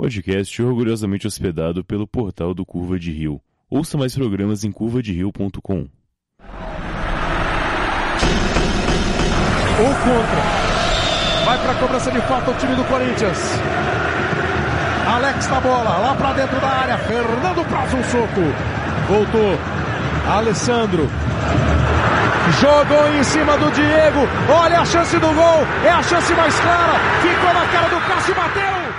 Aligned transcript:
podcast 0.00 0.62
orgulhosamente 0.62 1.26
hospedado 1.26 1.84
pelo 1.84 2.06
portal 2.06 2.54
do 2.54 2.64
Curva 2.64 2.98
de 2.98 3.12
Rio. 3.12 3.38
Ouça 3.68 3.98
mais 3.98 4.14
programas 4.14 4.64
em 4.64 4.72
curvaderio.com. 4.72 5.30
Um 5.30 5.90
contra. 9.84 10.40
Vai 11.44 11.58
para 11.58 11.72
a 11.72 11.74
cobrança 11.74 12.10
de 12.10 12.18
falta 12.22 12.50
o 12.50 12.54
time 12.54 12.74
do 12.76 12.84
Corinthians. 12.84 13.38
Alex 15.06 15.48
na 15.48 15.60
bola, 15.60 15.98
lá 15.98 16.14
para 16.14 16.32
dentro 16.32 16.58
da 16.58 16.68
área. 16.68 16.96
Fernando 16.96 17.68
Prazo 17.68 17.98
um 17.98 18.04
soco. 18.04 18.40
Voltou. 19.06 19.58
Alessandro. 20.34 21.06
Jogou 22.58 23.06
em 23.18 23.22
cima 23.22 23.58
do 23.58 23.70
Diego. 23.70 24.26
Olha 24.50 24.80
a 24.80 24.84
chance 24.86 25.14
do 25.18 25.26
gol. 25.26 25.66
É 25.84 25.90
a 25.90 26.02
chance 26.02 26.32
mais 26.32 26.58
clara. 26.58 26.98
Ficou 27.20 27.52
na 27.52 27.66
cara 27.66 27.88
do 27.90 28.00
Cássio 28.08 28.32
e 28.32 28.34
bateu. 28.34 28.89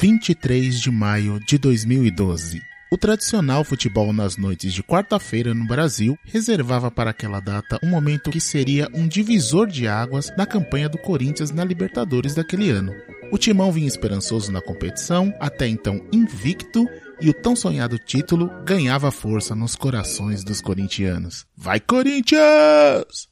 Vinte 0.00 0.30
e 0.30 0.34
três 0.34 0.80
de 0.80 0.90
maio 0.90 1.38
de 1.40 1.58
2012. 1.58 2.62
O 2.90 2.96
tradicional 2.96 3.62
futebol 3.62 4.14
nas 4.14 4.38
noites 4.38 4.72
de 4.72 4.82
quarta-feira 4.82 5.52
no 5.52 5.66
Brasil 5.66 6.16
reservava 6.24 6.90
para 6.90 7.10
aquela 7.10 7.38
data 7.38 7.78
um 7.82 7.90
momento 7.90 8.30
que 8.30 8.40
seria 8.40 8.88
um 8.94 9.06
divisor 9.06 9.66
de 9.66 9.86
águas 9.86 10.34
na 10.38 10.46
campanha 10.46 10.88
do 10.88 10.96
Corinthians 10.96 11.50
na 11.50 11.62
Libertadores 11.62 12.34
daquele 12.34 12.70
ano. 12.70 12.94
O 13.30 13.36
timão 13.36 13.70
vinha 13.70 13.86
esperançoso 13.86 14.50
na 14.50 14.62
competição, 14.62 15.34
até 15.38 15.68
então 15.68 16.00
invicto, 16.10 16.88
e 17.20 17.28
o 17.28 17.34
tão 17.34 17.54
sonhado 17.54 17.98
título 17.98 18.50
ganhava 18.64 19.10
força 19.10 19.54
nos 19.54 19.76
corações 19.76 20.42
dos 20.42 20.62
corintianos. 20.62 21.44
Vai 21.54 21.78
Corinthians! 21.78 23.29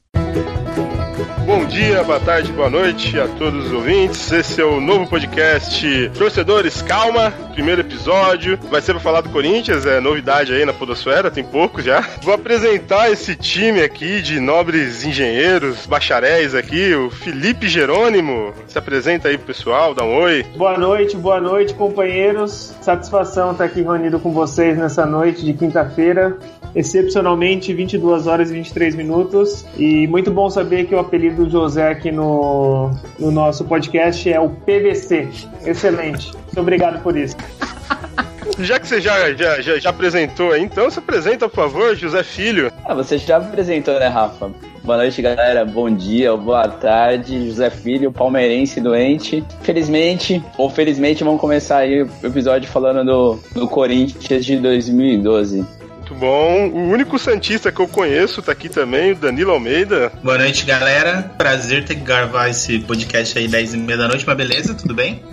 Bom 1.49 1.65
dia, 1.65 2.03
boa 2.03 2.19
tarde, 2.19 2.51
boa 2.51 2.69
noite 2.69 3.19
a 3.19 3.27
todos 3.27 3.65
os 3.65 3.71
ouvintes. 3.71 4.31
Esse 4.31 4.61
é 4.61 4.63
o 4.63 4.79
novo 4.79 5.07
podcast 5.07 6.11
Torcedores 6.15 6.81
Calma, 6.83 7.31
primeiro 7.53 7.81
episódio. 7.81 8.55
Vai 8.69 8.81
ser 8.81 8.93
para 8.93 9.01
falar 9.01 9.21
do 9.21 9.29
Corinthians, 9.29 9.83
é 9.83 9.99
novidade 9.99 10.53
aí 10.53 10.63
na 10.63 10.73
Podosfera, 10.73 11.31
tem 11.31 11.43
pouco 11.43 11.81
já. 11.81 12.07
Vou 12.21 12.35
apresentar 12.35 13.11
esse 13.11 13.35
time 13.35 13.81
aqui 13.81 14.21
de 14.21 14.39
nobres 14.39 15.03
engenheiros, 15.03 15.87
bacharéis 15.87 16.53
aqui, 16.53 16.93
o 16.93 17.09
Felipe 17.09 17.67
Jerônimo. 17.67 18.53
Se 18.67 18.77
apresenta 18.77 19.27
aí 19.27 19.35
pro 19.35 19.47
pessoal, 19.47 19.95
dá 19.95 20.03
um 20.03 20.21
oi. 20.21 20.45
Boa 20.55 20.77
noite, 20.77 21.17
boa 21.17 21.41
noite, 21.41 21.73
companheiros. 21.73 22.75
Satisfação 22.79 23.53
estar 23.53 23.63
aqui 23.63 23.81
reunido 23.81 24.19
com 24.19 24.31
vocês 24.31 24.77
nessa 24.77 25.03
noite 25.03 25.43
de 25.43 25.53
quinta-feira 25.53 26.37
excepcionalmente 26.75 27.73
22 27.73 28.27
horas 28.27 28.49
e 28.51 28.53
23 28.53 28.95
minutos. 28.95 29.65
E 29.77 29.98
muito 30.07 30.31
bom 30.31 30.49
saber 30.49 30.85
que 30.85 30.95
o 30.95 30.99
apelido 30.99 31.45
do 31.45 31.49
José 31.49 31.89
aqui 31.89 32.11
no, 32.11 32.91
no 33.17 33.31
nosso 33.31 33.65
podcast 33.65 34.31
é 34.31 34.39
o 34.39 34.49
PVC. 34.49 35.27
Excelente. 35.65 36.31
Muito 36.33 36.59
obrigado 36.59 37.01
por 37.01 37.15
isso. 37.17 37.35
Já 38.59 38.77
que 38.79 38.87
você 38.87 38.99
já, 38.99 39.31
já, 39.33 39.61
já, 39.61 39.77
já 39.77 39.89
apresentou 39.89 40.51
aí, 40.51 40.61
então 40.61 40.89
se 40.89 40.99
apresenta, 40.99 41.47
por 41.47 41.55
favor, 41.55 41.95
José 41.95 42.23
Filho. 42.23 42.71
Ah, 42.83 42.93
você 42.93 43.17
já 43.17 43.37
apresentou, 43.37 43.97
né, 43.97 44.07
Rafa? 44.07 44.51
Boa 44.83 44.97
noite, 44.97 45.21
galera. 45.21 45.63
Bom 45.63 45.89
dia, 45.89 46.35
boa 46.35 46.67
tarde. 46.67 47.47
José 47.47 47.69
Filho, 47.69 48.11
palmeirense 48.11 48.81
doente. 48.81 49.43
Felizmente, 49.61 50.43
ou 50.57 50.69
felizmente, 50.69 51.23
vamos 51.23 51.39
começar 51.39 51.77
aí 51.77 52.03
o 52.03 52.09
episódio 52.23 52.69
falando 52.69 53.05
do, 53.05 53.39
do 53.53 53.67
Corinthians 53.67 54.43
de 54.43 54.57
2012 54.57 55.78
muito 56.09 56.15
bom. 56.15 56.69
O 56.69 56.89
único 56.89 57.19
Santista 57.19 57.71
que 57.71 57.79
eu 57.79 57.87
conheço 57.87 58.41
tá 58.41 58.51
aqui 58.51 58.67
também, 58.69 59.11
o 59.11 59.15
Danilo 59.15 59.51
Almeida. 59.51 60.11
Boa 60.23 60.37
noite, 60.37 60.65
galera. 60.65 61.31
Prazer 61.37 61.85
ter 61.85 61.95
que 61.95 62.01
gravar 62.01 62.49
esse 62.49 62.79
podcast 62.79 63.37
aí 63.37 63.47
10 63.47 63.73
e 63.73 63.77
meia 63.77 63.97
da 63.97 64.07
noite, 64.07 64.25
mas 64.25 64.37
beleza, 64.37 64.73
tudo 64.73 64.93
bem? 64.95 65.23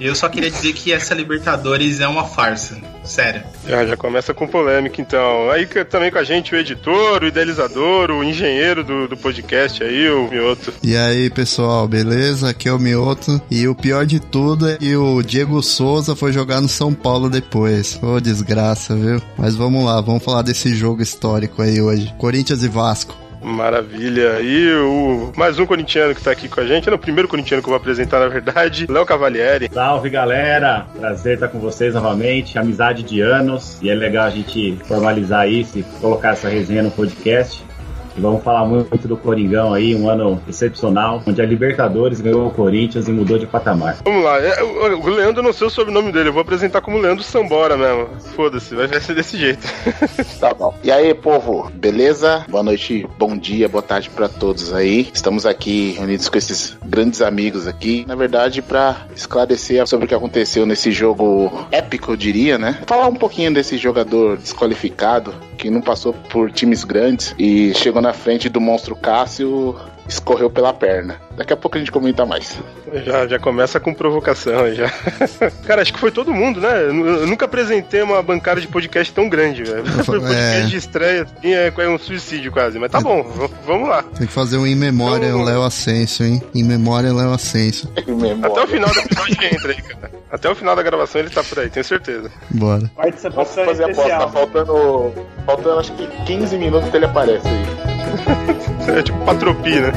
Eu 0.00 0.14
só 0.14 0.28
queria 0.28 0.50
dizer 0.50 0.72
que 0.72 0.92
essa 0.92 1.14
Libertadores 1.14 2.00
é 2.00 2.08
uma 2.08 2.24
farsa. 2.24 2.80
Sério. 3.04 3.42
Já, 3.66 3.86
já 3.86 3.96
começa 3.96 4.34
com 4.34 4.46
polêmica, 4.46 5.00
então. 5.00 5.50
Aí 5.50 5.66
também 5.66 6.10
com 6.10 6.18
a 6.18 6.24
gente 6.24 6.54
o 6.54 6.58
editor, 6.58 7.22
o 7.22 7.26
idealizador, 7.26 8.10
o 8.10 8.22
engenheiro 8.22 8.84
do, 8.84 9.08
do 9.08 9.16
podcast 9.16 9.82
aí, 9.82 10.10
o 10.10 10.28
Mioto. 10.28 10.72
E 10.82 10.96
aí, 10.96 11.30
pessoal, 11.30 11.88
beleza? 11.88 12.50
Aqui 12.50 12.68
é 12.68 12.72
o 12.72 12.78
Mioto. 12.78 13.40
E 13.50 13.66
o 13.66 13.74
pior 13.74 14.04
de 14.04 14.20
tudo 14.20 14.68
é 14.68 14.76
que 14.76 14.94
o 14.96 15.22
Diego 15.22 15.62
Souza 15.62 16.14
foi 16.14 16.32
jogar 16.32 16.60
no 16.60 16.68
São 16.68 16.92
Paulo 16.92 17.30
depois. 17.30 17.98
Ô, 18.02 18.14
oh, 18.14 18.20
desgraça, 18.20 18.94
viu? 18.94 19.22
Mas 19.36 19.56
vamos 19.56 19.84
lá, 19.84 20.00
vamos 20.00 20.22
falar 20.22 20.42
desse 20.42 20.74
jogo 20.74 21.02
histórico 21.02 21.62
aí 21.62 21.80
hoje. 21.80 22.14
Corinthians 22.18 22.62
e 22.62 22.68
Vasco. 22.68 23.27
Maravilha. 23.42 24.40
E 24.40 24.72
o 24.74 25.32
mais 25.36 25.58
um 25.58 25.66
corintiano 25.66 26.14
que 26.14 26.22
tá 26.22 26.30
aqui 26.30 26.48
com 26.48 26.60
a 26.60 26.66
gente, 26.66 26.88
é 26.88 26.92
o 26.92 26.98
primeiro 26.98 27.28
corintiano 27.28 27.62
que 27.62 27.68
eu 27.68 27.72
vou 27.72 27.76
apresentar, 27.76 28.20
na 28.20 28.28
verdade, 28.28 28.86
Léo 28.88 29.06
Cavalieri. 29.06 29.70
Salve, 29.72 30.10
galera! 30.10 30.86
Prazer 30.98 31.34
estar 31.34 31.48
com 31.48 31.58
vocês 31.58 31.94
novamente. 31.94 32.58
Amizade 32.58 33.02
de 33.02 33.20
anos. 33.20 33.78
E 33.80 33.90
é 33.90 33.94
legal 33.94 34.26
a 34.26 34.30
gente 34.30 34.78
formalizar 34.84 35.48
isso 35.48 35.78
e 35.78 35.82
colocar 36.00 36.30
essa 36.30 36.48
resenha 36.48 36.82
no 36.82 36.90
podcast. 36.90 37.64
E 38.18 38.20
vamos 38.20 38.42
falar 38.42 38.66
muito 38.66 39.06
do 39.06 39.16
Coringão 39.16 39.72
aí, 39.72 39.94
um 39.94 40.10
ano 40.10 40.42
excepcional, 40.48 41.22
onde 41.24 41.40
a 41.40 41.46
Libertadores 41.46 42.20
ganhou 42.20 42.48
o 42.48 42.50
Corinthians 42.50 43.06
e 43.06 43.12
mudou 43.12 43.38
de 43.38 43.46
patamar. 43.46 43.98
Vamos 44.04 44.24
lá, 44.24 44.40
é, 44.40 44.60
o 44.60 45.08
Leandro 45.08 45.40
não 45.40 45.52
sei 45.52 45.68
o 45.68 45.70
sobrenome 45.70 46.10
dele, 46.10 46.30
eu 46.30 46.32
vou 46.32 46.42
apresentar 46.42 46.80
como 46.80 46.98
Leandro 46.98 47.22
Sambora 47.22 47.76
mesmo. 47.76 48.08
Foda-se, 48.34 48.74
vai 48.74 48.88
ser 49.00 49.14
desse 49.14 49.38
jeito. 49.38 49.64
Tá 50.40 50.54
bom. 50.54 50.74
E 50.84 50.90
aí, 50.90 51.14
povo, 51.14 51.70
beleza? 51.74 52.44
Boa 52.48 52.62
noite, 52.62 53.06
bom 53.18 53.36
dia, 53.36 53.68
boa 53.68 53.82
tarde 53.82 54.08
para 54.10 54.28
todos 54.28 54.72
aí. 54.72 55.08
Estamos 55.12 55.44
aqui 55.44 55.92
reunidos 55.92 56.28
com 56.28 56.38
esses 56.38 56.76
grandes 56.84 57.20
amigos 57.22 57.66
aqui, 57.66 58.04
na 58.06 58.14
verdade, 58.14 58.62
para 58.62 59.06
esclarecer 59.14 59.86
sobre 59.86 60.06
o 60.06 60.08
que 60.08 60.14
aconteceu 60.14 60.64
nesse 60.64 60.90
jogo 60.92 61.66
épico, 61.70 62.12
eu 62.12 62.16
diria, 62.16 62.56
né? 62.56 62.78
Falar 62.86 63.08
um 63.08 63.14
pouquinho 63.14 63.52
desse 63.52 63.76
jogador 63.76 64.36
desqualificado 64.36 65.34
que 65.58 65.68
não 65.68 65.82
passou 65.82 66.12
por 66.12 66.50
times 66.52 66.84
grandes 66.84 67.34
e 67.38 67.74
chegou 67.74 68.00
na 68.00 68.07
frente 68.12 68.48
do 68.48 68.60
monstro 68.60 68.96
Cássio 68.96 69.76
escorreu 70.08 70.48
pela 70.48 70.72
perna. 70.72 71.20
Daqui 71.36 71.52
a 71.52 71.56
pouco 71.56 71.76
a 71.76 71.80
gente 71.80 71.92
comenta 71.92 72.24
mais. 72.24 72.58
Já, 73.04 73.26
já 73.26 73.38
começa 73.38 73.78
com 73.78 73.92
provocação 73.92 74.74
já. 74.74 74.90
Cara, 75.66 75.82
acho 75.82 75.92
que 75.92 76.00
foi 76.00 76.10
todo 76.10 76.32
mundo, 76.32 76.60
né? 76.60 76.84
Eu 76.84 77.26
nunca 77.26 77.44
apresentei 77.44 78.00
uma 78.02 78.22
bancada 78.22 78.60
de 78.60 78.66
podcast 78.66 79.12
tão 79.12 79.28
grande, 79.28 79.62
velho. 79.62 79.84
podcast 80.04 80.62
é. 80.62 80.66
de 80.66 80.76
estreia 80.76 81.22
assim, 81.22 81.52
é, 81.52 81.72
é 81.76 81.88
um 81.88 81.98
suicídio 81.98 82.50
quase, 82.50 82.78
mas 82.78 82.90
tá 82.90 83.00
bom, 83.00 83.22
vamos 83.66 83.88
lá. 83.88 84.02
Tem 84.02 84.26
que 84.26 84.32
fazer 84.32 84.56
um 84.56 84.66
em 84.66 84.74
memória 84.74 85.26
então, 85.26 85.44
Léo 85.44 85.62
Ascenso, 85.62 86.24
hein? 86.24 86.42
Em 86.54 86.64
memória 86.64 87.12
Léo 87.12 87.32
Ascenso. 87.32 87.92
Até 88.42 88.62
o 88.62 88.66
final 88.66 88.90
do 88.90 89.00
episódio 89.00 89.36
ele 89.40 89.54
entra 89.54 89.72
aí, 89.72 89.82
cara. 89.82 90.10
Até 90.30 90.50
o 90.50 90.54
final 90.54 90.76
da 90.76 90.82
gravação 90.82 91.20
ele 91.20 91.30
tá 91.30 91.42
por 91.42 91.58
aí, 91.58 91.70
tenho 91.70 91.84
certeza. 91.84 92.30
Bora. 92.50 92.90
Vamos 93.34 93.54
fazer 93.54 93.84
a 93.84 93.86
aposta, 93.86 94.18
tá 94.18 94.28
faltando, 94.28 95.12
faltando 95.44 95.80
acho 95.80 95.92
que 95.92 96.06
15 96.24 96.58
minutos 96.58 96.88
que 96.90 96.96
ele 96.96 97.06
aparece 97.06 97.46
aí. 97.46 97.87
É 98.98 99.02
tipo 99.02 99.18
patropi, 99.24 99.80
né? 99.80 99.92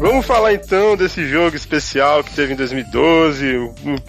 Vamos 0.00 0.24
falar 0.26 0.52
então 0.52 0.96
desse 0.96 1.26
jogo 1.28 1.56
especial 1.56 2.22
que 2.22 2.32
teve 2.32 2.52
em 2.52 2.56
2012, 2.56 3.56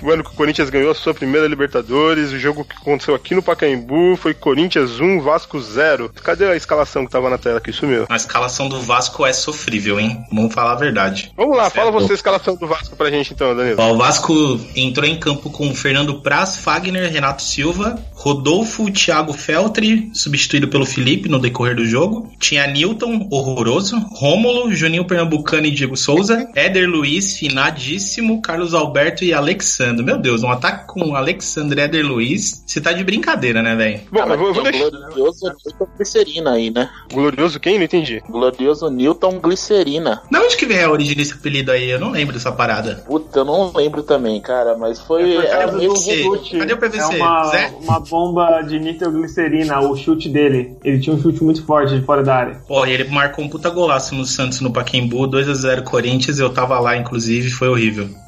o 0.03 0.11
ano 0.11 0.23
que 0.23 0.29
o 0.29 0.33
Corinthians 0.35 0.69
ganhou 0.69 0.91
a 0.91 0.95
sua 0.95 1.15
primeira 1.15 1.47
Libertadores, 1.47 2.31
o 2.31 2.37
jogo 2.37 2.63
que 2.63 2.75
aconteceu 2.75 3.15
aqui 3.15 3.33
no 3.33 3.41
Pacaembu 3.41 4.15
foi 4.15 4.35
Corinthians 4.35 4.99
1, 4.99 5.19
Vasco 5.19 5.59
0. 5.59 6.11
Cadê 6.23 6.45
a 6.45 6.55
escalação 6.55 7.05
que 7.05 7.11
tava 7.11 7.27
na 7.27 7.39
tela 7.39 7.59
que 7.59 7.71
sumiu? 7.71 8.05
A 8.07 8.15
escalação 8.15 8.69
do 8.69 8.79
Vasco 8.79 9.25
é 9.25 9.33
sofrível, 9.33 9.99
hein? 9.99 10.23
Vamos 10.31 10.53
falar 10.53 10.73
a 10.73 10.75
verdade. 10.75 11.31
Vamos 11.35 11.57
lá, 11.57 11.63
certo. 11.63 11.75
fala 11.75 11.91
você 11.91 12.11
a 12.11 12.15
escalação 12.15 12.55
do 12.55 12.67
Vasco 12.67 12.95
pra 12.95 13.09
gente 13.09 13.33
então, 13.33 13.55
Danilo. 13.55 13.81
o 13.81 13.97
Vasco 13.97 14.59
entrou 14.75 15.07
em 15.07 15.19
campo 15.19 15.49
com 15.49 15.73
Fernando 15.73 16.21
Praz, 16.21 16.57
Fagner, 16.57 17.11
Renato 17.11 17.41
Silva, 17.41 17.99
Rodolfo, 18.13 18.91
Thiago 18.91 19.33
Feltri, 19.33 20.11
substituído 20.13 20.67
pelo 20.67 20.85
Felipe 20.85 21.27
no 21.27 21.39
decorrer 21.39 21.75
do 21.75 21.85
jogo. 21.85 22.31
Tinha 22.39 22.67
Newton, 22.67 23.27
horroroso, 23.31 23.97
Rômulo, 24.11 24.71
Juninho 24.71 25.05
Pernambucano 25.05 25.65
e 25.65 25.78
Diego 25.79 25.95
Souza, 25.95 26.49
Éder 26.55 26.89
Luiz, 26.89 27.37
finadíssimo, 27.37 28.41
Carlos 28.41 28.73
Alberto 28.73 29.23
e 29.23 29.33
Alexandre. 29.33 30.03
Meu 30.03 30.17
Deus, 30.17 30.43
um 30.43 30.51
ataque 30.51 30.87
com 30.87 31.15
Alexandre 31.15 31.79
Éder 31.79 32.05
Luiz. 32.05 32.63
Você 32.67 32.81
tá 32.81 32.91
de 32.91 33.01
brincadeira, 33.01 33.61
né, 33.61 33.75
velho? 33.75 34.01
Bom, 34.11 34.19
eu 34.19 34.37
vou, 34.37 34.53
vou 34.53 34.63
deixar. 34.63 34.89
Glorioso 34.89 35.45
Newton 35.45 35.87
Glicerina 35.95 36.51
aí, 36.51 36.69
né? 36.69 36.89
Glorioso 37.13 37.59
quem? 37.61 37.77
Não 37.77 37.85
entendi. 37.85 38.21
Glorioso 38.29 38.89
Newton 38.89 39.39
Glicerina. 39.39 40.21
De 40.29 40.37
onde 40.37 40.57
que 40.57 40.65
vem 40.65 40.83
a 40.83 40.91
origem 40.91 41.15
desse 41.15 41.33
apelido 41.33 41.71
aí? 41.71 41.89
Eu 41.89 41.99
não 41.99 42.11
lembro 42.11 42.33
dessa 42.33 42.51
parada. 42.51 43.03
Puta, 43.07 43.39
eu 43.39 43.45
não 43.45 43.71
lembro 43.73 44.03
também, 44.03 44.41
cara, 44.41 44.77
mas 44.77 44.99
foi. 44.99 45.37
É, 45.37 45.47
cadê, 45.47 45.87
o 45.87 45.93
PVC? 45.93 46.57
Cadê 46.59 46.73
o 46.73 46.77
PVC? 46.77 47.13
É 47.13 47.15
uma, 47.15 47.67
uma 47.81 47.99
bomba 48.01 48.61
de 48.63 48.79
nitroglicerina, 48.79 49.79
o 49.79 49.95
chute 49.95 50.27
dele. 50.27 50.75
Ele 50.83 50.99
tinha 50.99 51.15
um 51.15 51.21
chute 51.21 51.41
muito 51.41 51.63
forte 51.65 51.97
de 51.97 52.05
fora 52.05 52.21
da 52.21 52.35
área. 52.35 52.61
Pô, 52.67 52.85
e 52.85 52.91
ele 52.91 53.05
marcou 53.05 53.45
um 53.45 53.49
puta 53.49 53.69
golaço 53.69 54.13
no 54.13 54.25
Santos 54.25 54.59
no 54.59 54.73
Paquembu, 54.73 55.27
2x0 55.27 55.68
Corinthians, 55.83 56.39
eu 56.39 56.49
tava 56.51 56.79
lá, 56.79 56.97
inclusive, 56.97 57.49
foi 57.49 57.69
horrível. 57.69 58.09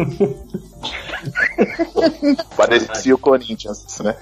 Parecia 2.58 3.14
o 3.14 3.18
Corinthians, 3.18 3.86
né? 4.00 4.16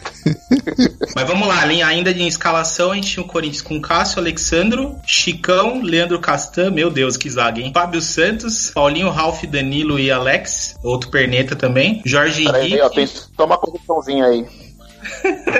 Mas 1.15 1.27
vamos 1.27 1.47
lá, 1.47 1.65
linha 1.65 1.87
ainda 1.87 2.13
de 2.13 2.27
escalação, 2.27 2.91
a 2.91 2.95
gente 2.95 3.09
tinha 3.09 3.23
o 3.23 3.27
Corinthians 3.27 3.61
com 3.61 3.79
Cássio, 3.79 4.19
Alexandro, 4.19 4.95
Chicão, 5.05 5.81
Leandro 5.81 6.19
Castan, 6.19 6.71
meu 6.71 6.89
Deus, 6.89 7.15
que 7.15 7.29
zaga, 7.29 7.61
hein? 7.61 7.71
Fábio 7.73 8.01
Santos, 8.01 8.71
Paulinho, 8.71 9.09
Ralf, 9.09 9.43
Danilo 9.45 9.99
e 9.99 10.11
Alex, 10.11 10.75
outro 10.83 11.09
perneta 11.09 11.55
também, 11.55 12.01
Jorge 12.05 12.43
Peraí, 12.43 12.67
Henrique. 12.67 12.81
ó, 12.81 12.89
tem, 12.89 13.07
toma 13.37 13.57
uma 13.57 14.27
aí. 14.27 14.45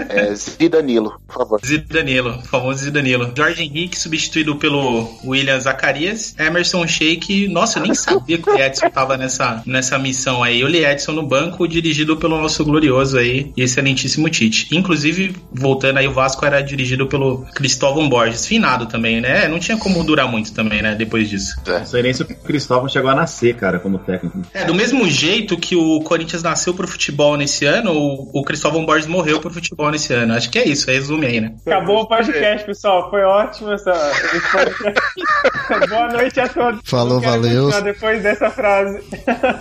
É, 0.10 0.34
Zidanilo, 0.34 1.20
por 1.28 1.36
favor. 1.36 1.62
Zidanilo, 1.64 2.42
famoso 2.44 2.80
Zidanilo. 2.80 3.32
Jorge 3.36 3.64
Henrique, 3.64 3.98
substituído 3.98 4.56
pelo 4.56 5.10
William 5.26 5.60
Zacarias. 5.60 6.36
Emerson 6.38 6.86
Sheik. 6.88 7.48
Nossa, 7.48 7.80
eu 7.80 7.84
nem 7.84 7.94
sabia 7.94 8.38
que 8.38 8.50
o 8.50 8.58
Edson 8.58 8.90
tava 8.90 9.18
nessa, 9.18 9.62
nessa 9.66 9.98
missão 9.98 10.44
aí. 10.44 10.64
O 10.64 10.68
Edson 10.68 11.12
no 11.12 11.26
banco, 11.26 11.68
dirigido 11.68 12.18
pelo 12.18 12.40
nosso 12.42 12.64
glorioso 12.66 13.18
aí 13.18 13.52
e 13.56 13.62
excelentíssimo 13.62 14.30
Tite. 14.30 14.68
Inclusive, 14.76 15.36
voltando 15.52 15.98
aí, 15.98 16.08
o 16.08 16.14
Vasco 16.14 16.46
era 16.46 16.62
dirigido 16.62 17.08
pelo 17.08 17.46
Cristóvão 17.54 18.10
Borges. 18.10 18.46
Finado 18.46 18.86
também, 18.86 19.22
né? 19.22 19.48
Não 19.48 19.60
tinha 19.60 19.78
como 19.78 20.04
durar 20.04 20.28
muito 20.28 20.54
também, 20.54 20.82
né? 20.82 20.96
Depois 20.96 21.30
disso. 21.30 21.56
Se 21.86 22.24
o 22.24 22.26
Cristóvão 22.26 22.90
chegou 22.90 23.10
a 23.10 23.16
nascer, 23.16 23.56
cara, 23.56 23.80
como 23.80 24.00
técnico. 24.00 24.42
É, 24.54 24.66
do 24.66 24.74
mesmo 24.74 25.08
jeito 25.10 25.58
que 25.58 25.76
o 25.76 26.02
Corinthians 26.02 26.44
nasceu 26.44 26.74
pro 26.74 26.88
futebol 26.88 27.38
nesse 27.38 27.66
ano, 27.66 27.92
o, 27.92 28.40
o 28.40 28.44
Cristóvão 28.44 28.86
Borges 28.86 29.08
morreu 29.08 29.29
pro 29.38 29.54
futebol 29.54 29.92
nesse 29.92 30.14
ano. 30.14 30.34
Acho 30.34 30.50
que 30.50 30.60
é 30.60 30.68
isso, 30.68 30.90
resume 30.90 31.26
aí, 31.26 31.42
né? 31.42 31.54
Acabou 31.66 32.04
o 32.04 32.08
podcast, 32.08 32.66
pessoal. 32.66 33.10
Foi 33.10 33.22
ótimo 33.22 33.72
essa. 33.72 33.92
Boa 35.90 36.08
noite 36.08 36.40
a 36.40 36.48
todos. 36.48 36.82
Falou, 36.86 37.20
valeu. 37.20 37.70
Depois 37.82 38.24
dessa 38.24 38.50
frase. 38.50 39.04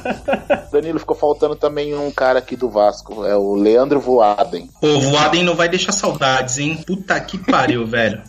Danilo 0.72 0.98
ficou 0.98 1.16
faltando 1.16 1.56
também 1.56 1.94
um 1.94 2.10
cara 2.10 2.38
aqui 2.38 2.56
do 2.56 2.68
Vasco, 2.68 3.24
é 3.24 3.36
o 3.36 3.54
Leandro 3.54 4.00
Voaden. 4.00 4.68
O 4.80 5.00
Voaden 5.00 5.42
não 5.42 5.54
vai 5.54 5.68
deixar 5.68 5.92
saudades, 5.92 6.58
hein? 6.58 6.82
Puta 6.86 7.18
que 7.20 7.38
pariu, 7.38 7.86
velho. 7.88 8.22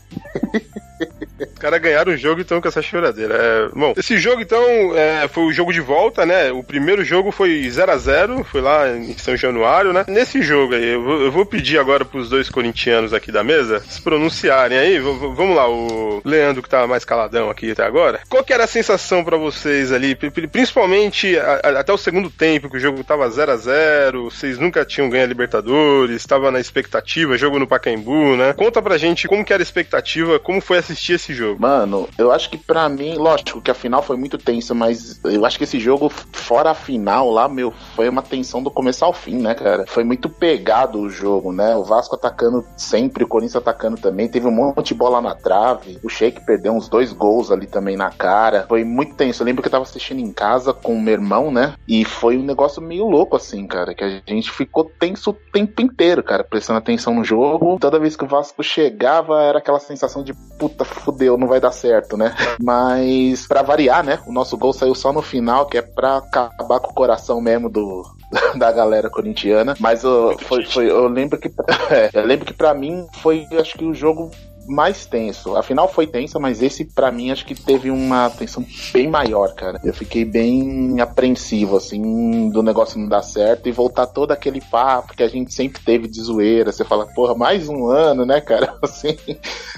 Os 1.40 1.60
caras 1.60 1.82
ganharam 1.82 2.12
o 2.14 2.18
jogo 2.18 2.42
então 2.42 2.60
com 2.62 2.68
essa 2.68 2.82
choradeira. 2.82 3.36
É, 3.36 3.70
bom, 3.78 3.94
esse 3.98 4.18
jogo 4.18 4.42
então 4.42 4.62
é, 4.96 5.28
foi 5.28 5.44
o 5.44 5.52
jogo 5.54 5.72
de 5.74 5.82
volta, 5.82 6.26
né? 6.26 6.52
O 6.52 6.64
primeiro 6.64 7.04
jogo 7.04 7.32
foi 7.32 7.70
0 7.70 7.92
a 7.92 7.98
0 7.98 8.44
foi 8.44 8.62
lá 8.62 8.90
em 8.90 9.18
São 9.18 9.36
Januário, 9.36 9.94
né? 9.94 10.06
Nesse 10.08 10.42
jogo 10.42 10.76
aí, 10.76 10.90
eu 10.94 11.04
vou, 11.04 11.22
eu 11.22 11.32
vou 11.32 11.46
pedir 11.46 11.78
agora 11.80 12.04
pros 12.06 12.30
dois 12.30 12.50
corintianos 12.50 13.14
aqui 13.14 13.32
da 13.32 13.44
mesa 13.44 13.80
se 13.88 14.02
pronunciarem 14.02 14.78
aí. 14.78 15.00
Vamos 15.00 15.56
lá, 15.56 15.70
o 15.70 16.22
Leandro 16.26 16.62
que 16.64 16.70
tá 16.70 16.86
mais 16.88 17.06
caladão 17.06 17.50
aqui 17.50 17.72
até 17.72 17.84
agora. 17.84 18.20
Qual 18.30 18.44
que 18.44 18.54
era 18.54 18.64
a 18.64 18.68
sensação 18.68 19.24
pra 19.24 19.38
vocês 19.38 19.92
ali, 19.92 20.16
pri- 20.16 20.32
pri- 20.32 20.48
principalmente 20.48 21.38
a- 21.38 21.60
a- 21.64 21.80
até 21.80 21.92
o 21.94 21.98
segundo 21.98 22.30
tempo, 22.30 22.70
que 22.70 22.78
o 22.78 22.80
jogo 22.80 23.04
tava 23.04 23.30
0 23.30 23.52
a 23.52 23.58
0 23.58 24.30
vocês 24.32 24.58
nunca 24.58 24.86
tinham 24.86 25.10
ganho 25.10 25.24
a 25.24 25.28
Libertadores, 25.28 26.26
tava 26.26 26.52
na 26.52 26.60
expectativa, 26.60 27.38
jogo 27.38 27.60
no 27.60 27.68
Pacaembu, 27.68 28.36
né? 28.36 28.54
Conta 28.54 28.82
pra 28.82 28.98
gente 28.98 29.28
como 29.28 29.44
que 29.46 29.54
era 29.54 29.62
a 29.62 29.64
expectativa, 29.64 30.40
como 30.40 30.62
foi 30.62 30.78
assistir 30.78 31.14
esse 31.14 31.29
jogo. 31.34 31.62
Mano, 31.62 32.08
eu 32.18 32.32
acho 32.32 32.50
que 32.50 32.58
pra 32.58 32.88
mim, 32.90 33.16
lógico 33.16 33.62
que 33.62 33.72
a 33.72 33.76
final 33.76 34.02
foi 34.02 34.18
muito 34.18 34.38
tensa, 34.38 34.74
mas 34.74 35.20
eu 35.24 35.46
acho 35.46 35.58
que 35.58 35.64
esse 35.64 35.80
jogo, 35.80 36.10
fora 36.10 36.72
a 36.72 36.76
final 36.76 37.30
lá, 37.30 37.48
meu, 37.48 37.72
foi 37.96 38.10
uma 38.10 38.22
tensão 38.22 38.62
do 38.62 38.72
começo 38.72 39.04
ao 39.04 39.14
fim, 39.14 39.36
né, 39.36 39.54
cara? 39.54 39.86
Foi 39.88 40.04
muito 40.04 40.30
pegado 40.30 41.00
o 41.00 41.10
jogo, 41.10 41.52
né? 41.52 41.76
O 41.76 41.84
Vasco 41.84 42.16
atacando 42.16 42.66
sempre, 42.78 43.24
o 43.24 43.28
Corinthians 43.28 43.56
atacando 43.56 43.98
também. 43.98 44.28
Teve 44.28 44.48
um 44.48 44.52
monte 44.52 44.90
de 44.90 44.94
bola 44.94 45.22
na 45.22 45.36
trave. 45.36 46.00
O 46.04 46.10
Sheik 46.10 46.46
perdeu 46.46 46.74
uns 46.74 46.88
dois 46.88 47.14
gols 47.14 47.52
ali 47.52 47.68
também 47.68 47.96
na 47.96 48.10
cara. 48.12 48.66
Foi 48.68 48.84
muito 48.84 49.16
tenso. 49.16 49.42
Eu 49.42 49.46
lembro 49.46 49.62
que 49.62 49.68
eu 49.68 49.72
tava 49.72 49.84
assistindo 49.84 50.20
em 50.20 50.32
casa 50.32 50.74
com 50.74 50.94
o 50.94 51.02
meu 51.02 51.14
irmão, 51.14 51.52
né? 51.52 51.74
E 51.88 52.06
foi 52.06 52.38
um 52.38 52.44
negócio 52.44 52.82
meio 52.82 53.06
louco, 53.06 53.36
assim, 53.36 53.68
cara. 53.68 53.94
Que 53.94 54.04
a 54.04 54.22
gente 54.34 54.52
ficou 54.52 54.86
tenso 55.00 55.32
o 55.32 55.34
tempo 55.34 55.82
inteiro, 55.82 56.24
cara, 56.24 56.44
prestando 56.44 56.80
atenção 56.80 57.14
no 57.14 57.24
jogo. 57.24 57.78
Toda 57.80 58.00
vez 58.00 58.16
que 58.16 58.24
o 58.24 58.28
Vasco 58.28 58.64
chegava, 58.64 59.42
era 59.42 59.60
aquela 59.60 59.80
sensação 59.80 60.24
de 60.24 60.34
puta, 60.34 60.84
fudeu, 60.84 61.19
não 61.26 61.48
vai 61.48 61.60
dar 61.60 61.72
certo, 61.72 62.18
né? 62.18 62.36
Mas, 62.60 63.48
pra 63.48 63.62
variar, 63.62 64.04
né? 64.04 64.20
O 64.26 64.32
nosso 64.32 64.58
gol 64.58 64.74
saiu 64.74 64.96
só 64.96 65.12
no 65.12 65.22
final, 65.22 65.66
que 65.66 65.78
é 65.78 65.82
pra 65.82 66.18
acabar 66.18 66.80
com 66.80 66.92
o 66.92 66.96
coração 66.96 67.42
mesmo 67.42 67.70
do. 67.70 68.04
Da 68.56 68.72
galera 68.72 69.10
corintiana, 69.10 69.76
mas 69.80 70.04
eu, 70.04 70.38
foi, 70.42 70.64
foi, 70.64 70.88
eu 70.88 71.08
lembro 71.08 71.40
que 71.40 71.48
é, 71.90 72.12
eu 72.14 72.24
lembro 72.24 72.46
que 72.46 72.54
para 72.54 72.76
mim 72.76 73.08
foi 73.24 73.48
acho 73.60 73.76
que 73.76 73.84
o 73.84 73.94
jogo 73.94 74.30
mais 74.70 75.06
tenso. 75.06 75.56
A 75.56 75.64
final 75.64 75.88
foi 75.88 76.06
tensa, 76.08 76.40
mas 76.40 76.62
esse 76.62 76.86
pra 76.86 77.12
mim 77.12 77.32
acho 77.32 77.46
que 77.46 77.56
teve 77.56 77.90
uma 77.90 78.30
tensão 78.30 78.66
bem 78.94 79.08
maior, 79.08 79.54
cara. 79.54 79.80
Eu 79.84 79.94
fiquei 79.94 80.24
bem 80.24 81.00
apreensivo, 81.02 81.78
assim, 81.78 82.50
do 82.50 82.62
negócio 82.62 83.00
não 83.00 83.08
dar 83.08 83.24
certo 83.24 83.68
e 83.68 83.72
voltar 83.72 84.08
todo 84.08 84.32
aquele 84.32 84.62
papo 84.62 85.16
que 85.16 85.24
a 85.24 85.28
gente 85.28 85.54
sempre 85.54 85.82
teve 85.82 86.08
de 86.08 86.22
zoeira. 86.22 86.72
Você 86.72 86.86
fala, 86.86 87.06
porra, 87.08 87.36
mais 87.36 87.68
um 87.68 87.88
ano, 87.88 88.26
né, 88.26 88.40
cara? 88.42 88.78
Assim, 88.82 89.18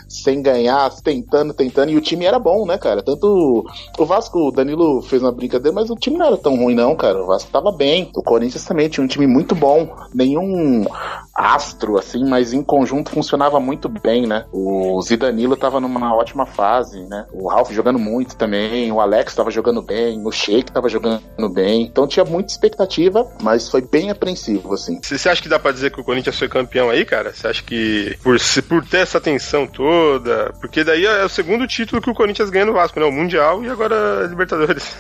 sem 0.07 0.41
ganhar, 0.41 0.89
tentando, 1.01 1.53
tentando. 1.53 1.91
E 1.91 1.97
o 1.97 2.01
time 2.01 2.25
era 2.25 2.37
bom, 2.37 2.65
né, 2.65 2.77
cara? 2.77 3.01
Tanto 3.01 3.65
o 3.97 4.05
Vasco, 4.05 4.47
o 4.47 4.51
Danilo 4.51 5.01
fez 5.01 5.21
uma 5.21 5.31
brincadeira, 5.31 5.73
mas 5.73 5.89
o 5.89 5.95
time 5.95 6.17
não 6.17 6.25
era 6.25 6.37
tão 6.37 6.55
ruim, 6.55 6.75
não, 6.75 6.95
cara. 6.95 7.23
O 7.23 7.27
Vasco 7.27 7.51
tava 7.51 7.71
bem. 7.71 8.11
O 8.15 8.21
Corinthians 8.21 8.65
também 8.65 8.89
tinha 8.89 9.03
um 9.03 9.07
time 9.07 9.25
muito 9.27 9.55
bom. 9.55 9.95
Nenhum 10.13 10.85
astro, 11.33 11.97
assim, 11.97 12.25
mas 12.25 12.53
em 12.53 12.61
conjunto 12.61 13.11
funcionava 13.11 13.59
muito 13.59 13.87
bem, 13.87 14.27
né? 14.27 14.45
O 14.51 14.80
Zidanilo 15.01 15.55
tava 15.55 15.79
numa 15.79 16.15
ótima 16.15 16.45
fase, 16.45 17.01
né? 17.05 17.25
O 17.31 17.47
Ralf 17.47 17.71
jogando 17.71 17.99
muito 17.99 18.35
também, 18.35 18.91
o 18.91 18.99
Alex 18.99 19.35
tava 19.35 19.51
jogando 19.51 19.81
bem, 19.81 20.25
o 20.25 20.31
Sheik 20.31 20.71
tava 20.71 20.89
jogando 20.89 21.49
bem. 21.53 21.83
Então 21.83 22.07
tinha 22.07 22.25
muita 22.25 22.51
expectativa, 22.51 23.27
mas 23.41 23.69
foi 23.69 23.81
bem 23.81 24.09
apreensivo, 24.09 24.73
assim. 24.73 24.99
Você 25.01 25.29
acha 25.29 25.41
que 25.41 25.49
dá 25.49 25.59
pra 25.59 25.71
dizer 25.71 25.91
que 25.91 25.99
o 25.99 26.03
Corinthians 26.03 26.37
foi 26.37 26.47
campeão 26.47 26.89
aí, 26.89 27.05
cara? 27.05 27.33
Você 27.33 27.47
acha 27.47 27.63
que 27.63 28.17
por, 28.23 28.37
por 28.67 28.85
ter 28.85 28.97
essa 28.97 29.19
tensão 29.19 29.67
toda. 29.67 30.53
Porque 30.59 30.83
daí 30.83 31.05
é 31.05 31.25
o 31.25 31.29
segundo 31.29 31.67
título 31.67 32.01
que 32.01 32.09
o 32.09 32.13
Corinthians 32.13 32.49
ganha 32.49 32.65
no 32.65 32.73
Vasco, 32.73 32.99
né? 32.99 33.05
O 33.05 33.11
Mundial 33.11 33.63
e 33.63 33.69
agora 33.69 34.25
a 34.25 34.27
Libertadores. 34.27 34.95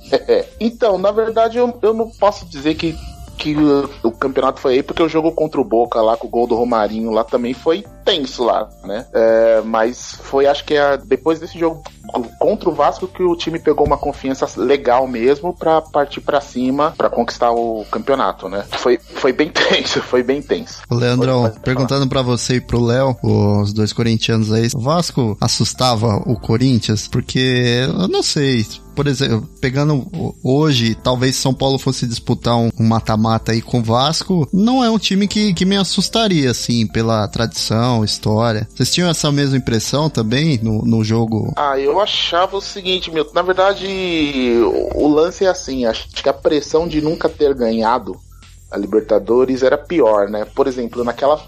então, 0.60 0.98
na 0.98 1.10
verdade, 1.10 1.58
eu, 1.58 1.78
eu 1.82 1.94
não 1.94 2.10
posso 2.10 2.46
dizer 2.46 2.74
que, 2.74 2.96
que 3.36 3.54
o, 4.02 4.10
campeonato 4.12 4.60
foi 4.60 4.74
aí, 4.74 4.82
porque 4.82 5.02
o 5.02 5.08
jogo 5.08 5.32
contra 5.32 5.60
o 5.60 5.64
Boca 5.64 6.00
lá, 6.00 6.16
com 6.16 6.26
o 6.26 6.30
gol 6.30 6.46
do 6.46 6.54
Romarinho 6.54 7.10
lá, 7.10 7.22
também 7.22 7.54
foi 7.54 7.84
tenso 8.04 8.44
lá, 8.44 8.68
né? 8.84 9.06
É, 9.12 9.60
mas 9.64 10.18
foi, 10.22 10.46
acho 10.46 10.64
que 10.64 10.74
é 10.74 10.96
depois 10.96 11.40
desse 11.40 11.58
jogo 11.58 11.82
contra 12.38 12.68
o 12.68 12.72
Vasco 12.72 13.08
que 13.08 13.22
o 13.22 13.34
time 13.36 13.58
pegou 13.58 13.86
uma 13.86 13.98
confiança 13.98 14.48
legal 14.56 15.06
mesmo 15.08 15.52
pra 15.52 15.80
partir 15.80 16.20
pra 16.20 16.40
cima, 16.40 16.94
pra 16.96 17.10
conquistar 17.10 17.50
o 17.50 17.84
campeonato, 17.90 18.48
né? 18.48 18.64
Foi, 18.70 18.98
foi 18.98 19.32
bem 19.32 19.50
tenso, 19.52 20.00
foi 20.02 20.22
bem 20.22 20.40
tenso. 20.40 20.82
Leandrão, 20.90 21.52
perguntando 21.62 22.08
pra 22.08 22.22
você 22.22 22.56
e 22.56 22.60
pro 22.60 22.82
Léo, 22.82 23.16
os 23.22 23.72
dois 23.72 23.92
corintianos 23.92 24.52
aí, 24.52 24.68
o 24.74 24.80
Vasco 24.80 25.36
assustava 25.40 26.22
o 26.26 26.38
Corinthians? 26.38 27.08
Porque, 27.08 27.86
eu 27.86 28.08
não 28.08 28.22
sei, 28.22 28.64
por 28.96 29.06
exemplo, 29.06 29.46
pegando 29.60 30.06
hoje, 30.42 30.94
talvez 30.94 31.36
São 31.36 31.52
Paulo 31.52 31.78
fosse 31.78 32.06
disputar 32.06 32.56
um 32.56 32.70
mata-mata 32.78 33.52
aí 33.52 33.60
com 33.60 33.80
o 33.80 33.82
Vasco, 33.82 34.48
não 34.52 34.82
é 34.82 34.90
um 34.90 34.98
time 34.98 35.28
que, 35.28 35.52
que 35.52 35.66
me 35.66 35.76
assustaria, 35.76 36.50
assim, 36.50 36.86
pela 36.86 37.28
tradição, 37.28 38.02
história. 38.02 38.66
Vocês 38.74 38.92
tinham 38.92 39.10
essa 39.10 39.30
mesma 39.30 39.58
impressão 39.58 40.08
também 40.08 40.58
no, 40.62 40.82
no 40.82 41.04
jogo? 41.04 41.52
Ah, 41.56 41.78
eu 41.78 42.00
achava 42.00 42.56
o 42.56 42.62
seguinte, 42.62 43.10
meu, 43.10 43.30
na 43.34 43.42
verdade, 43.42 43.86
o 44.94 45.06
lance 45.06 45.44
é 45.44 45.48
assim, 45.48 45.84
acho 45.84 46.08
que 46.08 46.28
a 46.28 46.32
pressão 46.32 46.88
de 46.88 47.02
nunca 47.02 47.28
ter 47.28 47.54
ganhado 47.54 48.18
a 48.76 48.78
Libertadores 48.78 49.62
era 49.62 49.78
pior, 49.78 50.28
né? 50.28 50.46
Por 50.54 50.66
exemplo, 50.66 51.02
naquela 51.02 51.40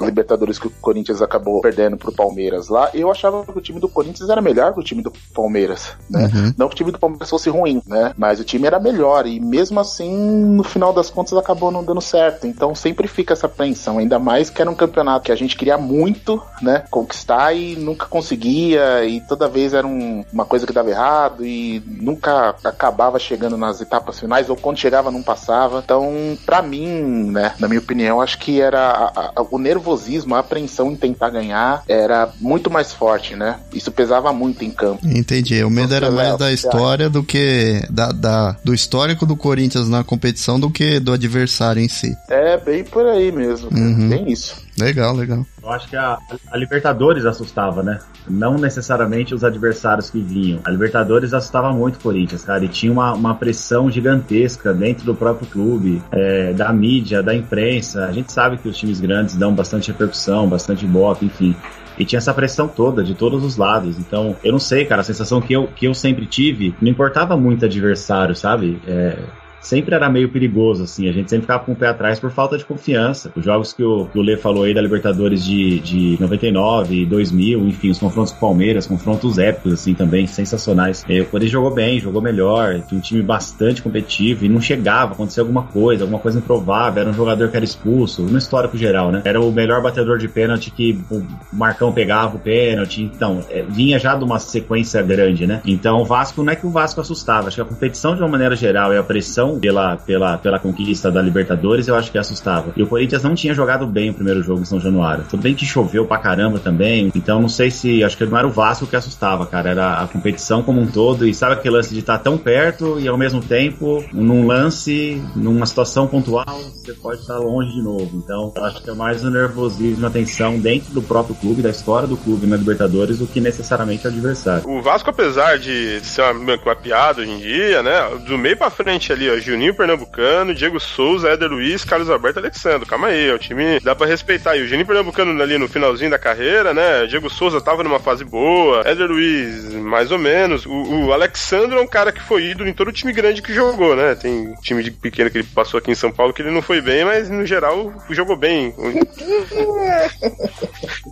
Libertadores 0.00 0.58
que 0.58 0.66
o 0.66 0.70
Corinthians 0.80 1.22
acabou 1.22 1.60
perdendo 1.60 1.96
pro 1.96 2.12
Palmeiras 2.12 2.68
lá, 2.68 2.90
eu 2.92 3.10
achava 3.10 3.44
que 3.44 3.56
o 3.56 3.60
time 3.60 3.80
do 3.80 3.88
Corinthians 3.88 4.28
era 4.28 4.42
melhor 4.42 4.74
que 4.74 4.80
o 4.80 4.82
time 4.82 5.02
do 5.02 5.12
Palmeiras, 5.32 5.92
né? 6.10 6.24
Uhum. 6.34 6.54
Não 6.58 6.68
que 6.68 6.74
o 6.74 6.76
time 6.76 6.90
do 6.90 6.98
Palmeiras 6.98 7.30
fosse 7.30 7.48
ruim, 7.48 7.80
né? 7.86 8.12
Mas 8.16 8.40
o 8.40 8.44
time 8.44 8.66
era 8.66 8.80
melhor 8.80 9.26
e 9.26 9.38
mesmo 9.40 9.78
assim, 9.78 10.12
no 10.14 10.64
final 10.64 10.92
das 10.92 11.08
contas, 11.08 11.38
acabou 11.38 11.70
não 11.70 11.84
dando 11.84 12.00
certo. 12.00 12.46
Então 12.46 12.74
sempre 12.74 13.06
fica 13.06 13.32
essa 13.32 13.46
apreensão, 13.46 13.98
ainda 13.98 14.18
mais 14.18 14.50
que 14.50 14.60
era 14.60 14.70
um 14.70 14.74
campeonato 14.74 15.24
que 15.26 15.32
a 15.32 15.36
gente 15.36 15.56
queria 15.56 15.78
muito, 15.78 16.42
né? 16.60 16.84
Conquistar 16.90 17.52
e 17.54 17.76
nunca 17.76 18.06
conseguia 18.06 19.04
e 19.04 19.20
toda 19.20 19.48
vez 19.48 19.72
era 19.72 19.86
um- 19.86 20.24
uma 20.32 20.44
coisa 20.44 20.66
que 20.66 20.72
dava 20.72 20.90
errado 20.90 21.44
e 21.46 21.82
nunca 21.86 22.54
acabava 22.64 23.18
chegando 23.18 23.56
nas 23.56 23.80
etapas 23.80 24.18
finais 24.18 24.50
ou 24.50 24.56
quando 24.56 24.78
chegava 24.78 25.10
não 25.10 25.22
passava. 25.22 25.80
Então, 25.84 26.10
pra 26.46 26.62
mim, 26.62 27.30
né? 27.30 27.54
Na 27.58 27.68
minha 27.68 27.80
opinião, 27.80 28.20
acho 28.20 28.38
que 28.38 28.60
era 28.60 28.80
a- 28.80 29.32
a- 29.36 29.46
o 29.50 29.58
nervosismo, 29.58 30.34
a 30.34 30.38
apreensão 30.40 30.90
em 30.90 30.96
tentar 30.96 31.30
ganhar 31.30 31.82
era 31.88 32.30
muito 32.40 32.70
mais 32.70 32.92
forte, 32.92 33.34
né? 33.36 33.56
Isso 33.72 33.90
pesava 33.92 34.32
muito 34.32 34.64
em 34.64 34.70
campo. 34.70 35.06
Entendi. 35.06 35.62
O 35.64 35.70
medo 35.70 35.94
era 35.94 36.10
mais 36.10 36.36
da 36.36 36.52
história 36.52 37.08
do 37.10 37.22
que 37.22 37.82
da, 37.90 38.12
da- 38.12 38.56
do 38.64 38.72
histórico 38.74 39.26
do 39.26 39.36
Corinthians 39.36 39.88
na 39.88 40.02
competição 40.04 40.58
do 40.58 40.70
que 40.70 40.98
do 41.00 41.12
adversário 41.12 41.80
em 41.82 41.88
si. 41.88 42.16
É 42.28 42.56
bem 42.56 42.84
por 42.84 43.06
aí 43.06 43.30
mesmo. 43.30 43.68
Uhum. 43.72 44.08
bem 44.08 44.30
isso. 44.30 44.56
Legal, 44.78 45.14
legal. 45.14 45.46
Eu 45.62 45.70
acho 45.70 45.88
que 45.88 45.96
a, 45.96 46.18
a, 46.50 46.56
Libertadores 46.56 47.24
assustava, 47.24 47.82
né? 47.82 48.00
Não 48.28 48.54
necessariamente 48.54 49.34
os 49.34 49.44
adversários 49.44 50.10
que 50.10 50.20
vinham. 50.20 50.60
A 50.64 50.70
Libertadores 50.70 51.32
assustava 51.32 51.72
muito 51.72 51.96
o 51.96 52.00
Corinthians, 52.00 52.44
cara. 52.44 52.64
E 52.64 52.68
tinha 52.68 52.92
uma, 52.92 53.12
uma 53.12 53.34
pressão 53.34 53.90
gigantesca 53.90 54.74
dentro 54.74 55.04
do 55.04 55.14
próprio 55.14 55.46
clube, 55.46 56.02
é, 56.10 56.52
da 56.52 56.72
mídia, 56.72 57.22
da 57.22 57.34
imprensa. 57.34 58.06
A 58.06 58.12
gente 58.12 58.32
sabe 58.32 58.58
que 58.58 58.68
os 58.68 58.76
times 58.76 59.00
grandes 59.00 59.36
dão 59.36 59.54
bastante 59.54 59.92
repercussão, 59.92 60.48
bastante 60.48 60.84
bota, 60.86 61.24
enfim. 61.24 61.54
E 61.96 62.04
tinha 62.04 62.18
essa 62.18 62.34
pressão 62.34 62.66
toda, 62.66 63.04
de 63.04 63.14
todos 63.14 63.44
os 63.44 63.56
lados. 63.56 63.96
Então, 63.98 64.36
eu 64.42 64.50
não 64.50 64.58
sei, 64.58 64.84
cara, 64.84 65.02
a 65.02 65.04
sensação 65.04 65.40
que 65.40 65.52
eu, 65.52 65.68
que 65.68 65.86
eu 65.86 65.94
sempre 65.94 66.26
tive, 66.26 66.74
não 66.80 66.90
importava 66.90 67.36
muito 67.36 67.64
adversário, 67.64 68.34
sabe? 68.34 68.80
É, 68.86 69.16
sempre 69.64 69.94
era 69.94 70.08
meio 70.08 70.28
perigoso, 70.28 70.84
assim. 70.84 71.08
A 71.08 71.12
gente 71.12 71.30
sempre 71.30 71.42
ficava 71.42 71.64
com 71.64 71.72
o 71.72 71.76
pé 71.76 71.88
atrás 71.88 72.20
por 72.20 72.30
falta 72.30 72.56
de 72.56 72.64
confiança. 72.64 73.32
Os 73.34 73.44
jogos 73.44 73.72
que 73.72 73.82
o, 73.82 74.06
que 74.06 74.18
o 74.18 74.22
Lê 74.22 74.36
falou 74.36 74.64
aí 74.64 74.74
da 74.74 74.80
Libertadores 74.80 75.44
de, 75.44 75.80
de 75.80 76.16
99, 76.20 77.06
2000, 77.06 77.60
enfim, 77.66 77.90
os 77.90 77.98
confrontos 77.98 78.32
com 78.32 78.38
o 78.38 78.40
Palmeiras, 78.40 78.86
confrontos 78.86 79.38
épicos, 79.38 79.72
assim, 79.72 79.94
também, 79.94 80.26
sensacionais. 80.26 81.04
É, 81.08 81.20
o 81.20 81.26
Corinthians 81.26 81.52
jogou 81.52 81.72
bem, 81.72 81.98
jogou 81.98 82.20
melhor, 82.20 82.80
tinha 82.82 82.98
um 82.98 83.02
time 83.02 83.22
bastante 83.22 83.82
competitivo 83.82 84.44
e 84.44 84.48
não 84.48 84.60
chegava, 84.60 85.12
acontecia 85.12 85.42
alguma 85.42 85.62
coisa, 85.62 86.04
alguma 86.04 86.18
coisa 86.20 86.38
improvável, 86.38 87.00
era 87.00 87.10
um 87.10 87.14
jogador 87.14 87.48
que 87.48 87.56
era 87.56 87.64
expulso, 87.64 88.22
no 88.22 88.38
histórico 88.38 88.76
geral, 88.76 89.10
né? 89.10 89.22
Era 89.24 89.40
o 89.40 89.50
melhor 89.50 89.82
batedor 89.82 90.18
de 90.18 90.28
pênalti 90.28 90.70
que 90.70 91.00
o 91.10 91.24
Marcão 91.52 91.92
pegava 91.92 92.36
o 92.36 92.38
pênalti, 92.38 93.02
então, 93.02 93.42
é, 93.50 93.62
vinha 93.62 93.98
já 93.98 94.14
de 94.14 94.24
uma 94.24 94.38
sequência 94.38 95.00
grande, 95.02 95.46
né? 95.46 95.60
Então, 95.64 96.02
o 96.02 96.04
Vasco, 96.04 96.42
não 96.42 96.52
é 96.52 96.56
que 96.56 96.66
o 96.66 96.70
Vasco 96.70 97.00
assustava, 97.00 97.48
acho 97.48 97.56
que 97.56 97.62
a 97.62 97.64
competição 97.64 98.14
de 98.14 98.22
uma 98.22 98.28
maneira 98.28 98.54
geral 98.54 98.92
e 98.92 98.98
a 98.98 99.02
pressão 99.02 99.53
pela, 99.60 99.96
pela, 99.96 100.38
pela 100.38 100.58
conquista 100.58 101.10
da 101.10 101.22
Libertadores, 101.22 101.88
eu 101.88 101.94
acho 101.94 102.10
que 102.10 102.18
assustava. 102.18 102.72
E 102.76 102.82
o 102.82 102.86
Corinthians 102.86 103.22
não 103.22 103.34
tinha 103.34 103.54
jogado 103.54 103.86
bem 103.86 104.10
o 104.10 104.14
primeiro 104.14 104.42
jogo 104.42 104.62
em 104.62 104.64
São 104.64 104.80
Januário. 104.80 105.24
Tudo 105.28 105.42
bem 105.42 105.54
que 105.54 105.66
choveu 105.66 106.06
pra 106.06 106.18
caramba 106.18 106.58
também, 106.58 107.10
então 107.14 107.40
não 107.40 107.48
sei 107.48 107.70
se. 107.70 108.02
Acho 108.04 108.16
que 108.16 108.24
não 108.24 108.38
era 108.38 108.46
o 108.46 108.50
Vasco 108.50 108.86
que 108.86 108.96
assustava, 108.96 109.46
cara. 109.46 109.70
Era 109.70 109.94
a 110.02 110.08
competição 110.08 110.62
como 110.62 110.80
um 110.80 110.86
todo. 110.86 111.26
E 111.26 111.34
sabe 111.34 111.54
aquele 111.54 111.76
lance 111.76 111.92
de 111.92 112.00
estar 112.00 112.18
tão 112.18 112.36
perto 112.38 112.98
e 112.98 113.08
ao 113.08 113.16
mesmo 113.16 113.40
tempo, 113.40 114.04
num 114.12 114.46
lance, 114.46 115.22
numa 115.34 115.66
situação 115.66 116.06
pontual, 116.06 116.44
você 116.72 116.92
pode 116.94 117.20
estar 117.20 117.38
longe 117.38 117.72
de 117.72 117.82
novo. 117.82 118.10
Então, 118.14 118.52
acho 118.64 118.82
que 118.82 118.90
é 118.90 118.94
mais 118.94 119.24
o 119.24 119.30
nervosismo, 119.30 120.06
a 120.06 120.10
tensão 120.10 120.58
dentro 120.58 120.92
do 120.92 121.02
próprio 121.02 121.34
clube, 121.34 121.62
da 121.62 121.70
história 121.70 122.06
do 122.06 122.16
clube 122.16 122.46
na 122.46 122.56
Libertadores, 122.56 123.18
do 123.18 123.26
que 123.26 123.40
necessariamente 123.40 124.06
o 124.06 124.10
adversário. 124.10 124.68
O 124.68 124.82
Vasco, 124.82 125.10
apesar 125.10 125.58
de 125.58 126.00
ser 126.00 126.22
uma, 126.22 126.54
uma 126.56 126.76
piada 126.76 127.22
hoje 127.22 127.30
em 127.30 127.38
dia, 127.38 127.82
né? 127.82 128.18
Do 128.26 128.36
meio 128.38 128.56
pra 128.56 128.70
frente 128.70 129.12
ali, 129.12 129.30
ó, 129.30 129.38
Juninho 129.44 129.74
Pernambucano, 129.74 130.54
Diego 130.54 130.80
Souza, 130.80 131.28
Éder 131.30 131.50
Luiz, 131.50 131.84
Carlos 131.84 132.10
Alberto 132.10 132.38
Alexandre. 132.38 132.88
Calma 132.88 133.08
aí, 133.08 133.28
é 133.28 133.34
o 133.34 133.38
time 133.38 133.78
dá 133.80 133.94
pra 133.94 134.06
respeitar. 134.06 134.56
E 134.56 134.62
o 134.62 134.66
Juninho 134.66 134.86
Pernambucano 134.86 135.42
ali 135.42 135.58
no 135.58 135.68
finalzinho 135.68 136.10
da 136.10 136.18
carreira, 136.18 136.72
né? 136.72 137.06
Diego 137.06 137.28
Souza 137.28 137.60
tava 137.60 137.82
numa 137.82 137.98
fase 137.98 138.24
boa, 138.24 138.82
Éder 138.86 139.08
Luiz, 139.08 139.64
mais 139.74 140.10
ou 140.10 140.18
menos. 140.18 140.64
O, 140.66 141.06
o 141.06 141.12
Alexandre 141.12 141.76
é 141.76 141.80
um 141.80 141.86
cara 141.86 142.12
que 142.12 142.22
foi 142.22 142.46
ídolo 142.46 142.68
em 142.68 142.74
todo 142.74 142.88
o 142.88 142.92
time 142.92 143.12
grande 143.12 143.42
que 143.42 143.52
jogou, 143.52 143.94
né? 143.94 144.14
Tem 144.14 144.54
time 144.62 144.82
de 144.82 144.90
pequeno 144.90 145.30
que 145.30 145.38
ele 145.38 145.48
passou 145.54 145.78
aqui 145.78 145.90
em 145.90 145.94
São 145.94 146.10
Paulo 146.10 146.32
que 146.32 146.42
ele 146.42 146.50
não 146.50 146.62
foi 146.62 146.80
bem, 146.80 147.04
mas 147.04 147.28
no 147.28 147.44
geral 147.44 147.92
jogou 148.10 148.36
bem. 148.36 148.74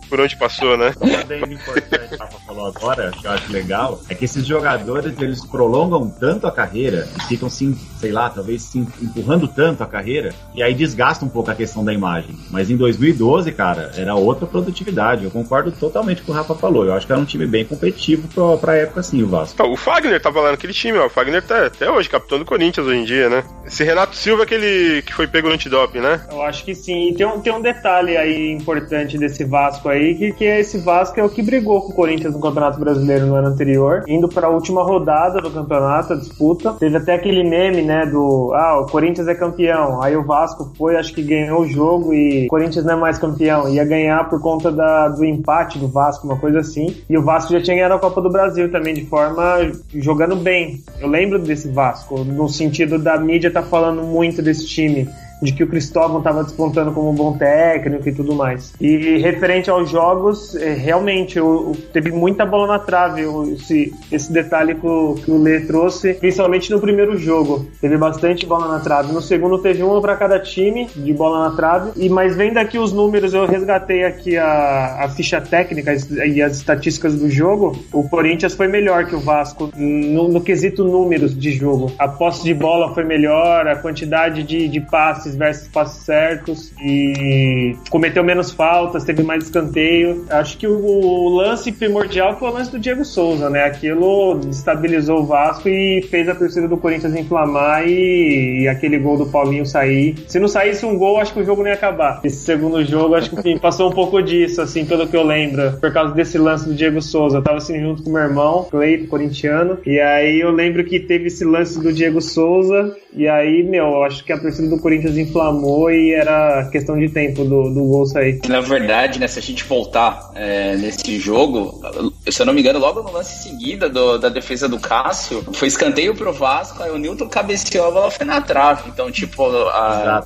Por 0.09 0.19
onde 0.19 0.35
passou, 0.37 0.77
né? 0.77 0.93
Uma 0.99 1.53
importante 1.53 2.09
que 2.09 2.15
Rafa 2.15 2.39
falou 2.45 2.67
agora, 2.67 3.11
que 3.11 3.25
eu 3.25 3.31
acho 3.31 3.51
legal, 3.51 4.01
é 4.09 4.15
que 4.15 4.25
esses 4.25 4.45
jogadores 4.45 5.19
eles 5.19 5.45
prolongam 5.45 6.09
tanto 6.09 6.47
a 6.47 6.51
carreira, 6.51 7.07
ficam 7.27 7.47
assim, 7.47 7.77
sei 7.99 8.11
lá, 8.11 8.22
talvez 8.29 8.63
se 8.63 8.79
empurrando 8.79 9.47
tanto 9.47 9.83
a 9.83 9.87
carreira, 9.87 10.33
e 10.53 10.61
aí 10.61 10.73
desgasta 10.73 11.25
um 11.25 11.29
pouco 11.29 11.51
a 11.51 11.55
questão 11.55 11.83
da 11.83 11.93
imagem. 11.93 12.35
Mas 12.49 12.69
em 12.69 12.77
2012, 12.77 13.51
cara, 13.51 13.91
era 13.95 14.15
outra 14.15 14.45
produtividade. 14.45 15.23
Eu 15.23 15.31
concordo 15.31 15.71
totalmente 15.71 16.21
com 16.21 16.31
o 16.31 16.35
Rafa 16.35 16.55
falou. 16.55 16.85
Eu 16.85 16.93
acho 16.93 17.05
que 17.05 17.11
era 17.11 17.21
um 17.21 17.25
time 17.25 17.45
bem 17.45 17.65
competitivo 17.65 18.27
pra, 18.27 18.57
pra 18.57 18.75
época 18.75 18.99
assim, 18.99 19.21
o 19.23 19.27
Vasco. 19.27 19.53
Então, 19.53 19.71
o 19.71 19.77
Fagner 19.77 20.21
tava 20.21 20.41
lá 20.41 20.51
naquele 20.51 20.73
time, 20.73 20.97
ó. 20.97 21.07
O 21.07 21.09
Fagner 21.09 21.41
tá 21.41 21.65
até 21.65 21.89
hoje 21.89 22.09
capitão 22.09 22.39
do 22.39 22.45
Corinthians 22.45 22.85
hoje 22.85 22.99
em 22.99 23.03
dia, 23.03 23.29
né? 23.29 23.43
Esse 23.65 23.83
Renato 23.83 24.15
Silva 24.15 24.43
é 24.43 24.45
aquele 24.45 25.01
que 25.01 25.13
foi 25.13 25.27
pego 25.27 25.47
no 25.47 25.55
antidoping, 25.55 25.99
né? 25.99 26.21
Eu 26.29 26.41
acho 26.41 26.63
que 26.63 26.75
sim. 26.75 27.09
E 27.09 27.15
tem 27.15 27.25
um, 27.25 27.39
tem 27.39 27.53
um 27.53 27.61
detalhe 27.61 28.17
aí 28.17 28.51
importante 28.51 29.17
desse 29.17 29.43
Vasco 29.43 29.89
aí, 29.89 30.15
que, 30.15 30.33
que 30.33 30.45
esse 30.45 30.77
Vasco 30.77 31.19
é 31.19 31.23
o 31.23 31.29
que 31.29 31.41
brigou 31.41 31.81
com 31.81 31.91
o 31.91 31.95
Corinthians 31.95 32.33
no 32.33 32.41
Campeonato 32.41 32.79
Brasileiro 32.79 33.25
no 33.25 33.35
ano 33.35 33.47
anterior, 33.47 34.03
indo 34.07 34.27
pra 34.27 34.49
última 34.49 34.83
rodada 34.83 35.41
do 35.41 35.51
campeonato, 35.51 36.13
a 36.13 36.15
disputa. 36.15 36.73
Teve 36.73 36.97
até 36.97 37.15
aquele 37.15 37.43
meme, 37.43 37.81
né, 37.81 38.05
do 38.13 38.53
ah, 38.53 38.79
o 38.79 38.85
Corinthians 38.85 39.27
é 39.27 39.35
campeão. 39.35 40.01
Aí 40.01 40.15
o 40.15 40.23
Vasco 40.23 40.71
foi, 40.77 40.95
acho 40.95 41.13
que 41.13 41.21
ganhou 41.21 41.61
o 41.61 41.67
jogo 41.67 42.13
e 42.13 42.45
o 42.45 42.47
Corinthians 42.47 42.85
não 42.85 42.93
é 42.93 42.95
mais 42.95 43.17
campeão. 43.17 43.67
Ia 43.67 43.83
ganhar 43.83 44.29
por 44.29 44.39
conta 44.39 44.71
da, 44.71 45.09
do 45.09 45.25
empate 45.25 45.79
do 45.79 45.87
Vasco, 45.87 46.25
uma 46.25 46.37
coisa 46.37 46.59
assim. 46.59 46.95
E 47.09 47.17
o 47.17 47.23
Vasco 47.23 47.51
já 47.51 47.61
tinha 47.61 47.75
ganhado 47.75 47.95
a 47.95 47.99
Copa 47.99 48.21
do 48.21 48.29
Brasil 48.29 48.71
também, 48.71 48.93
de 48.93 49.05
forma 49.05 49.71
jogando 49.95 50.35
bem. 50.35 50.81
Eu 51.01 51.09
lembro 51.09 51.39
desse 51.39 51.67
Vasco, 51.67 52.23
no 52.23 52.47
sentido 52.47 52.97
da 52.97 53.17
mídia 53.17 53.51
tá 53.51 53.63
falando 53.63 54.03
muito 54.03 54.41
desse 54.41 54.67
time 54.67 55.09
de 55.43 55.53
que 55.53 55.63
o 55.63 55.67
Cristóvão 55.67 56.19
estava 56.19 56.43
despontando 56.43 56.91
como 56.91 57.09
um 57.09 57.15
bom 57.15 57.37
técnico 57.37 58.07
e 58.07 58.13
tudo 58.13 58.33
mais. 58.33 58.73
E 58.79 59.17
referente 59.17 59.69
aos 59.69 59.89
jogos, 59.89 60.55
é, 60.55 60.73
realmente 60.73 61.37
eu, 61.37 61.75
teve 61.91 62.11
muita 62.11 62.45
bola 62.45 62.67
na 62.67 62.79
trave, 62.79 63.23
esse, 63.53 63.93
esse 64.11 64.31
detalhe 64.31 64.75
que 64.75 64.87
o, 64.87 65.15
que 65.15 65.31
o 65.31 65.41
Lê 65.41 65.61
trouxe, 65.61 66.13
principalmente 66.15 66.71
no 66.71 66.79
primeiro 66.79 67.17
jogo. 67.17 67.67
Teve 67.81 67.97
bastante 67.97 68.45
bola 68.45 68.67
na 68.67 68.79
trave. 68.79 69.13
No 69.13 69.21
segundo 69.21 69.59
teve 69.59 69.83
um 69.83 70.01
para 70.01 70.15
cada 70.15 70.39
time 70.39 70.87
de 70.95 71.13
bola 71.13 71.49
na 71.49 71.55
trave. 71.55 71.91
E 71.95 72.09
mas 72.09 72.35
vendo 72.35 72.57
aqui 72.57 72.77
os 72.77 72.91
números, 72.91 73.33
eu 73.33 73.45
resgatei 73.45 74.03
aqui 74.03 74.37
a, 74.37 75.03
a 75.03 75.09
ficha 75.09 75.39
técnica 75.39 75.95
e 76.25 76.41
as 76.41 76.57
estatísticas 76.57 77.15
do 77.15 77.29
jogo. 77.29 77.77
O 77.91 78.07
Corinthians 78.07 78.53
foi 78.53 78.67
melhor 78.67 79.05
que 79.05 79.15
o 79.15 79.19
Vasco 79.19 79.71
no, 79.75 80.27
no 80.27 80.41
quesito 80.41 80.83
números 80.83 81.37
de 81.37 81.51
jogo. 81.51 81.91
A 81.97 82.07
posse 82.07 82.43
de 82.43 82.53
bola 82.53 82.93
foi 82.93 83.03
melhor, 83.03 83.67
a 83.67 83.75
quantidade 83.75 84.43
de, 84.43 84.67
de 84.67 84.79
passes 84.81 85.32
versus 85.35 85.67
passes 85.67 86.03
certos 86.03 86.71
e 86.81 87.75
cometeu 87.89 88.23
menos 88.23 88.51
faltas, 88.51 89.03
teve 89.03 89.23
mais 89.23 89.45
escanteio. 89.45 90.25
Acho 90.29 90.57
que 90.57 90.67
o, 90.67 90.79
o 90.79 91.29
lance 91.35 91.71
primordial 91.71 92.37
foi 92.37 92.49
o 92.49 92.53
lance 92.53 92.71
do 92.71 92.79
Diego 92.79 93.05
Souza, 93.05 93.49
né? 93.49 93.63
Aquilo 93.63 94.39
estabilizou 94.49 95.19
o 95.19 95.25
Vasco 95.25 95.69
e 95.69 96.01
fez 96.09 96.27
a 96.29 96.35
torcida 96.35 96.67
do 96.67 96.77
Corinthians 96.77 97.15
inflamar 97.15 97.87
e, 97.87 98.63
e, 98.63 98.67
aquele 98.67 98.97
gol 98.97 99.17
do 99.17 99.25
Paulinho 99.25 99.65
sair. 99.65 100.15
Se 100.27 100.39
não 100.39 100.47
saísse 100.47 100.85
um 100.85 100.97
gol, 100.97 101.19
acho 101.19 101.33
que 101.33 101.39
o 101.39 101.45
jogo 101.45 101.61
não 101.61 101.69
ia 101.69 101.75
acabar. 101.75 102.21
Esse 102.23 102.43
segundo 102.43 102.83
jogo, 102.83 103.15
acho 103.15 103.35
que 103.35 103.59
passou 103.59 103.89
um 103.89 103.93
pouco 103.93 104.21
disso, 104.21 104.61
assim, 104.61 104.85
pelo 104.85 105.07
que 105.07 105.15
eu 105.15 105.23
lembro, 105.23 105.77
por 105.79 105.91
causa 105.91 106.13
desse 106.13 106.37
lance 106.37 106.67
do 106.67 106.73
Diego 106.73 107.01
Souza. 107.01 107.37
Eu 107.37 107.41
tava 107.41 107.57
assim 107.57 107.79
junto 107.79 108.03
com 108.03 108.11
meu 108.11 108.21
irmão, 108.21 108.67
Cleito, 108.69 109.07
corintiano, 109.07 109.77
e 109.85 109.99
aí 109.99 110.39
eu 110.39 110.51
lembro 110.51 110.83
que 110.83 110.99
teve 110.99 111.27
esse 111.27 111.45
lance 111.45 111.79
do 111.79 111.93
Diego 111.93 112.21
Souza, 112.21 112.95
e 113.15 113.27
aí, 113.27 113.63
meu, 113.63 114.03
acho 114.03 114.23
que 114.23 114.33
a 114.33 114.39
torcida 114.39 114.67
do 114.67 114.79
Corinthians 114.79 115.12
inflamou 115.17 115.91
e 115.91 116.13
era 116.13 116.67
questão 116.71 116.97
de 116.97 117.09
tempo 117.09 117.43
do, 117.43 117.69
do 117.73 117.83
gol 117.85 118.05
sair. 118.05 118.39
Na 118.47 118.61
verdade, 118.61 119.19
né, 119.19 119.27
se 119.27 119.39
a 119.39 119.41
gente 119.41 119.63
voltar 119.63 120.31
é, 120.35 120.75
nesse 120.77 121.19
jogo, 121.19 121.81
se 122.29 122.41
eu 122.41 122.45
não 122.45 122.53
me 122.53 122.61
engano, 122.61 122.79
logo 122.79 123.01
no 123.01 123.11
lance 123.11 123.43
seguida 123.43 123.89
do, 123.89 124.17
da 124.17 124.29
defesa 124.29 124.67
do 124.67 124.79
Cássio, 124.79 125.43
foi 125.53 125.67
escanteio 125.67 126.15
pro 126.15 126.33
Vasco, 126.33 126.81
aí 126.81 126.91
o 126.91 126.97
Newton 126.97 127.27
cabeceou, 127.27 127.87
a 127.87 127.91
bola 127.91 128.11
foi 128.11 128.25
na 128.25 128.41
trave. 128.41 128.89
Então, 128.89 129.11
tipo, 129.11 129.43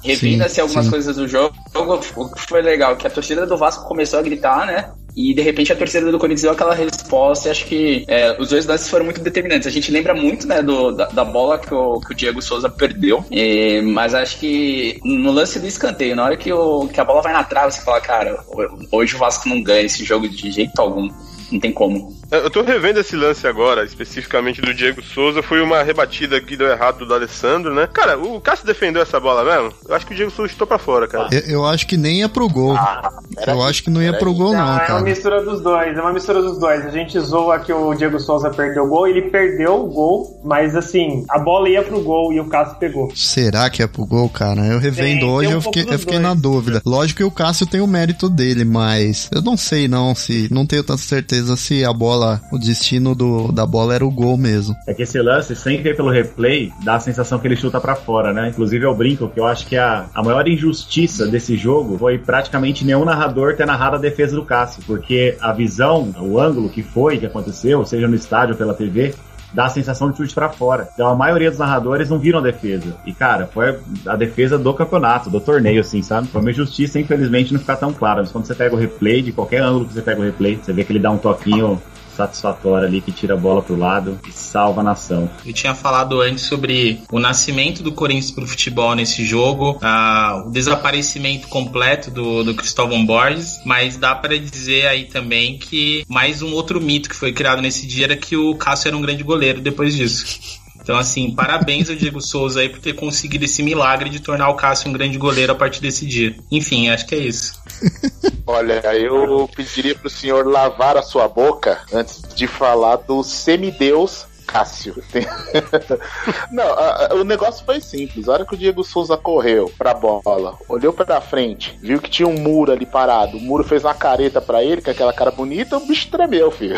revindo-se 0.03 0.61
algumas 0.61 0.85
sim. 0.85 0.91
coisas 0.91 1.15
do 1.15 1.27
jogo, 1.27 1.55
o 1.75 2.29
que 2.29 2.41
foi 2.41 2.61
legal, 2.61 2.95
que 2.95 3.07
a 3.07 3.09
torcida 3.09 3.45
do 3.45 3.57
Vasco 3.57 3.87
começou 3.87 4.19
a 4.19 4.21
gritar, 4.21 4.65
né? 4.65 4.91
E 5.17 5.33
de 5.33 5.41
repente 5.41 5.73
a 5.73 5.75
torcida 5.75 6.11
do 6.11 6.19
Corinthians 6.19 6.43
deu 6.43 6.51
aquela 6.51 6.75
resposta 6.75 7.47
e 7.47 7.51
acho 7.51 7.65
que 7.65 8.05
é, 8.07 8.39
os 8.39 8.49
dois 8.49 8.67
lances 8.67 8.87
foram 8.87 9.03
muito 9.03 9.19
determinantes. 9.19 9.65
A 9.65 9.71
gente 9.71 9.91
lembra 9.91 10.13
muito, 10.13 10.47
né, 10.47 10.61
do, 10.61 10.91
da, 10.91 11.07
da 11.07 11.25
bola 11.25 11.57
que 11.57 11.73
o, 11.73 11.99
que 11.99 12.11
o, 12.11 12.15
Diego 12.15 12.39
Souza 12.39 12.69
perdeu. 12.69 13.25
E, 13.31 13.81
mas 13.81 14.13
acho 14.13 14.37
que 14.37 14.99
no 15.03 15.31
lance 15.31 15.59
do 15.59 15.65
escanteio, 15.65 16.15
na 16.15 16.23
hora 16.23 16.37
que, 16.37 16.53
o, 16.53 16.87
que 16.87 17.01
a 17.01 17.03
bola 17.03 17.23
vai 17.23 17.33
na 17.33 17.43
trave, 17.43 17.71
você 17.73 17.81
fala, 17.81 17.99
cara, 17.99 18.45
hoje 18.91 19.15
o 19.15 19.17
Vasco 19.17 19.49
não 19.49 19.63
ganha 19.63 19.87
esse 19.87 20.05
jogo 20.05 20.29
de 20.29 20.51
jeito 20.51 20.79
algum. 20.79 21.09
Não 21.51 21.59
tem 21.59 21.71
como. 21.71 22.13
Eu 22.29 22.49
tô 22.49 22.61
revendo 22.61 22.99
esse 22.99 23.15
lance 23.15 23.47
agora, 23.47 23.85
especificamente 23.85 24.61
do 24.61 24.73
Diego 24.73 25.01
Souza. 25.01 25.41
Foi 25.41 25.61
uma 25.61 25.81
rebatida 25.81 26.41
que 26.41 26.57
deu 26.57 26.67
errado 26.67 27.05
do 27.05 27.13
Alessandro, 27.13 27.73
né? 27.73 27.87
Cara, 27.91 28.17
o 28.17 28.41
Cássio 28.41 28.65
defendeu 28.65 29.01
essa 29.01 29.19
bola 29.19 29.43
mesmo? 29.43 29.73
Eu 29.87 29.95
acho 29.95 30.05
que 30.05 30.13
o 30.13 30.15
Diego 30.15 30.31
Souza 30.31 30.51
chutou 30.51 30.67
pra 30.67 30.77
fora, 30.77 31.07
cara. 31.07 31.29
Eu, 31.31 31.57
eu 31.57 31.65
acho 31.65 31.87
que 31.87 31.95
nem 31.95 32.19
ia 32.19 32.29
pro 32.29 32.49
gol. 32.49 32.75
Ah, 32.75 33.09
eu 33.45 33.63
acho 33.63 33.83
que 33.83 33.89
não 33.89 34.01
ia 34.01 34.13
pro 34.13 34.33
gol, 34.33 34.51
não, 34.51 34.59
não, 34.59 34.77
cara. 34.77 34.89
É 34.89 34.93
uma 34.93 35.01
mistura 35.01 35.43
dos 35.43 35.61
dois, 35.61 35.97
é 35.97 36.01
uma 36.01 36.13
mistura 36.13 36.41
dos 36.41 36.59
dois. 36.59 36.85
A 36.85 36.89
gente 36.89 37.19
zoa 37.19 37.59
que 37.59 37.71
o 37.71 37.93
Diego 37.93 38.19
Souza 38.19 38.49
perdeu 38.49 38.83
o 38.83 38.89
gol, 38.89 39.07
ele 39.07 39.23
perdeu 39.23 39.85
o 39.85 39.87
gol, 39.87 40.41
mas 40.43 40.75
assim, 40.75 41.25
a 41.29 41.39
bola 41.39 41.69
ia 41.69 41.81
pro 41.81 42.01
gol 42.01 42.33
e 42.33 42.39
o 42.39 42.45
Cássio 42.45 42.77
pegou. 42.77 43.11
Será 43.15 43.69
que 43.69 43.81
é 43.81 43.87
pro 43.87 44.05
gol, 44.05 44.29
cara? 44.29 44.65
Eu 44.65 44.79
revendo 44.79 45.21
tem, 45.21 45.29
hoje, 45.29 45.47
tem 45.47 45.55
um 45.55 45.57
eu 45.57 45.61
fiquei, 45.61 45.85
eu 45.89 45.99
fiquei 45.99 46.19
na 46.19 46.33
dúvida. 46.33 46.81
Lógico 46.85 47.17
que 47.17 47.23
o 47.23 47.31
Cássio 47.31 47.65
tem 47.65 47.79
o 47.79 47.87
mérito 47.87 48.29
dele, 48.29 48.65
mas 48.65 49.29
eu 49.33 49.41
não 49.41 49.55
sei 49.55 49.87
não 49.87 50.13
se. 50.13 50.47
Não 50.51 50.65
tenho 50.65 50.83
tanta 50.83 51.01
certeza 51.01 51.36
certeza 51.37 51.55
se 51.55 51.85
a 51.85 51.93
bola, 51.93 52.41
o 52.51 52.57
destino 52.57 53.13
do, 53.13 53.51
da 53.51 53.65
bola 53.65 53.93
era 53.93 54.05
o 54.05 54.11
gol 54.11 54.37
mesmo. 54.37 54.75
É 54.87 54.93
que 54.93 55.03
esse 55.03 55.21
lance, 55.21 55.55
sem 55.55 55.81
ver 55.81 55.95
pelo 55.95 56.09
replay, 56.09 56.71
dá 56.83 56.95
a 56.95 56.99
sensação 56.99 57.39
que 57.39 57.47
ele 57.47 57.55
chuta 57.55 57.79
para 57.79 57.95
fora, 57.95 58.33
né? 58.33 58.49
Inclusive 58.49 58.85
eu 58.85 58.95
brinco 58.95 59.29
que 59.29 59.39
eu 59.39 59.45
acho 59.45 59.65
que 59.67 59.77
a, 59.77 60.05
a 60.13 60.23
maior 60.23 60.47
injustiça 60.47 61.27
desse 61.27 61.55
jogo 61.55 61.97
foi 61.97 62.17
praticamente 62.17 62.83
nenhum 62.83 63.05
narrador 63.05 63.55
ter 63.55 63.65
narrado 63.65 63.97
a 63.97 63.99
defesa 63.99 64.35
do 64.35 64.45
Cássio, 64.45 64.83
porque 64.85 65.37
a 65.39 65.51
visão, 65.51 66.13
o 66.19 66.39
ângulo 66.39 66.69
que 66.69 66.81
foi, 66.81 67.17
que 67.17 67.25
aconteceu, 67.25 67.85
seja 67.85 68.07
no 68.07 68.15
estádio 68.15 68.53
ou 68.53 68.57
pela 68.57 68.73
TV, 68.73 69.13
dá 69.53 69.65
a 69.65 69.69
sensação 69.69 70.11
de 70.11 70.17
chute 70.17 70.33
para 70.33 70.49
fora. 70.49 70.89
Então 70.93 71.07
a 71.07 71.15
maioria 71.15 71.49
dos 71.49 71.59
narradores 71.59 72.09
não 72.09 72.19
viram 72.19 72.39
a 72.39 72.41
defesa. 72.41 72.95
E 73.05 73.13
cara, 73.13 73.47
foi 73.47 73.79
a 74.05 74.15
defesa 74.15 74.57
do 74.57 74.73
campeonato, 74.73 75.29
do 75.29 75.39
torneio, 75.39 75.81
assim, 75.81 76.01
sabe? 76.01 76.27
Foi 76.27 76.41
uma 76.41 76.51
injustiça, 76.51 76.99
infelizmente, 76.99 77.53
não 77.53 77.59
ficar 77.59 77.77
tão 77.77 77.93
claro. 77.93 78.21
Mas 78.21 78.31
quando 78.31 78.45
você 78.45 78.55
pega 78.55 78.75
o 78.75 78.77
replay, 78.77 79.21
de 79.21 79.31
qualquer 79.31 79.61
ângulo 79.61 79.85
que 79.85 79.93
você 79.93 80.01
pega 80.01 80.21
o 80.21 80.23
replay, 80.23 80.59
você 80.61 80.73
vê 80.73 80.83
que 80.83 80.91
ele 80.91 80.99
dá 80.99 81.11
um 81.11 81.17
toquinho 81.17 81.81
satisfatória 82.17 82.87
ali 82.87 82.99
que 82.99 83.11
tira 83.11 83.35
a 83.35 83.37
bola 83.37 83.61
pro 83.61 83.77
lado 83.77 84.19
e 84.27 84.31
salva 84.31 84.81
a 84.81 84.83
nação. 84.83 85.29
Eu 85.45 85.53
tinha 85.53 85.75
falado 85.75 86.19
antes 86.19 86.43
sobre 86.45 87.01
o 87.11 87.19
nascimento 87.19 87.83
do 87.83 87.91
Corinthians 87.91 88.31
pro 88.31 88.47
futebol 88.47 88.95
nesse 88.95 89.23
jogo, 89.23 89.77
ah, 89.81 90.43
o 90.45 90.49
desaparecimento 90.49 91.47
completo 91.47 92.09
do, 92.09 92.43
do 92.43 92.55
Cristóvão 92.55 93.05
Borges, 93.05 93.61
mas 93.63 93.97
dá 93.97 94.15
para 94.15 94.37
dizer 94.39 94.87
aí 94.87 95.05
também 95.05 95.57
que 95.57 96.03
mais 96.09 96.41
um 96.41 96.53
outro 96.53 96.81
mito 96.81 97.09
que 97.09 97.15
foi 97.15 97.31
criado 97.31 97.61
nesse 97.61 97.85
dia 97.85 98.05
era 98.05 98.17
que 98.17 98.35
o 98.35 98.55
Cássio 98.55 98.87
era 98.89 98.97
um 98.97 99.01
grande 99.01 99.23
goleiro 99.23 99.61
depois 99.61 99.95
disso. 99.95 100.57
Então, 100.87 100.97
assim, 100.97 101.31
parabéns 101.31 101.89
ao 101.89 101.97
Diego 101.97 102.21
Souza 102.21 102.61
aí 102.61 102.69
por 102.69 102.79
ter 102.79 102.93
conseguido 102.93 103.43
esse 103.43 103.61
milagre 103.61 104.09
de 104.09 104.21
tornar 104.21 104.47
o 104.47 104.55
Cássio 104.55 104.89
um 104.89 104.93
grande 104.93 105.17
goleiro 105.17 105.51
a 105.51 105.55
partir 105.55 105.81
desse 105.81 106.05
dia. 106.05 106.33
Enfim, 106.49 106.87
acho 106.87 107.05
que 107.05 107.13
é 107.13 107.17
isso. 107.17 107.61
Olha, 108.47 108.81
eu 108.95 109.49
pediria 109.53 109.93
pro 109.93 110.09
senhor 110.09 110.47
lavar 110.47 110.95
a 110.95 111.01
sua 111.01 111.27
boca 111.27 111.81
antes 111.91 112.21
de 112.33 112.47
falar 112.47 112.95
do 112.95 113.21
semideus 113.21 114.25
Cássio. 114.47 114.95
Não, 116.49 116.63
a, 116.63 117.07
a, 117.11 117.15
o 117.15 117.23
negócio 117.25 117.65
foi 117.65 117.81
simples. 117.81 118.29
A 118.29 118.33
hora 118.33 118.45
que 118.45 118.55
o 118.55 118.57
Diego 118.57 118.83
Souza 118.83 119.17
correu 119.17 119.71
pra 119.77 119.93
bola, 119.93 120.57
olhou 120.69 120.93
pra 120.93 121.19
frente, 121.19 121.77
viu 121.81 121.99
que 121.99 122.09
tinha 122.09 122.27
um 122.27 122.39
muro 122.39 122.71
ali 122.71 122.85
parado. 122.85 123.37
O 123.37 123.41
muro 123.41 123.63
fez 123.63 123.83
uma 123.83 123.93
careta 123.93 124.41
pra 124.41 124.63
ele, 124.63 124.81
com 124.81 124.89
aquela 124.89 125.11
cara 125.11 125.31
bonita, 125.31 125.77
o 125.77 125.85
bicho 125.85 126.09
tremeu, 126.09 126.49
filho. 126.49 126.77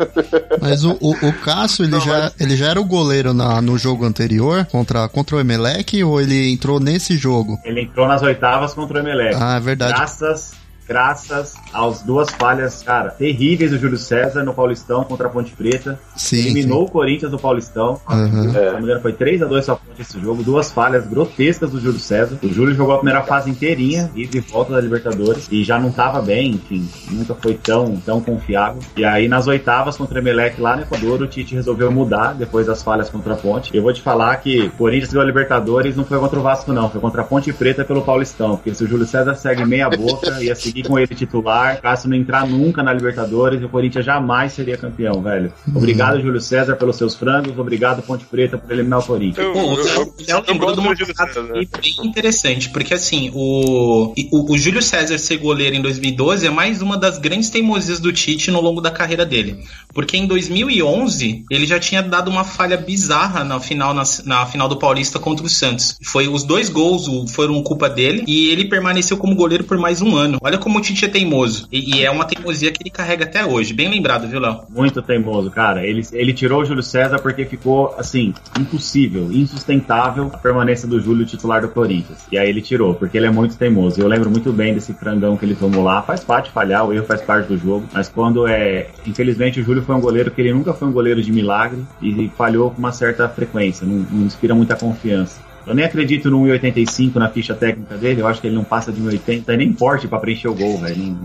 Mas 0.60 0.84
o, 0.84 0.96
o, 1.00 1.10
o 1.10 1.32
Cássio, 1.40 1.84
ele, 1.84 1.92
Não, 1.92 2.00
já, 2.00 2.18
mas... 2.20 2.34
ele 2.40 2.56
já 2.56 2.70
era 2.70 2.80
o 2.80 2.84
goleiro 2.84 3.34
na, 3.34 3.60
no 3.60 3.76
jogo 3.76 4.04
anterior, 4.06 4.64
contra, 4.66 5.08
contra 5.08 5.36
o 5.36 5.40
Emelec, 5.40 6.02
ou 6.02 6.20
ele 6.20 6.50
entrou 6.50 6.80
nesse 6.80 7.16
jogo? 7.16 7.58
Ele 7.64 7.82
entrou 7.82 8.08
nas 8.08 8.22
oitavas 8.22 8.72
contra 8.72 8.98
o 8.98 9.00
Emelec. 9.00 9.36
Ah, 9.38 9.56
é 9.56 9.60
verdade. 9.60 9.92
Graças 9.92 10.63
graças 10.86 11.54
às 11.72 12.02
duas 12.02 12.30
falhas, 12.30 12.82
cara, 12.82 13.10
terríveis 13.10 13.70
do 13.70 13.78
Júlio 13.78 13.98
César 13.98 14.42
no 14.42 14.54
Paulistão 14.54 15.04
contra 15.04 15.26
a 15.26 15.30
Ponte 15.30 15.52
Preta. 15.52 15.98
Sim, 16.16 16.38
eliminou 16.38 16.80
sim. 16.80 16.86
o 16.86 16.90
Corinthians 16.90 17.32
no 17.32 17.38
Paulistão. 17.38 18.00
Uhum. 18.08 18.52
Se 18.52 18.58
não 18.58 18.78
me 18.78 18.84
engano, 18.84 19.00
foi 19.00 19.12
3x2 19.12 19.62
só 19.62 19.80
esse 19.98 20.20
jogo. 20.20 20.42
Duas 20.42 20.70
falhas 20.70 21.06
grotescas 21.06 21.70
do 21.70 21.80
Júlio 21.80 22.00
César. 22.00 22.38
O 22.42 22.48
Júlio 22.48 22.74
jogou 22.74 22.94
a 22.94 22.98
primeira 22.98 23.22
fase 23.22 23.50
inteirinha 23.50 24.10
e 24.14 24.26
de 24.26 24.40
volta 24.40 24.72
da 24.72 24.80
Libertadores. 24.80 25.48
E 25.50 25.64
já 25.64 25.78
não 25.78 25.90
tava 25.90 26.20
bem, 26.20 26.52
enfim. 26.52 26.88
Nunca 27.10 27.34
foi 27.34 27.54
tão, 27.54 27.96
tão 27.96 28.20
confiável. 28.20 28.80
E 28.96 29.04
aí, 29.04 29.28
nas 29.28 29.46
oitavas 29.46 29.96
contra 29.96 30.16
o 30.16 30.18
Emelec 30.18 30.60
lá 30.60 30.76
no 30.76 30.82
Equador, 30.82 31.22
o 31.22 31.26
Tite 31.26 31.54
resolveu 31.54 31.90
mudar 31.90 32.34
depois 32.34 32.66
das 32.66 32.82
falhas 32.82 33.08
contra 33.10 33.34
a 33.34 33.36
Ponte. 33.36 33.74
Eu 33.74 33.82
vou 33.82 33.92
te 33.92 34.02
falar 34.02 34.36
que 34.36 34.68
Corinthians 34.70 35.10
ganhou 35.12 35.22
a 35.22 35.26
Libertadores 35.26 35.96
não 35.96 36.04
foi 36.04 36.18
contra 36.18 36.38
o 36.38 36.42
Vasco, 36.42 36.72
não. 36.72 36.90
Foi 36.90 37.00
contra 37.00 37.22
a 37.22 37.24
Ponte 37.24 37.52
Preta 37.52 37.84
pelo 37.84 38.02
Paulistão. 38.02 38.56
Porque 38.56 38.74
se 38.74 38.84
o 38.84 38.86
Júlio 38.86 39.06
César 39.06 39.34
segue 39.34 39.64
meia 39.64 39.88
boca, 39.88 40.42
ia 40.42 40.54
seguir 40.54 40.73
com 40.82 40.98
ele 40.98 41.14
titular 41.14 41.80
Cássio 41.80 42.08
não 42.08 42.16
entrar 42.16 42.46
nunca 42.46 42.82
na 42.82 42.92
Libertadores 42.92 43.60
e 43.60 43.64
o 43.64 43.68
Corinthians 43.68 44.04
jamais 44.04 44.52
seria 44.52 44.76
campeão, 44.76 45.22
velho. 45.22 45.52
Obrigado, 45.74 46.20
Júlio 46.20 46.40
César, 46.40 46.76
pelos 46.76 46.96
seus 46.96 47.14
frangos. 47.14 47.58
Obrigado, 47.58 48.02
Ponte 48.02 48.24
Preta, 48.24 48.58
por 48.58 48.70
eliminar 48.72 49.00
o 49.00 49.02
Corinthians. 49.02 49.46
Bom, 49.52 49.74
o 49.74 50.14
Léo 50.26 50.44
lembrou 50.48 50.72
de 50.72 50.80
uma 50.80 50.96
coisa 50.96 51.42
bem 51.52 52.06
interessante, 52.06 52.70
porque 52.70 52.94
assim, 52.94 53.30
o, 53.34 54.14
o, 54.32 54.52
o 54.52 54.58
Júlio 54.58 54.82
César 54.82 55.18
ser 55.18 55.38
goleiro 55.38 55.76
em 55.76 55.82
2012 55.82 56.46
é 56.46 56.50
mais 56.50 56.82
uma 56.82 56.96
das 56.96 57.18
grandes 57.18 57.50
teimosias 57.50 58.00
do 58.00 58.12
Tite 58.12 58.50
no 58.50 58.60
longo 58.60 58.80
da 58.80 58.90
carreira 58.90 59.24
dele. 59.24 59.64
Porque 59.92 60.16
em 60.16 60.26
2011 60.26 61.44
ele 61.50 61.66
já 61.66 61.78
tinha 61.78 62.02
dado 62.02 62.30
uma 62.30 62.44
falha 62.44 62.76
bizarra 62.76 63.44
na 63.44 63.60
final, 63.60 63.94
na, 63.94 64.02
na 64.24 64.46
final 64.46 64.68
do 64.68 64.78
Paulista 64.78 65.18
contra 65.18 65.44
o 65.44 65.48
Santos. 65.48 65.98
Foi 66.02 66.28
os 66.28 66.44
dois 66.44 66.68
gols 66.68 67.04
foram 67.30 67.62
culpa 67.62 67.88
dele 67.88 68.24
e 68.26 68.50
ele 68.50 68.66
permaneceu 68.66 69.16
como 69.16 69.34
goleiro 69.34 69.64
por 69.64 69.78
mais 69.78 70.00
um 70.00 70.16
ano. 70.16 70.38
Olha 70.42 70.58
como 70.64 70.78
o 70.78 70.80
Tite 70.80 71.04
é 71.04 71.08
teimoso. 71.08 71.68
E, 71.70 71.98
e, 71.98 72.04
é 72.06 72.10
uma 72.10 72.24
teimosia 72.24 72.72
que 72.72 72.82
ele 72.82 72.88
carrega 72.88 73.24
até 73.24 73.44
hoje. 73.44 73.74
Bem 73.74 73.90
lembrado, 73.90 74.26
viu, 74.26 74.40
Léo? 74.40 74.62
Muito 74.70 75.02
teimoso, 75.02 75.50
cara. 75.50 75.86
Ele, 75.86 76.02
ele 76.10 76.32
tirou 76.32 76.62
o 76.62 76.64
Júlio 76.64 76.82
César 76.82 77.18
porque 77.18 77.44
ficou, 77.44 77.94
assim, 77.98 78.32
impossível, 78.58 79.30
insustentável 79.30 80.30
a 80.32 80.38
permanência 80.38 80.88
do 80.88 80.98
Júlio 80.98 81.26
titular 81.26 81.60
do 81.60 81.68
Corinthians. 81.68 82.24
E 82.32 82.38
aí 82.38 82.48
ele 82.48 82.62
tirou, 82.62 82.94
porque 82.94 83.18
ele 83.18 83.26
é 83.26 83.30
muito 83.30 83.58
teimoso. 83.58 84.00
Eu 84.00 84.08
lembro 84.08 84.30
muito 84.30 84.50
bem 84.54 84.72
desse 84.72 84.94
frangão 84.94 85.36
que 85.36 85.44
ele 85.44 85.54
tomou 85.54 85.84
lá. 85.84 86.00
Faz 86.00 86.24
parte 86.24 86.50
falhar, 86.50 86.86
o 86.86 86.94
erro 86.94 87.04
faz 87.04 87.20
parte 87.20 87.46
do 87.48 87.58
jogo. 87.58 87.86
Mas 87.92 88.08
quando 88.08 88.46
é. 88.48 88.86
Infelizmente, 89.06 89.60
o 89.60 89.62
Júlio 89.62 89.82
foi 89.82 89.94
um 89.94 90.00
goleiro 90.00 90.30
que 90.30 90.40
ele 90.40 90.54
nunca 90.54 90.72
foi 90.72 90.88
um 90.88 90.92
goleiro 90.92 91.22
de 91.22 91.30
milagre 91.30 91.84
e 92.00 92.30
falhou 92.38 92.70
com 92.70 92.78
uma 92.78 92.92
certa 92.92 93.28
frequência. 93.28 93.86
Não, 93.86 94.06
não 94.10 94.24
inspira 94.24 94.54
muita 94.54 94.76
confiança. 94.76 95.40
Eu 95.66 95.74
nem 95.74 95.84
acredito 95.84 96.30
no 96.30 96.42
1,85 96.42 97.16
na 97.16 97.28
ficha 97.28 97.54
técnica 97.54 97.96
dele. 97.96 98.20
Eu 98.20 98.26
acho 98.26 98.40
que 98.40 98.46
ele 98.46 98.56
não 98.56 98.64
passa 98.64 98.92
de 98.92 99.00
1,80. 99.00 99.44
Tem 99.44 99.56
nem 99.56 99.72
porte 99.72 100.06
pra 100.06 100.18
preencher 100.18 100.48
o 100.48 100.54
gol, 100.54 100.78
velho. 100.78 101.16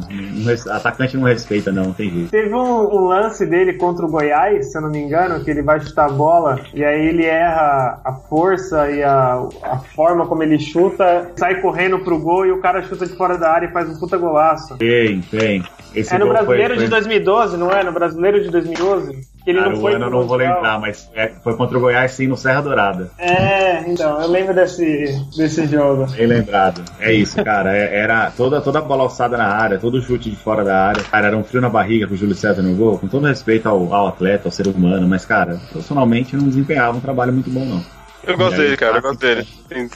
Atacante 0.70 1.18
não 1.18 1.24
respeita, 1.24 1.72
não, 1.72 1.86
não 1.86 1.94
tem 1.94 2.10
jeito. 2.10 2.32
Teve 2.32 2.54
um, 2.54 2.96
um, 2.96 3.08
lance 3.08 3.46
dele 3.46 3.74
contra 3.74 4.06
o 4.06 4.10
Goiás, 4.10 4.72
se 4.72 4.78
eu 4.78 4.82
não 4.82 4.90
me 4.90 5.00
engano, 5.00 5.44
que 5.44 5.52
ele 5.52 5.62
vai 5.62 5.80
chutar 5.80 6.06
a 6.06 6.14
bola 6.14 6.60
e 6.74 6.84
aí 6.84 7.08
ele 7.08 7.26
erra 7.26 8.00
a 8.04 8.14
força 8.14 8.90
e 8.90 9.04
a, 9.04 9.48
a 9.64 9.80
forma 9.80 10.26
como 10.26 10.44
ele 10.44 10.60
chuta, 10.60 11.32
sai 11.36 11.62
correndo 11.62 12.00
pro 12.00 12.20
gol 12.20 12.46
e 12.46 12.52
o 12.52 12.62
cara 12.62 12.82
chuta 12.84 13.06
de 13.06 13.16
fora 13.16 13.38
da 13.38 13.52
área 13.52 13.68
e 13.68 13.72
faz 13.72 13.90
um 13.90 14.00
puta 14.00 14.18
golaço. 14.18 14.78
Tem, 14.78 15.22
tem. 15.22 15.64
Esse 15.94 16.14
é 16.14 16.20
no 16.20 16.28
Brasileiro 16.28 16.76
foi, 16.76 16.78
foi... 16.78 16.86
de 16.86 16.90
2012, 16.90 17.58
não 17.58 17.72
é? 17.72 17.84
No 17.84 17.92
Brasileiro 17.92 18.42
de 18.42 18.50
2012? 18.50 19.28
Que 19.50 19.54
ele 19.54 19.62
Cara, 19.62 19.72
não 19.72 19.82
foi. 19.82 19.96
Eu 19.96 20.00
não 20.00 20.28
vou 20.28 20.38
lembrar, 20.38 20.80
mas 20.80 21.10
é, 21.16 21.32
foi 21.44 21.56
contra 21.56 21.76
o 21.76 21.82
Goiás 21.82 22.12
sim 22.12 22.28
no 22.28 22.38
Serra 22.38 22.62
Dourada. 22.62 23.10
É, 23.18 23.90
então, 23.90 24.22
eu 24.22 24.28
lembro 24.28 24.54
desse, 24.54 25.20
desse 25.36 25.66
jogo. 25.66 26.06
Bem 26.12 26.28
lembrado. 26.28 26.84
É 27.00 27.12
isso, 27.12 27.44
cara. 27.44 27.76
É, 27.76 27.98
era 27.98 28.30
toda, 28.30 28.62
toda 28.62 28.78
a 28.78 28.82
bola 28.84 29.04
alçada 29.04 29.36
na 29.38 29.48
área, 29.48 29.80
todo 29.80 30.00
chute 30.04 30.30
de 30.30 30.36
fora 30.36 30.64
da 30.64 30.90
área. 30.90 31.04
Cara, 31.04 31.28
era 31.28 31.38
um 31.38 31.44
frio 31.44 31.62
na 31.62 31.70
barriga 31.70 32.06
com 32.06 32.14
o 32.14 32.18
Júlio 32.18 32.36
César 32.36 32.62
no 32.62 32.76
gol, 32.76 33.00
com 33.00 33.08
todo 33.08 33.26
respeito 33.26 33.68
ao, 33.68 33.92
ao 33.92 34.10
atleta, 34.10 34.48
ao 34.48 34.52
ser 34.52 34.68
humano, 34.68 35.08
mas, 35.08 35.26
cara, 35.26 35.60
profissionalmente 35.72 36.38
não 36.38 36.48
desempenhava 36.48 36.98
um 36.98 37.02
trabalho 37.02 37.34
muito 37.34 37.50
bom, 37.50 37.66
não. 37.66 37.84
Eu 38.30 38.38
gosto 38.38 38.58
dele, 38.58 38.78
cara, 38.78 38.98
eu 38.98 39.02
gosto 39.02 39.20
dele. 39.20 39.48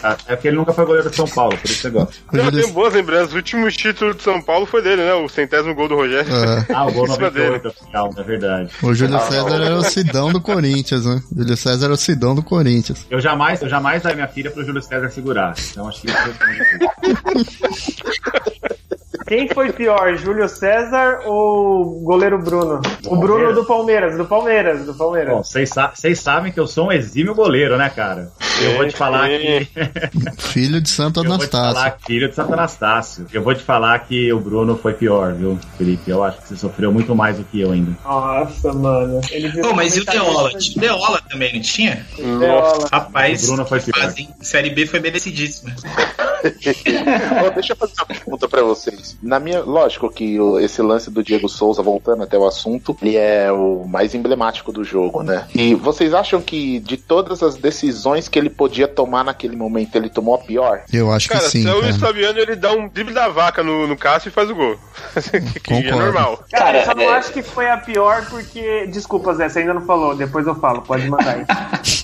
Ah, 0.04 0.15
é 0.28 0.36
porque 0.36 0.48
ele 0.48 0.58
nunca 0.58 0.74
foi 0.74 0.86
goleiro 0.86 1.10
de 1.10 1.15
São 1.15 1.28
Paulo, 1.28 1.58
por 1.58 1.65
isso 1.65 1.82
você 1.82 1.89
gosta. 1.89 2.13
Eu 2.32 2.52
tenho 2.52 2.67
boas 2.69 2.93
lembranças. 2.93 3.34
O 3.34 3.38
último 3.38 3.69
título 3.72 4.13
de 4.13 4.22
São 4.24 4.41
Paulo 4.41 4.65
foi 4.65 4.82
dele, 4.82 5.04
né? 5.04 5.13
O 5.13 5.30
centésimo 5.30 5.76
gol 5.76 5.88
do 5.88 5.96
Rogério. 5.96 6.34
É. 6.34 6.63
Ah, 6.74 6.88
o 6.88 6.91
gol 6.91 7.08
98 7.08 7.67
oficial, 7.67 8.10
é 8.17 8.24
verdade. 8.24 8.72
O 8.82 8.96
Júlio 8.96 9.15
ah, 9.15 9.19
César 9.19 9.63
era 9.63 9.78
o 9.78 9.84
Sidão 9.84 10.34
do 10.34 10.41
Corinthians, 10.41 11.06
né? 11.06 11.22
O 11.32 11.39
Júlio 11.39 11.58
César 11.58 11.86
era 11.86 11.93
o 11.93 11.98
Sidão 11.98 12.34
do 12.34 12.41
Corinthians. 12.41 13.06
Eu 13.10 13.19
jamais, 13.19 13.62
eu 13.62 13.69
jamais 13.69 14.02
daria 14.02 14.15
minha 14.15 14.28
filha 14.28 14.50
pro 14.50 14.65
Júlio 14.65 14.82
César 14.82 15.10
segurar. 15.10 15.54
Então 15.72 15.88
acho 15.88 16.02
que 16.02 16.08
isso 16.08 16.17
Quem 19.26 19.48
foi 19.48 19.72
pior, 19.72 20.15
Júlio 20.17 20.48
César 20.50 21.22
ou 21.26 21.82
o 21.82 22.00
goleiro 22.02 22.38
Bruno? 22.38 22.82
O 23.08 23.15
Bruno 23.15 23.54
do 23.54 23.65
Palmeiras, 23.65 24.17
do 24.17 24.26
Palmeiras, 24.26 24.86
do 24.86 24.93
Palmeiras. 24.93 25.34
Bom, 25.34 25.43
vocês 25.43 25.69
sa 25.69 25.93
sabem 26.15 26.52
que 26.52 26.60
eu 26.60 26.67
sou 26.67 26.88
um 26.88 26.91
exímio 26.91 27.34
goleiro, 27.34 27.78
né, 27.78 27.89
cara? 27.89 28.23
Eu 28.62 28.78
vou 28.78 28.88
te 28.88 28.96
falar 28.96 29.30
que. 29.30 29.68
filho 30.40 30.80
de 30.80 30.90
Santo 30.90 31.20
Anastácio. 31.22 31.34
Eu 31.34 31.38
vou 31.38 31.48
te 31.48 31.52
falar 31.52 31.98
filho 32.06 32.30
de 32.30 32.36
Santo 32.36 32.54
Anastácio. 32.54 33.28
Eu 33.34 33.44
vou 33.44 33.56
te 33.56 33.64
falar 33.64 34.00
que 34.00 34.32
o 34.32 34.40
Bruno 34.40 34.78
foi 34.78 34.94
pior, 34.94 35.34
viu, 35.34 35.60
Felipe? 35.78 36.10
Eu 36.10 36.24
acho 36.24 36.42
que 36.42 36.50
você 36.50 36.56
sofreu 36.56 36.92
muito 36.92 37.16
mais 37.16 37.38
do 37.38 37.44
que 37.44 37.62
eu 37.62 37.72
ainda. 37.72 37.98
Nossa, 38.04 38.72
mano. 38.74 39.22
Ele 39.32 39.52
oh, 39.62 39.74
mas 39.74 39.98
e 39.98 40.02
o 40.02 40.06
Deola? 40.06 40.52
Tinha 40.58 40.82
Deola 40.82 41.22
também, 41.30 41.54
não 41.54 41.62
tinha? 41.62 42.06
Deola. 42.16 42.88
Rapaz, 42.92 43.44
o 43.44 43.48
Bruno 43.48 43.66
foi 43.66 43.82
pior. 43.82 44.14
Série 44.42 44.70
B 44.70 44.86
foi 44.86 45.00
merecidíssima. 45.00 45.74
oh, 46.44 47.50
deixa 47.52 47.74
eu 47.74 47.78
fazer 47.78 47.94
uma 47.98 48.06
pergunta 48.06 48.48
pra 48.48 48.62
vocês. 48.64 49.18
Na 49.22 49.40
minha, 49.40 49.62
lógico 49.62 50.10
que 50.10 50.40
o, 50.40 50.60
esse 50.60 50.82
lance 50.82 51.10
do 51.10 51.24
Diego 51.24 51.50
Souza, 51.50 51.82
voltando 51.82 52.24
até 52.24 52.38
o 52.38 52.46
assunto, 52.46 52.96
ele 53.02 53.16
é 53.16 53.52
o 53.52 53.86
mais 53.88 54.14
emblemático 54.14 54.72
do 54.72 54.84
jogo, 54.84 55.24
né? 55.24 55.48
E 55.56 55.74
vocês 55.76 56.14
acham 56.14 56.42
que 56.42 56.80
de 56.80 56.98
todas 56.98 57.42
as 57.42 57.56
decisões 57.56 58.03
que 58.30 58.39
ele 58.39 58.50
podia 58.50 58.88
tomar 58.88 59.24
naquele 59.24 59.56
momento, 59.56 59.96
ele 59.96 60.10
tomou 60.10 60.36
a 60.36 60.38
pior? 60.38 60.82
Eu 60.92 61.12
acho 61.12 61.30
cara, 61.30 61.44
que 61.44 61.50
sim. 61.50 61.63
Cara, 61.63 61.78
o 61.78 61.82
Luiz 61.82 61.98
Fabiano 61.98 62.39
ele 62.39 62.56
dá 62.56 62.72
um 62.72 62.88
drible 62.88 63.13
da 63.13 63.28
vaca 63.28 63.63
no, 63.63 63.88
no 63.88 63.98
Cássio 63.98 64.30
e 64.30 64.32
faz 64.32 64.50
o 64.50 64.56
gol. 64.56 64.78
que 65.63 65.74
é 65.74 65.92
normal. 65.92 66.44
Cara, 66.52 66.80
eu 66.80 66.86
só 66.86 66.94
não 66.94 67.04
é... 67.04 67.18
acho 67.18 67.32
que 67.32 67.42
foi 67.42 67.70
a 67.70 67.78
pior 67.78 68.26
porque. 68.30 68.88
Desculpa, 68.88 69.34
Zé, 69.34 69.50
você 69.50 69.60
ainda 69.60 69.74
não 69.74 69.82
falou, 69.82 70.16
depois 70.16 70.46
eu 70.48 70.56
falo, 70.56 70.82
pode 70.82 71.08
mandar 71.08 71.36
aí. 71.36 71.46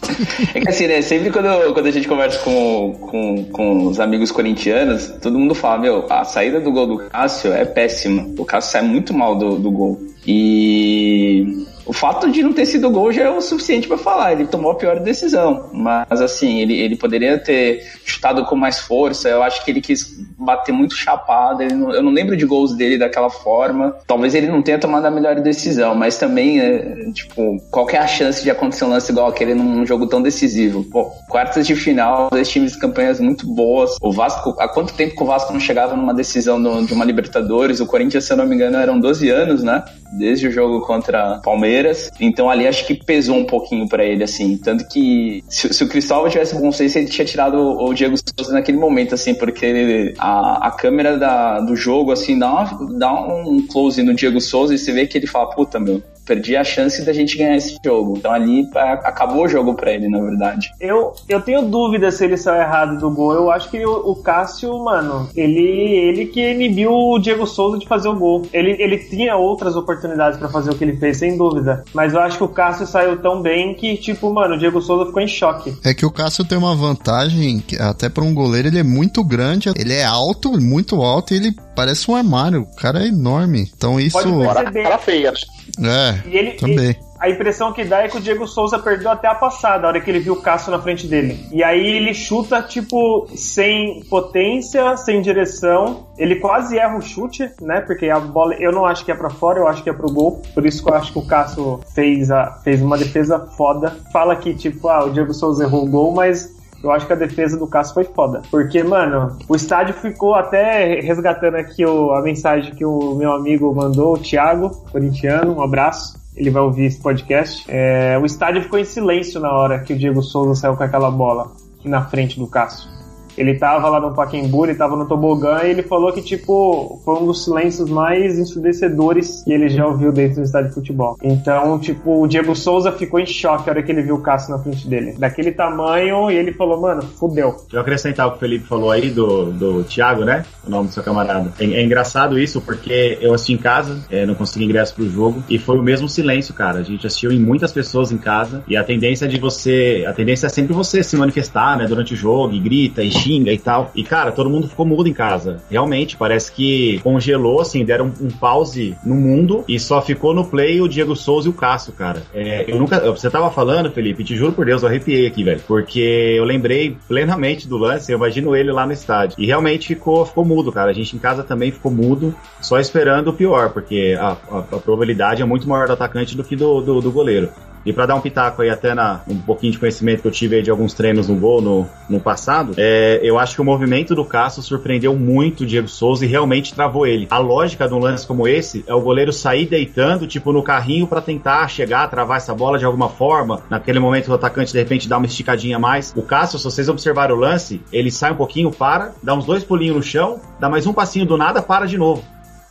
É 0.53 0.59
que 0.59 0.69
assim, 0.69 0.87
né? 0.87 1.01
Sempre 1.01 1.31
quando, 1.31 1.73
quando 1.73 1.85
a 1.85 1.91
gente 1.91 2.07
conversa 2.07 2.39
com, 2.39 2.93
com, 2.99 3.45
com 3.45 3.87
os 3.87 3.99
amigos 3.99 4.31
corintianos, 4.31 5.07
todo 5.21 5.37
mundo 5.37 5.55
fala, 5.55 5.77
meu, 5.77 6.05
a 6.09 6.25
saída 6.25 6.59
do 6.59 6.71
gol 6.71 6.87
do 6.87 6.97
Cássio 7.09 7.53
é 7.53 7.63
péssima. 7.63 8.27
O 8.37 8.43
Cássio 8.43 8.71
sai 8.71 8.81
muito 8.81 9.13
mal 9.13 9.35
do, 9.35 9.57
do 9.57 9.71
gol. 9.71 10.01
E 10.25 11.67
o 11.85 11.93
fato 11.93 12.31
de 12.31 12.43
não 12.43 12.53
ter 12.53 12.65
sido 12.65 12.89
gol 12.89 13.11
já 13.11 13.23
é 13.23 13.29
o 13.29 13.41
suficiente 13.41 13.87
para 13.87 13.97
falar. 13.97 14.33
Ele 14.33 14.45
tomou 14.45 14.71
a 14.71 14.75
pior 14.75 14.99
decisão. 14.99 15.69
Mas, 15.73 16.21
assim, 16.21 16.59
ele, 16.59 16.79
ele 16.79 16.95
poderia 16.95 17.37
ter 17.37 17.83
chutado 18.05 18.45
com 18.45 18.55
mais 18.55 18.79
força. 18.79 19.29
Eu 19.29 19.41
acho 19.43 19.63
que 19.63 19.71
ele 19.71 19.81
quis 19.81 20.17
bater 20.37 20.71
muito 20.71 20.95
chapado. 20.95 21.63
Não, 21.73 21.93
eu 21.93 22.03
não 22.03 22.11
lembro 22.11 22.37
de 22.37 22.45
gols 22.45 22.75
dele 22.75 22.97
daquela 22.97 23.29
forma. 23.29 23.95
Talvez 24.05 24.35
ele 24.35 24.47
não 24.47 24.61
tenha 24.61 24.79
tomado 24.79 25.05
a 25.05 25.11
melhor 25.11 25.35
decisão. 25.39 25.95
Mas 25.95 26.17
também, 26.17 26.59
é, 26.59 27.11
tipo, 27.11 27.59
qual 27.71 27.89
é 27.89 27.97
a 27.97 28.07
chance 28.07 28.43
de 28.43 28.51
acontecer 28.51 28.85
um 28.85 28.89
lance 28.89 29.11
igual 29.11 29.27
aquele 29.27 29.53
num 29.53 29.85
jogo 29.85 30.07
tão 30.07 30.21
decisivo? 30.21 30.83
Pô, 30.83 31.11
quartas 31.27 31.65
de 31.65 31.75
final, 31.75 32.29
dois 32.29 32.49
times 32.49 32.73
de 32.73 32.79
campanhas 32.79 33.19
muito 33.19 33.47
boas. 33.47 33.97
O 34.01 34.11
Vasco, 34.11 34.55
há 34.59 34.67
quanto 34.67 34.93
tempo 34.93 35.15
que 35.15 35.23
o 35.23 35.25
Vasco 35.25 35.51
não 35.53 35.59
chegava 35.59 35.95
numa 35.95 36.13
decisão 36.13 36.61
do, 36.61 36.85
de 36.85 36.93
uma 36.93 37.05
Libertadores? 37.05 37.79
O 37.79 37.85
Corinthians, 37.85 38.25
se 38.25 38.33
eu 38.33 38.37
não 38.37 38.45
me 38.45 38.55
engano, 38.55 38.77
eram 38.77 38.99
12 38.99 39.29
anos, 39.29 39.63
né? 39.63 39.83
Desde 40.17 40.47
o 40.47 40.51
jogo 40.51 40.81
contra 40.81 41.39
Palmeiras. 41.43 41.78
Palmeiras. 41.79 42.11
Então 42.19 42.49
ali 42.49 42.67
acho 42.67 42.85
que 42.85 42.93
pesou 42.93 43.37
um 43.37 43.45
pouquinho 43.45 43.87
para 43.87 44.03
ele, 44.03 44.23
assim. 44.23 44.57
Tanto 44.57 44.87
que 44.87 45.43
se, 45.47 45.73
se, 45.73 45.83
o 45.83 45.87
Cristóvão 45.87 46.29
tivesse 46.29 46.55
bom 46.55 46.71
senso, 46.71 46.97
ele 46.97 47.07
tinha 47.07 47.25
tirado 47.25 47.57
o, 47.57 47.89
o 47.89 47.93
Diego 47.93 48.15
Souza 48.17 48.53
naquele 48.53 48.77
momento, 48.77 49.15
assim, 49.15 49.33
porque 49.33 49.65
ele, 49.65 50.13
a, 50.17 50.67
a 50.67 50.71
câmera 50.71 51.17
da, 51.17 51.59
do 51.59 51.75
jogo, 51.75 52.11
assim, 52.11 52.37
dá, 52.37 52.51
uma, 52.51 52.97
dá 52.97 53.13
um 53.13 53.65
close 53.67 54.01
no 54.03 54.13
Diego 54.13 54.41
Souza 54.41 54.73
e 54.73 54.77
você 54.77 54.91
vê 54.91 55.07
que 55.07 55.17
ele 55.17 55.27
fala, 55.27 55.49
puta, 55.49 55.79
meu, 55.79 56.01
perdi 56.29 56.55
a 56.55 56.63
chance 56.63 57.03
da 57.03 57.11
gente 57.11 57.35
ganhar 57.35 57.55
esse 57.55 57.79
jogo. 57.83 58.15
Então 58.15 58.31
ali 58.31 58.69
acabou 58.75 59.45
o 59.45 59.47
jogo 59.47 59.73
para 59.73 59.91
ele, 59.91 60.07
na 60.07 60.19
verdade. 60.19 60.71
Eu, 60.79 61.13
eu 61.27 61.41
tenho 61.41 61.63
dúvida 61.63 62.11
se 62.11 62.23
ele 62.23 62.37
saiu 62.37 62.61
errado 62.61 62.99
do 62.99 63.09
gol. 63.09 63.33
Eu 63.33 63.51
acho 63.51 63.67
que 63.71 63.83
o, 63.83 64.11
o 64.11 64.15
Cássio, 64.17 64.77
mano, 64.83 65.27
ele, 65.35 65.61
ele 65.61 66.27
que 66.27 66.51
inibiu 66.51 66.91
o 66.91 67.17
Diego 67.17 67.47
Souza 67.47 67.79
de 67.79 67.87
fazer 67.87 68.09
o 68.09 68.15
gol. 68.15 68.43
Ele, 68.53 68.75
ele 68.79 68.99
tinha 68.99 69.35
outras 69.35 69.75
oportunidades 69.75 70.37
para 70.37 70.49
fazer 70.49 70.69
o 70.69 70.75
que 70.75 70.83
ele 70.83 70.97
fez, 70.97 71.17
sem 71.17 71.35
dúvida. 71.35 71.83
Mas 71.93 72.13
eu 72.13 72.19
acho 72.19 72.37
que 72.37 72.43
o 72.43 72.49
Cássio 72.49 72.85
saiu 72.85 73.17
tão 73.17 73.41
bem 73.41 73.73
que, 73.73 73.97
tipo, 73.97 74.31
mano, 74.31 74.53
o 74.53 74.59
Diego 74.59 74.81
Souza 74.81 75.07
ficou 75.07 75.21
em 75.23 75.27
choque. 75.27 75.75
É 75.83 75.95
que 75.95 76.05
o 76.05 76.11
Cássio 76.11 76.45
tem 76.45 76.57
uma 76.57 76.75
vantagem, 76.75 77.63
até 77.79 78.07
para 78.07 78.23
um 78.23 78.33
goleiro, 78.33 78.67
ele 78.67 78.79
é 78.79 78.83
muito 78.83 79.23
grande, 79.23 79.71
ele 79.75 79.93
é 79.93 80.05
alto, 80.05 80.51
muito 80.61 81.01
alto, 81.01 81.33
e 81.33 81.37
ele 81.37 81.55
parece 81.79 82.11
um 82.11 82.15
armário. 82.15 82.63
O 82.63 82.75
cara 82.75 83.03
é 83.03 83.07
enorme. 83.07 83.71
Então 83.75 83.97
isso. 83.97 84.21
Pode 84.21 84.53
perceber. 84.53 84.83
Cara 84.83 84.97
feia. 84.97 85.33
É, 85.81 86.27
e 86.27 86.37
ele, 86.37 86.51
também. 86.51 86.89
E 86.91 87.09
a 87.17 87.29
impressão 87.29 87.71
que 87.71 87.85
dá 87.85 88.01
é 88.01 88.09
que 88.09 88.17
o 88.17 88.21
Diego 88.21 88.45
Souza 88.47 88.79
perdeu 88.79 89.09
até 89.09 89.27
a 89.27 89.35
passada, 89.35 89.85
a 89.85 89.89
hora 89.89 90.01
que 90.01 90.09
ele 90.09 90.19
viu 90.19 90.33
o 90.33 90.41
Cássio 90.41 90.71
na 90.71 90.79
frente 90.79 91.07
dele. 91.07 91.47
E 91.51 91.63
aí 91.63 91.85
ele 91.85 92.13
chuta, 92.13 92.61
tipo, 92.61 93.27
sem 93.35 94.03
potência, 94.09 94.97
sem 94.97 95.21
direção. 95.21 96.07
Ele 96.17 96.35
quase 96.35 96.77
erra 96.77 96.97
o 96.97 97.01
chute, 97.01 97.49
né? 97.61 97.81
Porque 97.81 98.09
a 98.09 98.19
bola, 98.19 98.55
eu 98.55 98.71
não 98.71 98.85
acho 98.85 99.05
que 99.05 99.11
é 99.11 99.15
para 99.15 99.29
fora, 99.29 99.59
eu 99.59 99.67
acho 99.67 99.81
que 99.83 99.89
é 99.89 99.93
pro 99.93 100.11
gol. 100.11 100.41
Por 100.53 100.65
isso 100.65 100.83
que 100.83 100.89
eu 100.89 100.95
acho 100.95 101.13
que 101.13 101.19
o 101.19 101.25
Cássio 101.25 101.79
fez, 101.93 102.29
a, 102.29 102.59
fez 102.63 102.81
uma 102.81 102.97
defesa 102.97 103.39
foda. 103.57 103.95
Fala 104.11 104.35
que, 104.35 104.53
tipo, 104.53 104.89
ah, 104.89 105.05
o 105.05 105.11
Diego 105.11 105.33
Souza 105.33 105.63
errou 105.63 105.85
o 105.85 105.89
gol, 105.89 106.13
mas 106.13 106.58
eu 106.83 106.91
acho 106.91 107.05
que 107.05 107.13
a 107.13 107.15
defesa 107.15 107.57
do 107.57 107.67
Cássio 107.67 107.93
foi 107.93 108.03
foda. 108.03 108.41
Porque, 108.49 108.83
mano, 108.83 109.37
o 109.47 109.55
estádio 109.55 109.93
ficou 109.95 110.35
até 110.35 110.99
resgatando 110.99 111.55
aqui 111.55 111.85
o, 111.85 112.11
a 112.13 112.21
mensagem 112.21 112.73
que 112.73 112.85
o 112.85 113.15
meu 113.15 113.31
amigo 113.31 113.73
mandou, 113.73 114.15
o 114.15 114.17
Thiago, 114.17 114.69
corintiano, 114.91 115.53
um 115.53 115.61
abraço 115.61 116.19
ele 116.39 116.49
vai 116.49 116.61
ouvir 116.61 116.85
esse 116.85 117.01
podcast. 117.01 117.65
É, 117.67 118.17
o 118.17 118.25
estádio 118.25 118.61
ficou 118.61 118.79
em 118.79 118.85
silêncio 118.85 119.41
na 119.41 119.51
hora 119.51 119.79
que 119.79 119.93
o 119.93 119.97
Diego 119.97 120.21
Souza 120.21 120.61
saiu 120.61 120.77
com 120.77 120.83
aquela 120.83 121.11
bola 121.11 121.51
na 121.83 122.05
frente 122.05 122.39
do 122.39 122.47
Cássio. 122.47 122.98
Ele 123.39 123.55
tava 123.55 123.87
lá 123.87 124.01
no 124.01 124.13
Pacaembu, 124.13 124.65
ele 124.65 124.75
tava 124.75 124.97
no 124.97 125.07
tobogã 125.07 125.61
e 125.63 125.69
ele 125.69 125.81
falou 125.81 126.11
que, 126.11 126.21
tipo, 126.21 126.99
foi 127.05 127.15
um 127.15 127.25
dos 127.25 127.45
silêncios 127.45 127.89
mais 127.89 128.37
ensurdecedores 128.37 129.43
que 129.45 129.53
ele 129.53 129.69
já 129.69 129.87
ouviu 129.87 130.11
dentro 130.11 130.41
do 130.41 130.43
estádio 130.43 130.67
de 130.67 130.75
futebol. 130.75 131.15
Então, 131.23 131.79
tipo, 131.79 132.21
o 132.21 132.27
Diego 132.27 132.53
Souza 132.53 132.91
ficou 132.91 133.17
em 133.17 133.25
choque 133.25 133.69
a 133.69 133.71
hora 133.71 133.81
que 133.81 133.93
ele 133.93 134.01
viu 134.01 134.15
o 134.15 134.21
Cássio 134.21 134.51
na 134.51 134.61
frente 134.61 134.85
dele. 134.85 135.15
Daquele 135.17 135.53
tamanho, 135.53 136.29
e 136.29 136.35
ele 136.35 136.51
falou, 136.51 136.81
mano, 136.81 137.01
fudeu. 137.01 137.55
Eu 137.71 137.79
acrescentar 137.79 138.27
o 138.27 138.31
que 138.31 138.37
o 138.37 138.39
Felipe 138.41 138.67
falou 138.67 138.91
aí 138.91 139.09
do, 139.09 139.53
do 139.53 139.83
Thiago, 139.85 140.25
né? 140.25 140.43
O 140.67 140.69
nome 140.69 140.89
do 140.89 140.93
seu 140.93 141.01
camarada. 141.01 141.53
É, 141.57 141.63
é 141.63 141.81
engraçado 141.81 142.37
isso, 142.37 142.59
porque 142.59 143.17
eu 143.21 143.33
assisti 143.33 143.53
em 143.53 143.57
casa, 143.57 144.03
é, 144.11 144.25
não 144.25 144.35
consegui 144.35 144.65
ingresso 144.65 144.93
pro 144.95 145.09
jogo, 145.09 145.41
e 145.49 145.57
foi 145.57 145.79
o 145.79 145.81
mesmo 145.81 146.09
silêncio, 146.09 146.53
cara. 146.53 146.79
A 146.79 146.83
gente 146.83 147.07
assistiu 147.07 147.31
em 147.31 147.39
muitas 147.39 147.71
pessoas 147.71 148.11
em 148.11 148.17
casa, 148.17 148.65
e 148.67 148.75
a 148.75 148.83
tendência 148.83 149.29
de 149.29 149.39
você. 149.39 150.03
A 150.05 150.11
tendência 150.11 150.47
é 150.47 150.49
sempre 150.49 150.73
você 150.73 151.01
se 151.01 151.15
manifestar, 151.15 151.77
né, 151.77 151.85
durante 151.87 152.13
o 152.13 152.17
jogo, 152.17 152.53
e 152.53 152.59
grita, 152.59 153.01
e 153.01 153.09
xinga 153.09 153.28
e 153.37 153.57
tal. 153.57 153.91
E, 153.95 154.03
cara, 154.03 154.31
todo 154.31 154.49
mundo 154.49 154.67
ficou 154.67 154.85
mudo 154.85 155.07
em 155.07 155.13
casa. 155.13 155.61
Realmente, 155.69 156.17
parece 156.17 156.51
que 156.51 156.99
congelou, 157.03 157.61
assim, 157.61 157.85
deram 157.85 158.11
um, 158.19 158.29
pause 158.29 158.95
no 159.03 159.15
mundo 159.15 159.63
e 159.67 159.79
só 159.79 160.01
ficou 160.01 160.33
no 160.33 160.45
play 160.45 160.81
o 160.81 160.87
Diego 160.87 161.15
Souza 161.15 161.47
e 161.47 161.51
o 161.51 161.53
Cássio, 161.53 161.93
cara. 161.93 162.23
É, 162.33 162.65
eu 162.67 162.79
nunca. 162.79 162.99
Você 163.11 163.29
tava 163.29 163.51
falando, 163.51 163.91
Felipe, 163.91 164.23
te 164.23 164.35
juro 164.35 164.53
por 164.53 164.65
Deus, 164.65 164.81
eu 164.81 164.89
arrepiei 164.89 165.27
aqui, 165.27 165.43
velho. 165.43 165.61
Porque 165.67 165.99
eu 165.99 166.43
lembrei 166.43 166.97
plenamente 167.07 167.67
do 167.67 167.77
lance, 167.77 168.11
eu 168.11 168.17
imagino 168.17 168.55
ele 168.55 168.71
lá 168.71 168.85
no 168.85 168.93
estádio. 168.93 169.35
E 169.37 169.45
realmente 169.45 169.87
ficou, 169.87 170.25
ficou 170.25 170.45
mudo, 170.45 170.71
cara. 170.71 170.91
A 170.91 170.93
gente 170.93 171.15
em 171.15 171.19
casa 171.19 171.43
também 171.43 171.71
ficou 171.71 171.91
mudo, 171.91 172.33
só 172.61 172.79
esperando 172.79 173.29
o 173.29 173.33
pior, 173.33 173.69
porque 173.69 174.17
a, 174.19 174.37
a, 174.49 174.59
a 174.59 174.79
probabilidade 174.79 175.41
é 175.41 175.45
muito 175.45 175.67
maior 175.67 175.87
do 175.87 175.93
atacante 175.93 176.35
do 176.35 176.43
que 176.43 176.55
do, 176.55 176.81
do, 176.81 177.01
do 177.01 177.11
goleiro. 177.11 177.49
E 177.85 177.93
para 177.93 178.05
dar 178.05 178.15
um 178.15 178.21
pitaco 178.21 178.61
aí 178.61 178.69
até 178.69 178.93
na 178.93 179.21
um 179.27 179.37
pouquinho 179.37 179.71
de 179.71 179.79
conhecimento 179.79 180.21
que 180.21 180.27
eu 180.27 180.31
tive 180.31 180.57
aí 180.57 180.61
de 180.61 180.69
alguns 180.69 180.93
treinos 180.93 181.27
no 181.27 181.35
gol 181.35 181.61
no, 181.61 181.87
no 182.09 182.19
passado, 182.19 182.73
é, 182.77 183.19
eu 183.23 183.39
acho 183.39 183.55
que 183.55 183.61
o 183.61 183.65
movimento 183.65 184.13
do 184.13 184.25
Cássio 184.25 184.61
surpreendeu 184.61 185.15
muito 185.15 185.61
o 185.61 185.65
Diego 185.65 185.87
Souza 185.87 186.25
e 186.25 186.27
realmente 186.27 186.73
travou 186.73 187.07
ele. 187.07 187.27
A 187.29 187.37
lógica 187.37 187.87
de 187.87 187.93
um 187.93 187.99
lance 187.99 188.27
como 188.27 188.47
esse 188.47 188.83
é 188.87 188.93
o 188.93 189.01
goleiro 189.01 189.31
sair 189.31 189.65
deitando, 189.65 190.27
tipo, 190.27 190.51
no 190.51 190.63
carrinho 190.63 191.07
para 191.07 191.21
tentar 191.21 191.67
chegar, 191.67 192.09
travar 192.09 192.37
essa 192.37 192.53
bola 192.53 192.77
de 192.77 192.85
alguma 192.85 193.09
forma. 193.09 193.61
Naquele 193.69 193.99
momento 193.99 194.29
o 194.29 194.33
atacante 194.33 194.71
de 194.71 194.79
repente 194.79 195.07
dá 195.07 195.17
uma 195.17 195.25
esticadinha 195.25 195.77
a 195.77 195.79
mais. 195.79 196.13
O 196.15 196.21
Cássio, 196.21 196.57
se 196.57 196.65
vocês 196.65 196.89
observarem 196.89 197.35
o 197.35 197.39
lance, 197.39 197.81
ele 197.91 198.11
sai 198.11 198.31
um 198.31 198.35
pouquinho, 198.35 198.71
para, 198.71 199.13
dá 199.23 199.33
uns 199.33 199.45
dois 199.45 199.63
pulinhos 199.63 199.95
no 199.95 200.03
chão, 200.03 200.39
dá 200.59 200.69
mais 200.69 200.85
um 200.85 200.93
passinho 200.93 201.25
do 201.25 201.37
nada, 201.37 201.61
para 201.61 201.85
de 201.85 201.97
novo. 201.97 202.23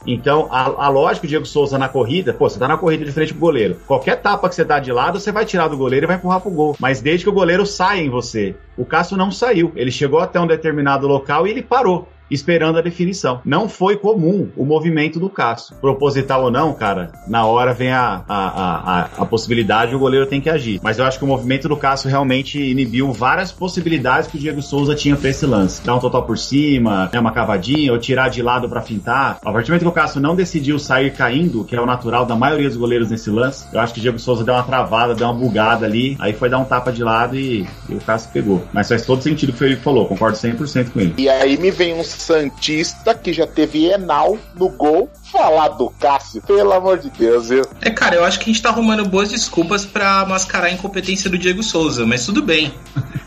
Então, 0.07 0.49
a, 0.51 0.87
a 0.87 0.89
lógica 0.89 1.27
do 1.27 1.29
Diego 1.29 1.47
Souza 1.47 1.79
na 1.79 1.89
corrida, 1.89 2.33
pô, 2.33 2.49
você 2.49 2.59
tá 2.59 2.69
na 2.69 2.79
corrida 2.79 3.05
de 3.05 3.13
frente 3.13 3.33
pro 3.33 3.41
goleiro. 3.41 3.77
Qualquer 3.87 4.17
tapa 4.17 4.49
que 4.49 4.55
você 4.55 4.65
dá 4.65 4.79
de 4.79 4.93
lado, 4.93 5.19
você 5.19 5.33
vai 5.33 5.45
tirar 5.45 5.69
do 5.69 5.77
goleiro 5.77 6.07
e 6.07 6.09
vai 6.09 6.17
empurrar 6.17 6.41
pro 6.41 6.51
gol. 6.51 6.77
Mas 6.79 7.01
desde 7.01 7.25
que 7.25 7.31
o 7.31 7.35
goleiro 7.35 7.67
saia 7.67 8.01
em 8.01 8.09
você. 8.09 8.57
O 8.77 8.85
Cássio 8.85 9.17
não 9.17 9.31
saiu. 9.31 9.73
Ele 9.75 9.91
chegou 9.91 10.21
até 10.21 10.41
um 10.41 10.47
determinado 10.47 11.07
local 11.07 11.47
e 11.47 11.51
ele 11.51 11.63
parou 11.63 12.09
esperando 12.31 12.79
a 12.79 12.83
definição. 12.83 13.41
Não 13.45 13.69
foi 13.69 13.97
comum 13.97 14.49
o 14.57 14.65
movimento 14.65 15.19
do 15.19 15.31
Cássio. 15.31 15.77
Proposital 15.81 16.45
ou 16.45 16.51
não, 16.51 16.73
cara, 16.73 17.13
na 17.27 17.47
hora 17.47 17.73
vem 17.73 17.91
a, 17.91 18.23
a, 18.29 18.39
a, 18.39 19.01
a, 19.19 19.27
possibilidade 19.27 19.95
o 19.95 19.99
goleiro 19.99 20.27
tem 20.27 20.41
que 20.41 20.51
agir. 20.51 20.81
Mas 20.83 20.99
eu 20.99 21.05
acho 21.05 21.19
que 21.19 21.25
o 21.25 21.29
movimento 21.29 21.69
do 21.69 21.77
Cássio 21.77 22.11
realmente 22.11 22.61
inibiu 22.61 23.13
várias 23.13 23.53
possibilidades 23.53 24.29
que 24.29 24.37
o 24.37 24.41
Diego 24.41 24.63
Souza 24.63 24.95
tinha 24.95 25.17
pra 25.17 25.31
esse 25.31 25.47
lance. 25.47 25.85
Dar 25.85 25.97
um 25.97 26.01
total 26.01 26.25
por 26.25 26.39
cima, 26.39 27.09
né, 27.13 27.21
uma 27.21 27.33
cavadinha, 27.33 27.93
ou 27.93 27.99
tirar 27.99 28.29
de 28.29 28.43
lado 28.43 28.69
para 28.69 28.81
fintar. 28.81 29.39
A 29.43 29.53
partir 29.53 29.67
do 29.67 29.71
momento 29.71 29.83
que 29.83 29.89
o 29.89 29.93
Cássio 29.93 30.21
não 30.21 30.35
decidiu 30.35 30.79
sair 30.79 31.13
caindo, 31.13 31.65
que 31.65 31.75
é 31.75 31.81
o 31.81 31.87
natural 31.87 32.27
da 32.27 32.37
maioria 32.37 32.69
dos 32.69 32.77
goleiros 32.77 33.11
nesse 33.11 33.31
lance, 33.31 33.67
eu 33.73 33.81
acho 33.81 33.93
que 33.95 34.01
o 34.01 34.03
Diego 34.03 34.19
Souza 34.19 34.45
deu 34.45 34.55
uma 34.55 34.63
travada, 34.63 35.15
deu 35.15 35.27
uma 35.27 35.35
bugada 35.35 35.87
ali, 35.87 36.17
aí 36.21 36.33
foi 36.33 36.49
dar 36.49 36.59
um 36.59 36.65
tapa 36.65 36.93
de 36.93 37.03
lado 37.03 37.37
e, 37.37 37.67
e 37.89 37.95
o 37.95 38.01
Cássio 38.01 38.31
pegou. 38.33 38.63
Mas 38.73 38.89
faz 38.89 39.05
todo 39.05 39.23
sentido 39.23 39.51
o 39.51 39.53
que 39.53 39.57
o 39.57 39.59
Felipe 39.59 39.83
falou, 39.83 40.07
concordo 40.07 40.37
100% 40.37 40.91
com 40.91 41.01
ele. 41.01 41.15
E 41.17 41.29
aí 41.29 41.57
me 41.57 41.71
vem 41.71 41.95
um 41.95 42.05
Santista 42.19 43.15
que 43.15 43.33
já 43.33 43.47
teve 43.47 43.87
Enal 43.87 44.39
no 44.55 44.69
gol 44.69 45.11
falar 45.31 45.69
do 45.69 45.91
Cássio, 45.91 46.43
pelo 46.43 46.73
amor 46.73 46.99
de 46.99 47.11
Deus, 47.11 47.49
viu? 47.49 47.63
É, 47.81 47.91
cara, 47.91 48.17
eu 48.17 48.25
acho 48.25 48.39
que 48.39 48.45
a 48.45 48.53
gente 48.53 48.63
tá 48.63 48.71
arrumando 48.71 49.07
boas 49.07 49.29
desculpas 49.31 49.85
para 49.85 50.25
mascarar 50.27 50.67
a 50.67 50.71
incompetência 50.71 51.29
do 51.29 51.39
Diego 51.39 51.63
Souza, 51.63 52.07
mas 52.07 52.25
tudo 52.25 52.43
bem. 52.43 52.73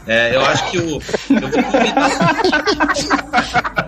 É, 0.08 0.36
eu 0.36 0.42
acho 0.42 0.72
que 0.72 0.78
o. 0.78 0.82
Eu 0.82 1.50
vou 1.50 1.64
convidar. 1.64 2.12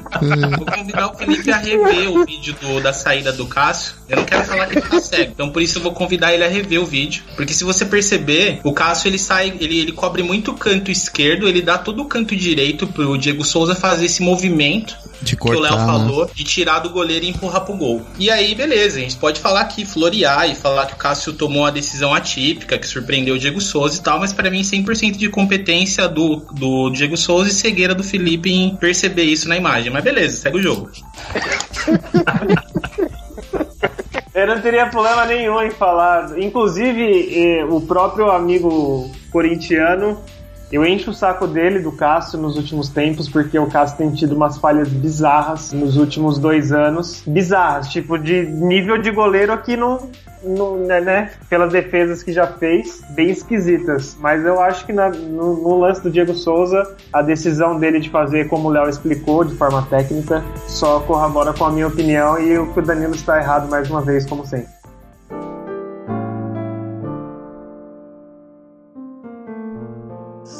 vou 0.19 0.65
convidar 0.65 1.07
o 1.07 1.15
Felipe 1.15 1.51
a 1.51 1.57
rever 1.57 2.11
o 2.11 2.25
vídeo 2.25 2.55
do, 2.61 2.81
da 2.81 2.93
saída 2.93 3.31
do 3.31 3.47
Cássio. 3.47 3.95
Eu 4.07 4.17
não 4.17 4.25
quero 4.25 4.43
falar 4.43 4.67
que 4.67 4.77
ele 4.77 4.87
tá 4.87 4.99
cego. 4.99 5.31
Então 5.31 5.49
por 5.49 5.61
isso 5.61 5.77
eu 5.77 5.83
vou 5.83 5.93
convidar 5.93 6.33
ele 6.33 6.43
a 6.43 6.49
rever 6.49 6.81
o 6.81 6.85
vídeo. 6.85 7.23
Porque 7.35 7.53
se 7.53 7.63
você 7.63 7.85
perceber, 7.85 8.59
o 8.63 8.73
Cássio 8.73 9.09
ele 9.09 9.19
sai, 9.19 9.53
ele, 9.59 9.79
ele 9.79 9.91
cobre 9.91 10.23
muito 10.23 10.51
o 10.51 10.55
canto 10.55 10.91
esquerdo, 10.91 11.47
ele 11.47 11.61
dá 11.61 11.77
todo 11.77 12.01
o 12.01 12.05
canto 12.05 12.35
direito 12.35 12.87
pro 12.87 13.17
Diego 13.17 13.43
Souza 13.43 13.75
fazer 13.75 14.05
esse 14.05 14.21
movimento 14.21 14.95
de 15.21 15.35
cortar, 15.35 15.55
que 15.55 15.59
o 15.59 15.63
Léo 15.63 15.77
né? 15.77 15.85
falou, 15.85 16.29
de 16.33 16.43
tirar 16.43 16.79
do 16.79 16.89
goleiro 16.89 17.25
e 17.25 17.29
empurrar 17.29 17.61
pro 17.61 17.75
gol. 17.75 18.01
E 18.17 18.29
aí, 18.29 18.53
beleza, 18.55 18.97
a 18.97 19.01
gente 19.01 19.17
pode 19.17 19.39
falar 19.39 19.61
aqui, 19.61 19.85
florear 19.85 20.49
e 20.49 20.55
falar 20.55 20.85
que 20.87 20.93
o 20.93 20.97
Cássio 20.97 21.33
tomou 21.33 21.63
uma 21.63 21.71
decisão 21.71 22.13
atípica, 22.13 22.77
que 22.77 22.87
surpreendeu 22.87 23.35
o 23.35 23.39
Diego 23.39 23.61
Souza 23.61 23.97
e 23.97 24.03
tal, 24.03 24.19
mas 24.19 24.33
para 24.33 24.49
mim 24.49 24.61
100% 24.61 25.17
de 25.17 25.29
competência 25.29 26.07
do, 26.07 26.37
do 26.51 26.89
Diego 26.89 27.17
Souza 27.17 27.49
e 27.49 27.53
cegueira 27.53 27.95
do 27.95 28.03
Felipe 28.03 28.51
em 28.51 28.75
perceber 28.75 29.23
isso 29.23 29.47
na 29.47 29.57
imagem. 29.57 29.91
Mas 29.91 30.03
beleza, 30.03 30.37
segue 30.37 30.57
o 30.57 30.61
jogo. 30.61 30.91
Eu 34.33 34.47
não 34.47 34.59
teria 34.59 34.87
problema 34.87 35.25
nenhum 35.25 35.61
em 35.61 35.69
falar. 35.69 36.39
Inclusive, 36.39 37.59
eh, 37.59 37.65
o 37.65 37.79
próprio 37.81 38.31
amigo 38.31 39.11
corintiano, 39.31 40.19
eu 40.73 40.85
encho 40.85 41.11
o 41.11 41.13
saco 41.13 41.45
dele, 41.45 41.79
do 41.79 41.91
Cássio, 41.91 42.39
nos 42.39 42.57
últimos 42.57 42.89
tempos, 42.89 43.29
porque 43.29 43.57
o 43.59 43.67
Cássio 43.67 43.97
tem 43.97 44.11
tido 44.11 44.35
umas 44.35 44.57
falhas 44.57 44.87
bizarras 44.89 45.71
nos 45.71 45.97
últimos 45.97 46.39
dois 46.39 46.71
anos. 46.71 47.23
Bizarras, 47.27 47.89
tipo, 47.89 48.17
de 48.17 48.43
nível 48.43 48.97
de 48.97 49.11
goleiro 49.11 49.53
aqui 49.53 49.77
não. 49.77 50.09
não 50.43 50.75
né, 50.77 50.99
né? 50.99 51.31
Pelas 51.47 51.71
defesas 51.71 52.23
que 52.23 52.33
já 52.33 52.47
fez, 52.47 53.01
bem 53.11 53.29
esquisitas. 53.29 54.17
Mas 54.19 54.43
eu 54.43 54.59
acho 54.59 54.85
que 54.85 54.91
na- 54.91 55.09
no, 55.09 55.55
no 55.61 55.79
lance 55.79 56.01
do 56.01 56.09
Diego 56.09 56.33
Souza, 56.33 56.95
a 57.13 57.21
decisão 57.21 57.77
dele 57.79 57.99
de 57.99 58.09
fazer 58.09 58.49
como 58.49 58.67
o 58.67 58.71
Léo 58.71 58.89
explicou, 58.89 59.43
de 59.43 59.55
forma 59.55 59.83
técnica, 59.83 60.43
só 60.67 60.99
corrobora 61.01 61.53
com 61.53 61.65
a 61.65 61.71
minha 61.71 61.87
opinião 61.87 62.39
e 62.41 62.57
o 62.57 62.73
que 62.73 62.79
o 62.79 62.83
Danilo 62.83 63.13
está 63.13 63.37
errado 63.39 63.69
mais 63.69 63.87
uma 63.89 64.01
vez, 64.01 64.25
como 64.25 64.43
sempre. 64.45 64.72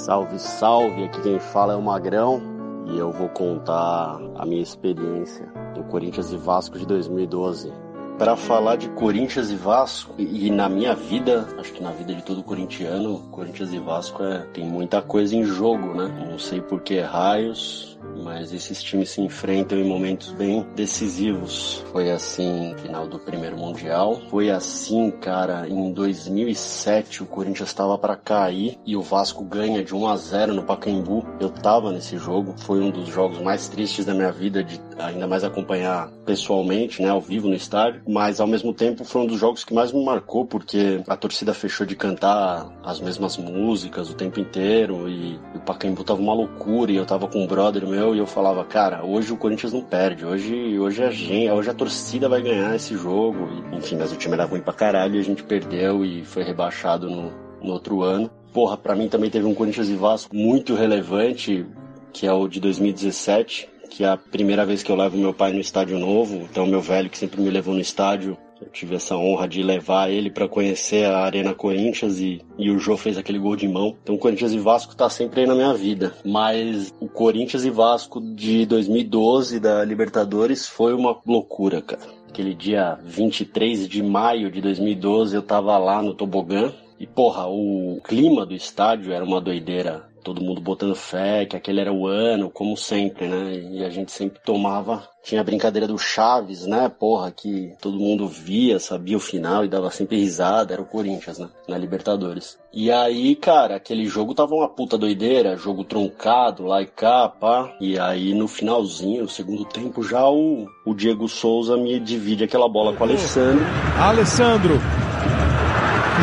Salve, 0.03 0.37
salve! 0.37 1.05
Aqui 1.05 1.21
quem 1.21 1.39
fala 1.39 1.71
é 1.71 1.75
o 1.77 1.81
Magrão 1.81 2.41
e 2.87 2.99
eu 2.99 3.09
vou 3.09 3.29
contar 3.29 4.19
a 4.35 4.45
minha 4.45 4.61
experiência 4.61 5.49
no 5.77 5.85
Corinthians 5.85 6.29
e 6.33 6.35
Vasco 6.35 6.77
de 6.77 6.85
2012. 6.85 7.71
Para 8.17 8.35
falar 8.35 8.75
de 8.75 8.89
Corinthians 8.89 9.49
e 9.49 9.55
Vasco, 9.55 10.13
e, 10.17 10.47
e 10.47 10.51
na 10.51 10.67
minha 10.67 10.93
vida, 10.93 11.47
acho 11.57 11.71
que 11.71 11.81
na 11.81 11.91
vida 11.91 12.13
de 12.13 12.21
todo 12.21 12.43
corintiano, 12.43 13.19
Corinthians 13.31 13.71
e 13.71 13.79
Vasco 13.79 14.21
é, 14.21 14.39
tem 14.53 14.65
muita 14.65 15.01
coisa 15.01 15.37
em 15.37 15.45
jogo, 15.45 15.93
né? 15.93 16.13
Não 16.29 16.37
sei 16.37 16.59
por 16.59 16.81
que 16.81 16.99
raios, 16.99 17.92
mas 18.23 18.53
esses 18.53 18.81
times 18.81 19.09
se 19.09 19.21
enfrentam 19.21 19.77
em 19.77 19.83
momentos 19.83 20.31
bem 20.31 20.65
decisivos. 20.75 21.83
Foi 21.91 22.11
assim 22.11 22.71
no 22.71 22.77
final 22.77 23.07
do 23.07 23.19
primeiro 23.19 23.57
mundial, 23.57 24.21
foi 24.29 24.49
assim, 24.49 25.11
cara, 25.11 25.67
em 25.67 25.91
2007 25.91 27.23
o 27.23 27.25
Corinthians 27.25 27.69
estava 27.69 27.97
para 27.97 28.15
cair 28.15 28.77
e 28.85 28.95
o 28.95 29.01
Vasco 29.01 29.43
ganha 29.43 29.83
de 29.83 29.93
1 29.93 30.07
a 30.07 30.17
0 30.17 30.53
no 30.53 30.63
Pacaembu. 30.63 31.25
Eu 31.39 31.49
tava 31.49 31.91
nesse 31.91 32.17
jogo, 32.17 32.55
foi 32.57 32.79
um 32.79 32.91
dos 32.91 33.07
jogos 33.09 33.39
mais 33.39 33.67
tristes 33.67 34.05
da 34.05 34.13
minha 34.13 34.31
vida 34.31 34.63
de 34.63 34.79
ainda 34.97 35.27
mais 35.27 35.43
acompanhar 35.43 36.09
pessoalmente, 36.25 37.01
né, 37.01 37.09
ao 37.09 37.19
vivo 37.19 37.47
no 37.47 37.55
estádio, 37.55 38.01
mas 38.07 38.39
ao 38.39 38.47
mesmo 38.47 38.73
tempo 38.73 39.03
foi 39.03 39.21
um 39.21 39.25
dos 39.25 39.39
jogos 39.39 39.63
que 39.63 39.73
mais 39.73 39.91
me 39.91 40.03
marcou 40.03 40.45
porque 40.45 41.01
a 41.07 41.15
torcida 41.15 41.53
fechou 41.53 41.85
de 41.85 41.95
cantar 41.95 42.69
as 42.83 42.99
mesmas 42.99 43.37
músicas 43.37 44.09
o 44.09 44.13
tempo 44.13 44.39
inteiro 44.39 45.09
e, 45.09 45.33
e 45.33 45.57
o 45.57 45.59
Pacaembu 45.59 46.03
tava 46.03 46.21
uma 46.21 46.33
loucura 46.33 46.91
e 46.91 46.95
eu 46.95 47.05
tava 47.05 47.27
com 47.27 47.43
um 47.43 47.47
brother 47.47 47.85
meu 47.93 48.15
e 48.15 48.17
eu 48.17 48.25
falava, 48.25 48.65
cara, 48.65 49.05
hoje 49.05 49.31
o 49.31 49.37
Corinthians 49.37 49.71
não 49.71 49.81
perde, 49.81 50.25
hoje, 50.25 50.79
hoje 50.79 51.03
a 51.03 51.11
gente, 51.11 51.51
hoje 51.51 51.69
a 51.69 51.73
torcida 51.73 52.27
vai 52.27 52.41
ganhar 52.41 52.75
esse 52.75 52.95
jogo. 52.95 53.47
Enfim, 53.71 53.97
mas 53.97 54.11
o 54.11 54.17
time 54.17 54.33
era 54.33 54.45
ruim 54.45 54.61
pra 54.61 54.73
caralho 54.73 55.15
e 55.15 55.19
a 55.19 55.23
gente 55.23 55.43
perdeu 55.43 56.03
e 56.03 56.25
foi 56.25 56.43
rebaixado 56.43 57.07
no, 57.07 57.31
no 57.61 57.71
outro 57.71 58.01
ano. 58.01 58.31
Porra, 58.51 58.75
pra 58.75 58.95
mim 58.95 59.07
também 59.07 59.29
teve 59.29 59.45
um 59.45 59.53
Corinthians 59.53 59.89
e 59.89 59.95
Vasco 59.95 60.35
muito 60.35 60.73
relevante, 60.73 61.65
que 62.11 62.25
é 62.25 62.33
o 62.33 62.47
de 62.47 62.59
2017, 62.59 63.69
que 63.89 64.03
é 64.03 64.07
a 64.07 64.17
primeira 64.17 64.65
vez 64.65 64.81
que 64.81 64.91
eu 64.91 64.95
levo 64.95 65.17
meu 65.17 65.33
pai 65.33 65.53
no 65.53 65.59
estádio 65.59 65.99
novo. 65.99 66.47
Então, 66.49 66.65
meu 66.65 66.81
velho 66.81 67.09
que 67.09 67.17
sempre 67.17 67.41
me 67.41 67.49
levou 67.49 67.75
no 67.75 67.79
estádio, 67.79 68.35
eu 68.61 68.69
tive 68.69 68.95
essa 68.95 69.15
honra 69.17 69.47
de 69.47 69.61
levar 69.61 70.09
ele 70.09 70.29
para 70.29 70.47
conhecer 70.47 71.05
a 71.05 71.19
Arena 71.19 71.53
Corinthians 71.53 72.19
e, 72.19 72.41
e 72.57 72.69
o 72.69 72.79
Jô 72.79 72.95
fez 72.95 73.17
aquele 73.17 73.39
gol 73.39 73.55
de 73.55 73.67
mão. 73.67 73.95
Então, 74.01 74.17
Corinthians 74.17 74.53
e 74.53 74.59
Vasco 74.59 74.95
tá 74.95 75.09
sempre 75.09 75.41
aí 75.41 75.47
na 75.47 75.55
minha 75.55 75.73
vida. 75.73 76.13
Mas 76.23 76.93
o 76.99 77.07
Corinthians 77.07 77.65
e 77.65 77.69
Vasco 77.69 78.21
de 78.21 78.65
2012 78.65 79.59
da 79.59 79.83
Libertadores 79.83 80.67
foi 80.67 80.93
uma 80.93 81.17
loucura, 81.25 81.81
cara. 81.81 82.01
Aquele 82.29 82.55
dia 82.55 82.97
23 83.03 83.87
de 83.87 84.01
maio 84.01 84.49
de 84.49 84.59
2012 84.59 85.35
eu 85.35 85.43
tava 85.43 85.77
lá 85.77 86.01
no 86.01 86.15
tobogã 86.15 86.73
e 86.99 87.05
porra, 87.05 87.47
o 87.47 87.99
clima 88.03 88.45
do 88.45 88.53
estádio 88.53 89.11
era 89.11 89.25
uma 89.25 89.41
doideira 89.41 90.12
todo 90.23 90.41
mundo 90.41 90.61
botando 90.61 90.95
fé, 90.95 91.45
que 91.45 91.55
aquele 91.55 91.81
era 91.81 91.93
o 91.93 92.07
ano, 92.07 92.49
como 92.49 92.75
sempre, 92.75 93.27
né? 93.27 93.53
E 93.55 93.83
a 93.83 93.89
gente 93.89 94.11
sempre 94.11 94.39
tomava. 94.43 95.07
Tinha 95.21 95.41
a 95.41 95.43
brincadeira 95.43 95.87
do 95.87 95.97
Chaves, 95.97 96.65
né? 96.65 96.89
Porra, 96.89 97.31
que 97.31 97.73
todo 97.81 97.99
mundo 97.99 98.27
via, 98.27 98.79
sabia 98.79 99.15
o 99.15 99.21
final 99.21 99.63
e 99.63 99.69
dava 99.69 99.89
sempre 99.91 100.17
risada. 100.17 100.73
Era 100.73 100.81
o 100.81 100.85
Corinthians, 100.85 101.39
né? 101.39 101.49
Na 101.67 101.77
Libertadores. 101.77 102.57
E 102.73 102.91
aí, 102.91 103.35
cara, 103.35 103.75
aquele 103.75 104.05
jogo 104.05 104.33
tava 104.33 104.55
uma 104.55 104.67
puta 104.67 104.97
doideira, 104.97 105.55
jogo 105.55 105.83
truncado, 105.83 106.65
lá 106.65 106.81
e 106.81 106.87
cá, 106.87 107.29
pá. 107.29 107.73
E 107.79 107.99
aí, 107.99 108.33
no 108.33 108.47
finalzinho, 108.47 109.23
no 109.23 109.29
segundo 109.29 109.63
tempo, 109.65 110.03
já 110.03 110.27
o, 110.27 110.67
o 110.85 110.93
Diego 110.93 111.29
Souza 111.29 111.77
me 111.77 111.99
divide 111.99 112.43
aquela 112.43 112.67
bola 112.67 112.93
com 112.93 113.03
o 113.03 113.07
Alessandro. 113.07 113.65
Alessandro. 113.99 114.79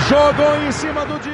Jogou 0.08 0.56
em 0.66 0.72
cima 0.72 1.04
do. 1.04 1.29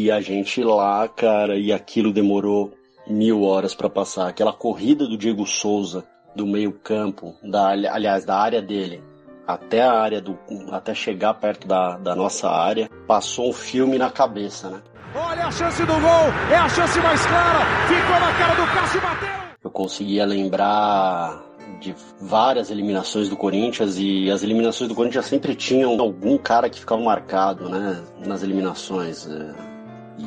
E 0.00 0.10
a 0.10 0.18
gente 0.18 0.64
lá, 0.64 1.06
cara, 1.06 1.58
e 1.58 1.70
aquilo 1.70 2.10
demorou 2.10 2.72
mil 3.06 3.42
horas 3.42 3.74
para 3.74 3.90
passar. 3.90 4.28
Aquela 4.28 4.50
corrida 4.50 5.06
do 5.06 5.14
Diego 5.14 5.46
Souza 5.46 6.06
do 6.34 6.46
meio 6.46 6.72
campo, 6.72 7.34
da, 7.42 7.68
aliás, 7.68 8.24
da 8.24 8.34
área 8.34 8.62
dele, 8.62 9.04
até 9.46 9.82
a 9.82 9.92
área 9.92 10.18
do. 10.18 10.38
até 10.72 10.94
chegar 10.94 11.34
perto 11.34 11.68
da, 11.68 11.98
da 11.98 12.16
nossa 12.16 12.48
área, 12.48 12.88
passou 13.06 13.50
um 13.50 13.52
filme 13.52 13.98
na 13.98 14.08
cabeça, 14.08 14.70
né? 14.70 14.80
Olha 15.14 15.44
a 15.44 15.50
chance 15.50 15.84
do 15.84 15.92
gol, 15.92 16.50
é 16.50 16.56
a 16.56 16.68
chance 16.70 16.98
mais 17.00 17.26
clara. 17.26 17.58
Ficou 17.86 18.20
na 18.20 18.32
cara 18.38 18.54
do 18.54 18.72
Cássio 18.72 19.00
bateu. 19.02 19.28
Eu 19.62 19.70
conseguia 19.70 20.24
lembrar 20.24 21.42
de 21.78 21.94
várias 22.18 22.70
eliminações 22.70 23.28
do 23.28 23.36
Corinthians 23.36 23.98
e 23.98 24.30
as 24.30 24.42
eliminações 24.42 24.88
do 24.88 24.94
Corinthians 24.94 25.26
sempre 25.26 25.54
tinham 25.54 26.00
algum 26.00 26.38
cara 26.38 26.70
que 26.70 26.80
ficava 26.80 27.02
marcado, 27.02 27.68
né, 27.68 28.02
nas 28.24 28.42
eliminações. 28.42 29.28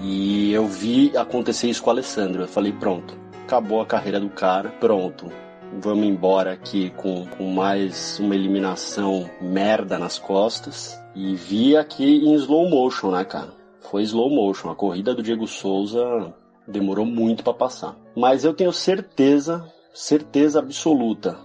E 0.01 0.51
eu 0.51 0.65
vi 0.65 1.15
acontecer 1.15 1.69
isso 1.69 1.83
com 1.83 1.89
o 1.89 1.93
Alessandro. 1.93 2.43
Eu 2.43 2.47
falei, 2.47 2.71
pronto, 2.71 3.17
acabou 3.43 3.81
a 3.81 3.85
carreira 3.85 4.19
do 4.19 4.29
cara, 4.29 4.69
pronto. 4.79 5.31
Vamos 5.79 6.05
embora 6.05 6.53
aqui 6.53 6.91
com, 6.91 7.25
com 7.27 7.51
mais 7.51 8.19
uma 8.19 8.35
eliminação 8.35 9.29
merda 9.41 9.97
nas 9.99 10.17
costas. 10.17 10.99
E 11.15 11.35
vi 11.35 11.77
aqui 11.77 12.25
em 12.25 12.33
slow 12.35 12.69
motion, 12.69 13.11
né, 13.11 13.23
cara? 13.23 13.53
Foi 13.81 14.03
slow 14.03 14.29
motion. 14.29 14.69
A 14.69 14.75
corrida 14.75 15.13
do 15.13 15.23
Diego 15.23 15.47
Souza 15.47 16.33
demorou 16.67 17.05
muito 17.05 17.43
para 17.43 17.53
passar. 17.53 17.95
Mas 18.15 18.43
eu 18.43 18.53
tenho 18.53 18.71
certeza, 18.71 19.71
certeza 19.93 20.59
absoluta, 20.59 21.37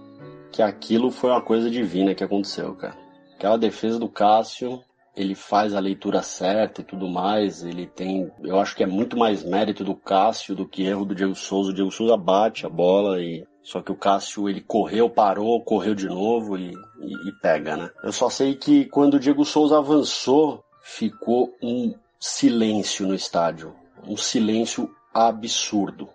que 0.51 0.61
aquilo 0.61 1.11
foi 1.11 1.29
uma 1.29 1.41
coisa 1.41 1.69
divina 1.69 2.15
que 2.15 2.23
aconteceu, 2.23 2.73
cara. 2.75 2.97
Aquela 3.35 3.57
defesa 3.57 3.99
do 3.99 4.09
Cássio, 4.09 4.81
ele 5.21 5.35
faz 5.35 5.75
a 5.75 5.79
leitura 5.79 6.21
certa 6.21 6.79
e 6.79 6.83
tudo 6.83 7.09
mais. 7.09 7.61
Ele 7.61 7.85
tem, 7.85 8.31
eu 8.41 8.57
acho 8.59 8.73
que 8.73 8.83
é 8.83 8.87
muito 8.87 9.17
mais 9.17 9.43
mérito 9.43 9.83
do 9.83 9.93
Cássio 9.93 10.55
do 10.55 10.65
que 10.65 10.85
erro 10.85 11.03
do 11.03 11.13
Diego 11.13 11.35
Souza. 11.35 11.71
O 11.71 11.73
Diego 11.73 11.91
Souza 11.91 12.15
bate 12.15 12.65
a 12.65 12.69
bola 12.69 13.21
e 13.21 13.45
só 13.61 13.81
que 13.81 13.91
o 13.91 13.97
Cássio 13.97 14.47
ele 14.47 14.61
correu, 14.61 15.09
parou, 15.09 15.61
correu 15.61 15.93
de 15.93 16.07
novo 16.07 16.57
e, 16.57 16.71
e, 16.71 17.29
e 17.29 17.31
pega, 17.41 17.75
né? 17.75 17.89
Eu 18.01 18.13
só 18.13 18.29
sei 18.29 18.55
que 18.55 18.85
quando 18.85 19.15
o 19.15 19.19
Diego 19.19 19.43
Souza 19.43 19.77
avançou, 19.77 20.63
ficou 20.81 21.53
um 21.61 21.93
silêncio 22.17 23.05
no 23.05 23.13
estádio, 23.13 23.75
um 24.07 24.15
silêncio 24.15 24.89
absurdo. 25.13 26.09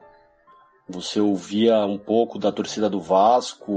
Você 0.88 1.20
ouvia 1.20 1.84
um 1.84 1.98
pouco 1.98 2.38
da 2.38 2.50
torcida 2.50 2.88
do 2.88 3.00
Vasco 3.00 3.72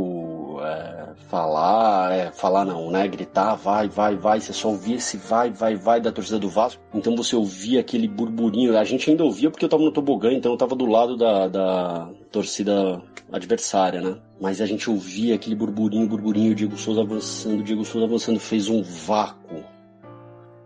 é, 0.68 1.14
falar, 1.30 2.12
é, 2.14 2.32
falar 2.32 2.66
não, 2.66 2.92
né? 2.92 3.08
Gritar, 3.08 3.56
vai, 3.56 3.88
vai, 3.88 4.16
vai. 4.16 4.40
Você 4.40 4.54
só 4.54 4.70
ouvia 4.70 4.96
esse 4.98 5.18
vai, 5.18 5.52
vai, 5.52 5.76
vai 5.76 6.02
da 6.02 6.12
torcida 6.12 6.38
do 6.38 6.50
Vasco. 6.50 6.82
Então 6.94 7.16
você 7.16 7.36
ouvia 7.36 7.80
aquele 7.80 8.08
burburinho. 8.08 8.78
A 8.78 8.84
gente 8.84 9.10
ainda 9.10 9.24
ouvia 9.24 9.50
porque 9.50 9.66
eu 9.66 9.70
tava 9.70 9.84
no 9.84 9.92
tobogã, 9.92 10.32
então 10.32 10.52
eu 10.52 10.58
tava 10.58 10.76
do 10.76 10.86
lado 10.86 11.16
da, 11.16 11.48
da 11.48 12.10
torcida 12.32 13.02
adversária, 13.32 14.02
né? 14.02 14.18
Mas 14.40 14.62
a 14.62 14.66
gente 14.66 14.90
ouvia 14.90 15.36
aquele 15.36 15.56
burburinho, 15.56 16.08
burburinho, 16.08 16.54
Diego 16.54 16.78
Souza 16.78 17.02
avançando, 17.02 17.64
Diego 17.64 17.86
Souza 17.86 18.06
avançando, 18.06 18.40
fez 18.40 18.70
um 18.70 18.82
vácuo. 18.84 19.64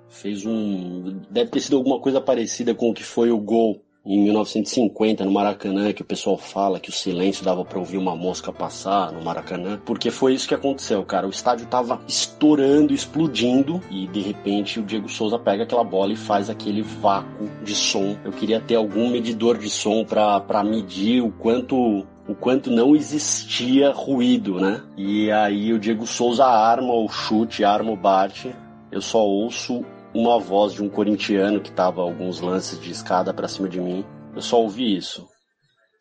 Fez 0.09 0.45
um. 0.45 1.21
Deve 1.29 1.51
ter 1.51 1.61
sido 1.61 1.77
alguma 1.77 1.99
coisa 1.99 2.19
parecida 2.19 2.75
com 2.75 2.89
o 2.89 2.93
que 2.93 3.03
foi 3.03 3.31
o 3.31 3.39
gol 3.39 3.81
em 4.05 4.23
1950 4.23 5.23
no 5.23 5.31
Maracanã, 5.31 5.93
que 5.93 6.01
o 6.01 6.05
pessoal 6.05 6.37
fala 6.37 6.79
que 6.79 6.89
o 6.89 6.93
silêncio 6.93 7.45
dava 7.45 7.63
para 7.63 7.79
ouvir 7.79 7.97
uma 7.97 8.15
mosca 8.15 8.51
passar 8.51 9.11
no 9.11 9.21
Maracanã, 9.21 9.79
porque 9.85 10.09
foi 10.09 10.33
isso 10.33 10.47
que 10.47 10.55
aconteceu, 10.55 11.03
cara. 11.05 11.27
O 11.27 11.29
estádio 11.29 11.67
tava 11.67 12.01
estourando, 12.07 12.93
explodindo 12.93 13.81
e 13.91 14.07
de 14.07 14.19
repente 14.21 14.79
o 14.79 14.83
Diego 14.83 15.07
Souza 15.07 15.37
pega 15.37 15.63
aquela 15.63 15.83
bola 15.83 16.13
e 16.13 16.17
faz 16.17 16.49
aquele 16.49 16.81
vácuo 16.81 17.49
de 17.63 17.75
som. 17.75 18.17
Eu 18.25 18.31
queria 18.31 18.59
ter 18.59 18.75
algum 18.75 19.09
medidor 19.09 19.57
de 19.57 19.69
som 19.69 20.03
para 20.03 20.63
medir 20.63 21.21
o 21.21 21.31
quanto 21.31 22.05
o 22.27 22.35
quanto 22.35 22.71
não 22.71 22.95
existia 22.95 23.91
ruído, 23.91 24.59
né? 24.59 24.81
E 24.95 25.29
aí 25.31 25.73
o 25.73 25.79
Diego 25.79 26.07
Souza 26.07 26.45
arma 26.45 26.93
o 26.93 27.09
chute, 27.09 27.63
arma 27.63 27.91
o 27.91 27.97
bate. 27.97 28.55
Eu 28.91 29.01
só 29.01 29.25
ouço 29.25 29.83
uma 30.13 30.39
voz 30.39 30.73
de 30.73 30.83
um 30.83 30.89
corintiano 30.89 31.61
que 31.61 31.71
tava 31.71 32.01
alguns 32.01 32.39
lances 32.39 32.79
de 32.79 32.91
escada 32.91 33.33
para 33.33 33.47
cima 33.47 33.69
de 33.69 33.79
mim. 33.79 34.05
Eu 34.35 34.41
só 34.41 34.59
ouvi 34.59 34.95
isso. 34.95 35.27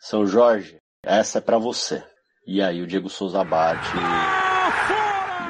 São 0.00 0.26
Jorge, 0.26 0.76
essa 1.04 1.38
é 1.38 1.40
para 1.40 1.58
você. 1.58 2.02
E 2.46 2.62
aí 2.62 2.82
o 2.82 2.86
Diego 2.86 3.08
Souza 3.08 3.44
bate. 3.44 3.90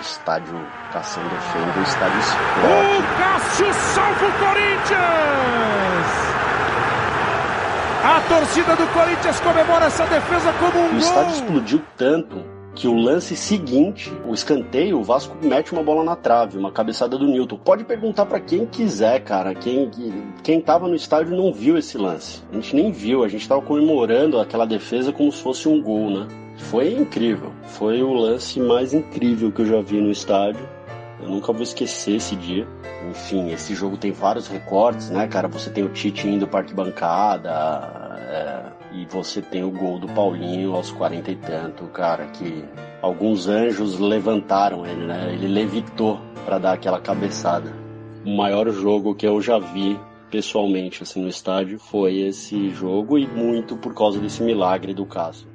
estádio 0.01 0.55
Cação 0.93 1.23
defende, 1.23 1.79
o 1.79 1.83
estádio 1.83 2.19
explode. 2.19 2.97
O 2.99 3.17
Cássio 3.17 3.75
salva 3.75 4.27
o 4.27 4.33
Corinthians! 4.33 5.51
A 8.03 8.21
torcida 8.29 8.77
do 8.77 8.87
Corinthians 8.93 9.41
comemora 9.41 9.87
essa 9.87 10.05
defesa 10.07 10.53
como 10.55 10.79
um 10.79 10.95
O 10.95 10.99
estádio 10.99 11.25
gol. 11.25 11.35
explodiu 11.35 11.83
tanto 11.97 12.60
que 12.75 12.87
o 12.87 12.95
lance 12.95 13.37
seguinte, 13.37 14.13
o 14.27 14.33
escanteio, 14.33 14.99
o 14.99 15.03
Vasco 15.03 15.37
mete 15.43 15.73
uma 15.73 15.83
bola 15.83 16.05
na 16.05 16.17
trave, 16.17 16.57
uma 16.57 16.71
cabeçada 16.71 17.19
do 17.19 17.27
Newton. 17.27 17.57
Pode 17.57 17.85
perguntar 17.85 18.27
pra 18.27 18.41
quem 18.41 18.67
quiser, 18.67 19.21
cara. 19.21 19.55
Quem, 19.55 19.91
quem 20.43 20.61
tava 20.61 20.87
no 20.89 20.95
estádio 20.95 21.37
não 21.37 21.53
viu 21.53 21.77
esse 21.77 21.99
lance. 21.99 22.43
A 22.51 22.55
gente 22.55 22.75
nem 22.75 22.93
viu, 22.93 23.25
a 23.25 23.29
gente 23.29 23.49
tava 23.49 23.61
comemorando 23.61 24.39
aquela 24.39 24.67
defesa 24.67 25.13
como 25.13 25.31
se 25.33 25.43
fosse 25.43 25.69
um 25.69 25.83
gol, 25.83 26.11
né? 26.11 26.29
Foi 26.57 26.93
incrível. 26.93 27.53
Foi 27.63 28.03
o 28.03 28.13
lance 28.13 28.61
mais 28.61 28.93
incrível 28.95 29.51
que 29.51 29.63
eu 29.63 29.67
já 29.67 29.81
vi 29.81 30.01
no 30.01 30.11
estádio. 30.11 30.67
Eu 31.21 31.29
nunca 31.29 31.53
vou 31.53 31.63
esquecer 31.63 32.17
esse 32.17 32.37
dia. 32.37 32.67
Enfim, 33.11 33.51
esse 33.51 33.75
jogo 33.75 33.97
tem 33.97 34.13
vários 34.13 34.47
recortes, 34.47 35.11
né, 35.11 35.27
cara? 35.27 35.49
Você 35.49 35.71
tem 35.71 35.85
o 35.85 35.89
Tite 35.89 36.29
indo 36.29 36.47
para 36.47 36.61
arquibancada, 36.61 37.51
é, 38.19 38.80
e 38.93 39.05
você 39.07 39.41
tem 39.41 39.63
o 39.63 39.71
gol 39.71 39.99
do 39.99 40.09
Paulinho 40.09 40.75
aos 40.75 40.91
40 40.91 41.31
e 41.31 41.37
tanto, 41.37 41.85
cara, 41.87 42.27
que 42.27 42.65
alguns 43.01 43.49
anjos 43.49 43.99
levantaram 43.99 44.87
ele, 44.87 45.07
né? 45.07 45.33
Ele 45.33 45.49
levitou 45.49 46.21
para 46.45 46.59
dar 46.59 46.73
aquela 46.73 47.01
cabeçada. 47.01 47.73
O 48.25 48.37
maior 48.37 48.69
jogo 48.71 49.15
que 49.15 49.27
eu 49.27 49.41
já 49.41 49.59
vi 49.59 49.99
pessoalmente 50.31 51.03
assim 51.03 51.23
no 51.23 51.29
estádio 51.29 51.79
foi 51.79 52.19
esse 52.21 52.71
jogo 52.71 53.19
e 53.19 53.27
muito 53.27 53.77
por 53.77 53.95
causa 53.95 54.21
desse 54.21 54.43
milagre 54.43 54.95
do 54.95 55.05
Cássio. 55.05 55.50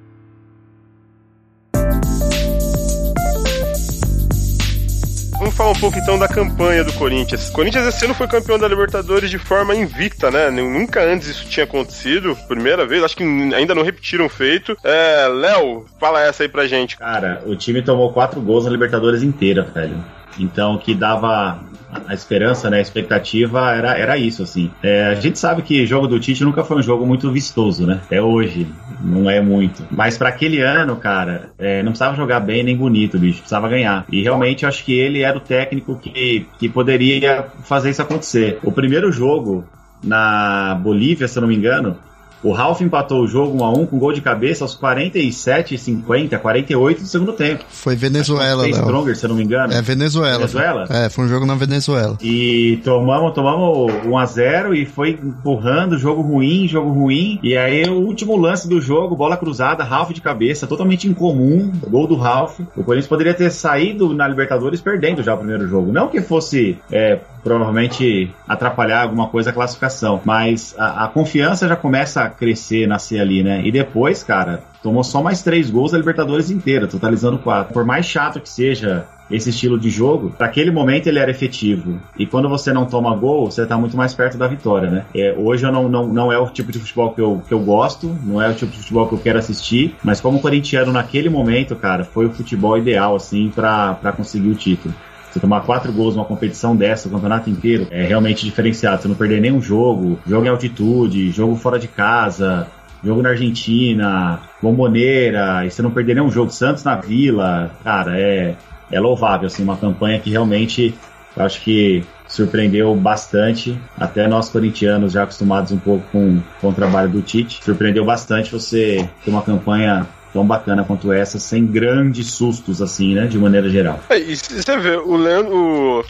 Vamos 5.45 5.57
falar 5.57 5.71
um 5.73 5.79
pouco 5.79 5.99
então 5.99 6.17
da 6.17 6.27
campanha 6.27 6.83
do 6.83 6.91
Corinthians. 6.93 7.49
O 7.49 7.51
Corinthians 7.51 7.85
esse 7.85 8.03
ano 8.03 8.15
foi 8.15 8.27
campeão 8.27 8.57
da 8.57 8.67
Libertadores 8.67 9.29
de 9.29 9.37
forma 9.37 9.75
invicta, 9.75 10.31
né? 10.31 10.49
Nunca 10.49 11.03
antes 11.03 11.27
isso 11.27 11.47
tinha 11.47 11.65
acontecido. 11.65 12.35
Primeira 12.47 12.83
vez, 12.83 13.03
acho 13.03 13.15
que 13.15 13.23
ainda 13.23 13.75
não 13.75 13.83
repetiram 13.83 14.25
o 14.25 14.29
feito. 14.29 14.75
É, 14.83 15.27
Léo, 15.27 15.85
fala 15.99 16.23
essa 16.23 16.41
aí 16.41 16.49
pra 16.49 16.65
gente. 16.65 16.97
Cara, 16.97 17.43
o 17.45 17.55
time 17.55 17.83
tomou 17.83 18.11
quatro 18.11 18.41
gols 18.41 18.65
na 18.65 18.71
Libertadores 18.71 19.21
inteira, 19.21 19.61
velho. 19.61 20.03
Então, 20.39 20.73
o 20.73 20.79
que 20.79 20.95
dava 20.95 21.59
a 22.07 22.13
esperança, 22.13 22.67
né, 22.69 22.79
a 22.79 22.81
expectativa 22.81 23.71
era, 23.71 23.97
era 23.97 24.17
isso, 24.17 24.41
assim. 24.41 24.71
É, 24.81 25.05
a 25.05 25.15
gente 25.15 25.37
sabe 25.37 25.61
que 25.61 25.85
jogo 25.85 26.07
do 26.07 26.19
Tite 26.19 26.43
nunca 26.43 26.63
foi 26.63 26.77
um 26.77 26.81
jogo 26.81 27.05
muito 27.05 27.31
vistoso, 27.31 27.85
né? 27.85 28.01
Até 28.03 28.19
hoje, 28.19 28.67
não 29.01 29.29
é 29.29 29.41
muito. 29.41 29.85
Mas 29.91 30.17
para 30.17 30.29
aquele 30.29 30.61
ano, 30.61 30.95
cara, 30.95 31.51
é, 31.57 31.81
não 31.83 31.91
precisava 31.91 32.15
jogar 32.15 32.39
bem 32.39 32.63
nem 32.63 32.75
bonito, 32.75 33.17
bicho, 33.17 33.39
precisava 33.39 33.69
ganhar. 33.69 34.05
E 34.11 34.21
realmente 34.21 34.63
eu 34.63 34.69
acho 34.69 34.83
que 34.83 34.93
ele 34.93 35.21
era 35.21 35.37
o 35.37 35.41
técnico 35.41 35.97
que, 35.97 36.47
que 36.57 36.69
poderia 36.69 37.47
fazer 37.63 37.89
isso 37.89 38.01
acontecer. 38.01 38.59
O 38.63 38.71
primeiro 38.71 39.11
jogo 39.11 39.65
na 40.03 40.79
Bolívia, 40.81 41.27
se 41.27 41.37
eu 41.37 41.41
não 41.41 41.47
me 41.47 41.55
engano, 41.55 41.97
o 42.45 42.51
Ralf 42.51 42.79
empatou 42.81 43.23
o 43.23 43.27
jogo 43.27 43.57
1x1 43.57 43.87
com 43.87 43.97
gol 43.97 44.13
de 44.13 44.21
cabeça 44.21 44.63
aos 44.63 44.75
47, 44.75 45.77
50, 45.79 46.37
48 46.37 47.01
do 47.01 47.07
segundo 47.07 47.33
tempo. 47.33 47.65
Foi 47.67 47.95
Venezuela, 47.95 48.61
Léo. 48.61 48.75
Stronger, 48.75 49.15
se 49.15 49.25
eu 49.25 49.29
não 49.29 49.35
me 49.35 49.43
engano. 49.43 49.73
É 49.73 49.81
Venezuela. 49.81 50.37
Venezuela? 50.37 50.85
É, 50.91 51.09
foi 51.09 51.25
um 51.25 51.27
jogo 51.27 51.43
na 51.47 51.55
Venezuela. 51.55 52.15
E 52.21 52.79
tomamos, 52.83 53.33
tomamos 53.33 53.91
1x0 54.05 54.75
e 54.75 54.85
foi 54.85 55.11
empurrando, 55.11 55.97
jogo 55.97 56.21
ruim, 56.21 56.67
jogo 56.67 56.91
ruim. 56.91 57.39
E 57.41 57.57
aí 57.57 57.89
o 57.89 57.95
último 57.95 58.37
lance 58.37 58.69
do 58.69 58.79
jogo, 58.79 59.15
bola 59.15 59.37
cruzada, 59.37 59.83
Ralf 59.83 60.11
de 60.11 60.21
cabeça, 60.21 60.67
totalmente 60.67 61.07
incomum, 61.07 61.71
gol 61.89 62.05
do 62.05 62.15
Ralf. 62.15 62.59
O 62.75 62.83
Corinthians 62.83 63.07
poderia 63.07 63.33
ter 63.33 63.49
saído 63.49 64.13
na 64.13 64.27
Libertadores 64.27 64.81
perdendo 64.81 65.23
já 65.23 65.33
o 65.33 65.37
primeiro 65.37 65.67
jogo. 65.67 65.91
Não 65.91 66.09
que 66.09 66.21
fosse 66.21 66.77
é, 66.91 67.19
provavelmente 67.45 68.33
atrapalhar 68.47 69.03
alguma 69.03 69.27
coisa 69.27 69.51
a 69.51 69.53
classificação, 69.53 70.19
mas 70.25 70.73
a, 70.79 71.05
a 71.05 71.07
confiança 71.07 71.67
já 71.67 71.75
começa 71.75 72.23
a 72.23 72.29
crescer, 72.29 72.87
nascer 72.87 73.19
ali, 73.21 73.43
né? 73.43 73.61
E 73.63 73.71
depois, 73.71 74.23
cara, 74.23 74.63
tomou 74.81 75.03
só 75.03 75.21
mais 75.21 75.43
três 75.43 75.69
gols 75.69 75.91
da 75.91 75.97
Libertadores 75.99 76.49
inteira, 76.49 76.87
totalizando 76.87 77.37
quatro. 77.37 77.71
Por 77.71 77.85
mais 77.85 78.07
chato 78.07 78.39
que 78.39 78.49
seja 78.49 79.05
esse 79.29 79.51
estilo 79.51 79.79
de 79.79 79.91
jogo, 79.91 80.31
para 80.31 80.47
aquele 80.47 80.71
momento 80.71 81.05
ele 81.05 81.19
era 81.19 81.29
efetivo. 81.29 81.99
E 82.17 82.25
quando 82.25 82.49
você 82.49 82.73
não 82.73 82.85
toma 82.85 83.15
gol, 83.15 83.49
você 83.49 83.63
tá 83.63 83.77
muito 83.77 83.95
mais 83.95 84.13
perto 84.13 84.39
da 84.39 84.47
vitória, 84.47 84.89
né? 84.89 85.05
É, 85.13 85.35
hoje 85.37 85.67
eu 85.67 85.71
não, 85.71 85.87
não, 85.87 86.07
não 86.07 86.33
é 86.33 86.39
o 86.39 86.47
tipo 86.47 86.71
de 86.71 86.79
futebol 86.79 87.11
que 87.11 87.21
eu, 87.21 87.43
que 87.47 87.53
eu 87.53 87.59
gosto, 87.59 88.15
não 88.23 88.41
é 88.41 88.49
o 88.49 88.55
tipo 88.55 88.71
de 88.71 88.79
futebol 88.79 89.07
que 89.07 89.13
eu 89.13 89.19
quero 89.19 89.37
assistir, 89.37 89.95
mas 90.03 90.19
como 90.19 90.41
corintiano 90.41 90.91
naquele 90.91 91.29
momento, 91.29 91.75
cara, 91.75 92.03
foi 92.03 92.25
o 92.25 92.31
futebol 92.31 92.75
ideal, 92.75 93.15
assim, 93.15 93.51
para 93.53 94.13
conseguir 94.17 94.49
o 94.49 94.55
título. 94.55 94.93
Você 95.35 95.41
tomar 95.41 95.63
quatro 95.63 95.91
gols 95.91 96.15
numa 96.15 96.23
competição 96.23 96.73
dessa, 96.73 97.09
o 97.09 97.11
campeonato 97.11 97.49
inteiro, 97.49 97.87
é 97.91 98.05
realmente 98.05 98.45
diferenciado. 98.45 99.01
Você 99.01 99.09
não 99.09 99.15
perder 99.15 99.41
nenhum 99.41 99.61
jogo, 99.61 100.17
jogo 100.25 100.45
em 100.45 100.47
altitude, 100.47 101.29
jogo 101.29 101.57
fora 101.57 101.77
de 101.77 101.89
casa, 101.89 102.67
jogo 103.03 103.21
na 103.21 103.31
Argentina, 103.31 104.39
bomboneira, 104.61 105.65
e 105.65 105.69
você 105.69 105.81
não 105.81 105.91
perder 105.91 106.15
nenhum 106.15 106.31
jogo, 106.31 106.51
Santos 106.51 106.85
na 106.85 106.95
Vila, 106.95 107.69
cara, 107.83 108.17
é, 108.17 108.55
é 108.89 108.97
louvável, 108.97 109.47
assim, 109.47 109.61
uma 109.61 109.75
campanha 109.75 110.21
que 110.21 110.29
realmente 110.29 110.95
eu 111.35 111.43
acho 111.43 111.61
que 111.61 112.05
surpreendeu 112.29 112.95
bastante, 112.95 113.77
até 113.99 114.29
nós 114.29 114.47
corintianos 114.47 115.11
já 115.11 115.23
acostumados 115.23 115.73
um 115.73 115.77
pouco 115.77 116.05
com, 116.13 116.39
com 116.61 116.69
o 116.69 116.73
trabalho 116.73 117.09
do 117.09 117.21
Tite, 117.21 117.61
surpreendeu 117.61 118.05
bastante 118.05 118.53
você 118.53 119.09
ter 119.25 119.31
uma 119.31 119.41
campanha 119.41 120.07
tão 120.35 120.45
bacana 120.45 120.83
quanto 120.83 121.13
essa, 121.13 121.39
sem 121.39 121.65
grandes 121.65 122.31
sustos, 122.33 122.81
assim, 122.81 123.15
né, 123.15 123.25
de 123.25 123.37
maneira 123.37 123.69
geral. 123.69 124.01
É, 124.09 124.19
e 124.19 124.35
você 124.35 124.77
vê, 124.77 124.97
o 124.97 125.15
Leandro, 125.15 125.55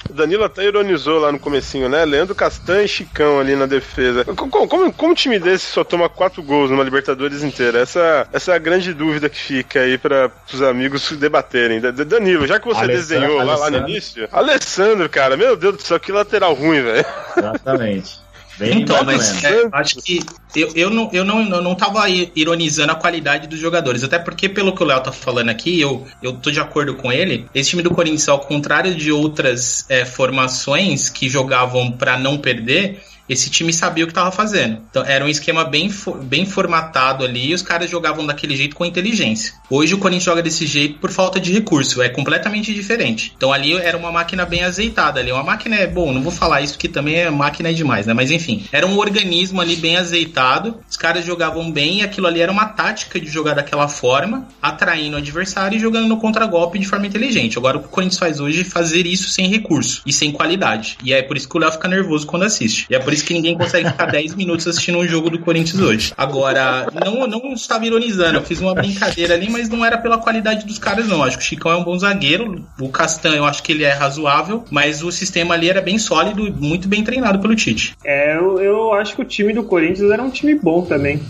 o 0.09 0.13
Danilo 0.13 0.43
até 0.43 0.65
ironizou 0.65 1.19
lá 1.19 1.31
no 1.31 1.37
comecinho, 1.37 1.87
né? 1.87 2.03
Leandro 2.03 2.33
Castan 2.33 2.81
e 2.81 2.87
Chicão 2.87 3.39
ali 3.39 3.55
na 3.55 3.67
defesa. 3.67 4.25
Como, 4.25 4.67
como, 4.67 4.91
como 4.91 5.11
um 5.11 5.15
time 5.15 5.37
desse 5.37 5.67
só 5.67 5.83
toma 5.83 6.09
quatro 6.09 6.41
gols 6.41 6.71
numa 6.71 6.83
Libertadores 6.83 7.43
inteira? 7.43 7.77
Essa, 7.79 8.27
essa 8.33 8.51
é 8.53 8.55
a 8.55 8.59
grande 8.59 8.95
dúvida 8.95 9.29
que 9.29 9.37
fica 9.37 9.81
aí 9.81 9.95
para 9.95 10.31
os 10.51 10.61
amigos 10.63 11.11
debaterem. 11.11 11.79
Da- 11.79 11.91
Danilo, 11.91 12.47
já 12.47 12.59
que 12.59 12.65
você 12.65 12.81
Alessandro- 12.81 13.19
desenhou 13.19 13.37
lá, 13.45 13.55
lá 13.57 13.69
no 13.69 13.77
início, 13.87 14.27
Alessandro, 14.31 15.07
cara, 15.07 15.37
meu 15.37 15.55
Deus 15.55 15.75
do 15.77 15.81
céu, 15.83 15.99
que 15.99 16.11
lateral 16.11 16.55
ruim, 16.55 16.81
velho. 16.81 17.05
Exatamente. 17.37 18.24
Bem 18.57 18.81
Então, 18.81 19.03
mas 19.03 19.43
é, 19.43 19.67
acho 19.71 19.97
que 20.01 20.21
eu, 20.55 20.71
eu, 20.75 20.89
não, 20.89 21.09
eu, 21.11 21.25
não, 21.25 21.41
eu 21.41 21.61
não 21.61 21.75
tava 21.75 22.09
ironizando 22.09 22.91
a 22.91 22.95
qualidade 22.95 23.47
dos 23.47 23.59
jogadores, 23.59 24.03
até 24.03 24.17
porque, 24.17 24.47
pelo 24.47 24.73
que 24.73 24.81
o 24.81 24.85
Léo 24.85 25.01
tá 25.01 25.11
falando 25.11 25.49
aqui, 25.49 25.79
eu, 25.79 26.07
eu 26.21 26.33
tô 26.33 26.49
de 26.49 26.59
acordo 26.59 26.95
com 26.95 27.11
ele. 27.11 27.47
Esse 27.53 27.71
time 27.71 27.83
do 27.83 27.91
Corinthians, 27.91 28.29
ao 28.29 28.39
contrário 28.39 28.95
de 28.95 29.11
outras 29.11 29.85
é, 29.89 30.05
formações 30.05 31.09
que 31.09 31.27
jogavam 31.27 31.91
pra 31.91 32.17
não 32.17 32.37
perder, 32.37 33.01
esse 33.27 33.49
time 33.49 33.73
sabia 33.73 34.03
o 34.03 34.07
que 34.07 34.13
tava 34.13 34.31
fazendo. 34.31 34.81
Então, 34.89 35.03
era 35.05 35.23
um 35.23 35.27
esquema 35.27 35.63
bem, 35.63 35.91
bem 36.23 36.45
formatado 36.45 37.23
ali 37.23 37.51
e 37.51 37.53
os 37.53 37.61
caras 37.61 37.89
jogavam 37.89 38.25
daquele 38.25 38.55
jeito 38.55 38.75
com 38.75 38.85
inteligência. 38.85 39.53
Hoje 39.69 39.93
o 39.93 39.97
Corinthians 39.97 40.23
joga 40.23 40.41
desse 40.41 40.65
jeito 40.65 40.99
por 40.99 41.11
falta 41.11 41.39
de 41.39 41.51
recurso, 41.51 42.01
é 42.01 42.09
completamente 42.09 42.73
diferente. 42.73 43.33
Então 43.35 43.51
ali 43.51 43.73
era 43.73 43.97
uma 43.97 44.11
máquina 44.11 44.45
bem 44.45 44.63
azeitada 44.63 45.19
ali. 45.19 45.31
Uma 45.31 45.43
máquina 45.43 45.75
é, 45.75 45.87
bom, 45.87 46.11
não 46.11 46.21
vou 46.21 46.31
falar 46.31 46.61
isso 46.61 46.77
que 46.77 46.87
também 46.87 47.15
é 47.15 47.29
máquina 47.29 47.69
é 47.69 47.73
demais, 47.73 48.05
né? 48.05 48.13
Mas 48.13 48.31
enfim, 48.31 48.65
era 48.71 48.85
um 48.85 48.97
organismo 48.97 49.61
ali 49.61 49.75
bem 49.75 49.97
azeitado. 49.97 50.79
Os 50.89 50.97
caras 50.97 51.25
jogavam 51.25 51.71
bem 51.71 51.99
e 51.99 52.03
aquilo 52.03 52.27
ali 52.27 52.41
era 52.41 52.51
uma 52.51 52.65
tática 52.65 53.19
de 53.19 53.27
jogar 53.27 53.53
daquela 53.53 53.87
forma, 53.87 54.47
atraindo 54.61 55.15
o 55.15 55.19
adversário 55.19 55.77
e 55.77 55.79
jogando 55.79 56.07
no 56.07 56.17
contragolpe 56.17 56.79
de 56.79 56.87
forma 56.87 57.07
inteligente. 57.07 57.57
Agora 57.57 57.77
o 57.77 57.81
que 57.81 57.87
o 57.87 57.89
Corinthians 57.89 58.19
faz 58.19 58.39
hoje 58.39 58.61
é 58.61 58.63
fazer 58.63 59.05
isso 59.05 59.29
sem 59.29 59.47
recurso 59.47 60.01
e 60.05 60.13
sem 60.13 60.31
qualidade. 60.31 60.97
E 61.03 61.13
é 61.13 61.21
por 61.21 61.37
isso 61.37 61.49
que 61.49 61.57
o 61.57 61.59
Léo 61.59 61.71
fica 61.71 61.87
nervoso 61.87 62.27
quando 62.27 62.43
assiste. 62.43 62.85
E 62.89 62.95
é 62.95 62.99
por 62.99 63.13
isso 63.15 63.25
que 63.25 63.33
ninguém 63.33 63.57
consegue 63.57 63.89
ficar 63.89 64.05
10 64.05 64.35
minutos 64.35 64.67
assistindo 64.67 64.97
um 64.99 65.07
jogo 65.07 65.29
do 65.29 65.39
Corinthians 65.39 65.81
hoje. 65.81 66.13
Agora, 66.17 66.87
não, 67.03 67.27
não 67.27 67.53
estava 67.53 67.85
ironizando, 67.85 68.37
eu 68.37 68.43
fiz 68.43 68.59
uma 68.59 68.75
brincadeira 68.75 69.33
ali, 69.33 69.49
mas 69.49 69.69
não 69.69 69.83
era 69.83 69.97
pela 69.97 70.17
qualidade 70.17 70.65
dos 70.65 70.77
caras, 70.77 71.07
não. 71.07 71.23
Acho 71.23 71.37
que 71.37 71.43
o 71.43 71.47
Chicão 71.47 71.71
é 71.71 71.75
um 71.75 71.83
bom 71.83 71.97
zagueiro, 71.97 72.63
o 72.79 72.89
Castan 72.89 73.35
eu 73.35 73.45
acho 73.45 73.63
que 73.63 73.71
ele 73.71 73.83
é 73.83 73.93
razoável, 73.93 74.63
mas 74.69 75.01
o 75.03 75.11
sistema 75.11 75.55
ali 75.55 75.69
era 75.69 75.81
bem 75.81 75.97
sólido, 75.97 76.53
muito 76.53 76.87
bem 76.87 77.03
treinado 77.03 77.39
pelo 77.39 77.55
Tite. 77.55 77.95
É, 78.03 78.37
eu, 78.37 78.59
eu 78.59 78.93
acho 78.93 79.15
que 79.15 79.21
o 79.21 79.25
time 79.25 79.53
do 79.53 79.63
Corinthians 79.63 80.11
era 80.11 80.21
um 80.21 80.29
time 80.29 80.55
bom 80.55 80.81
também. 80.81 81.21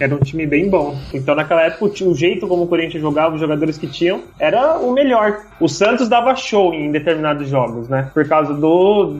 Era 0.00 0.14
um 0.14 0.18
time 0.18 0.46
bem 0.46 0.68
bom. 0.68 0.96
Então, 1.12 1.34
naquela 1.34 1.62
época, 1.62 2.04
o 2.04 2.14
jeito 2.14 2.48
como 2.48 2.62
o 2.62 2.66
Corinthians 2.66 3.02
jogava, 3.02 3.34
os 3.34 3.40
jogadores 3.40 3.76
que 3.76 3.86
tinham, 3.86 4.22
era 4.38 4.78
o 4.78 4.92
melhor. 4.92 5.40
O 5.60 5.68
Santos 5.68 6.08
dava 6.08 6.34
show 6.34 6.72
em 6.72 6.90
determinados 6.90 7.46
jogos, 7.48 7.86
né? 7.86 8.10
Por 8.14 8.26
causa 8.26 8.54
do, 8.54 9.16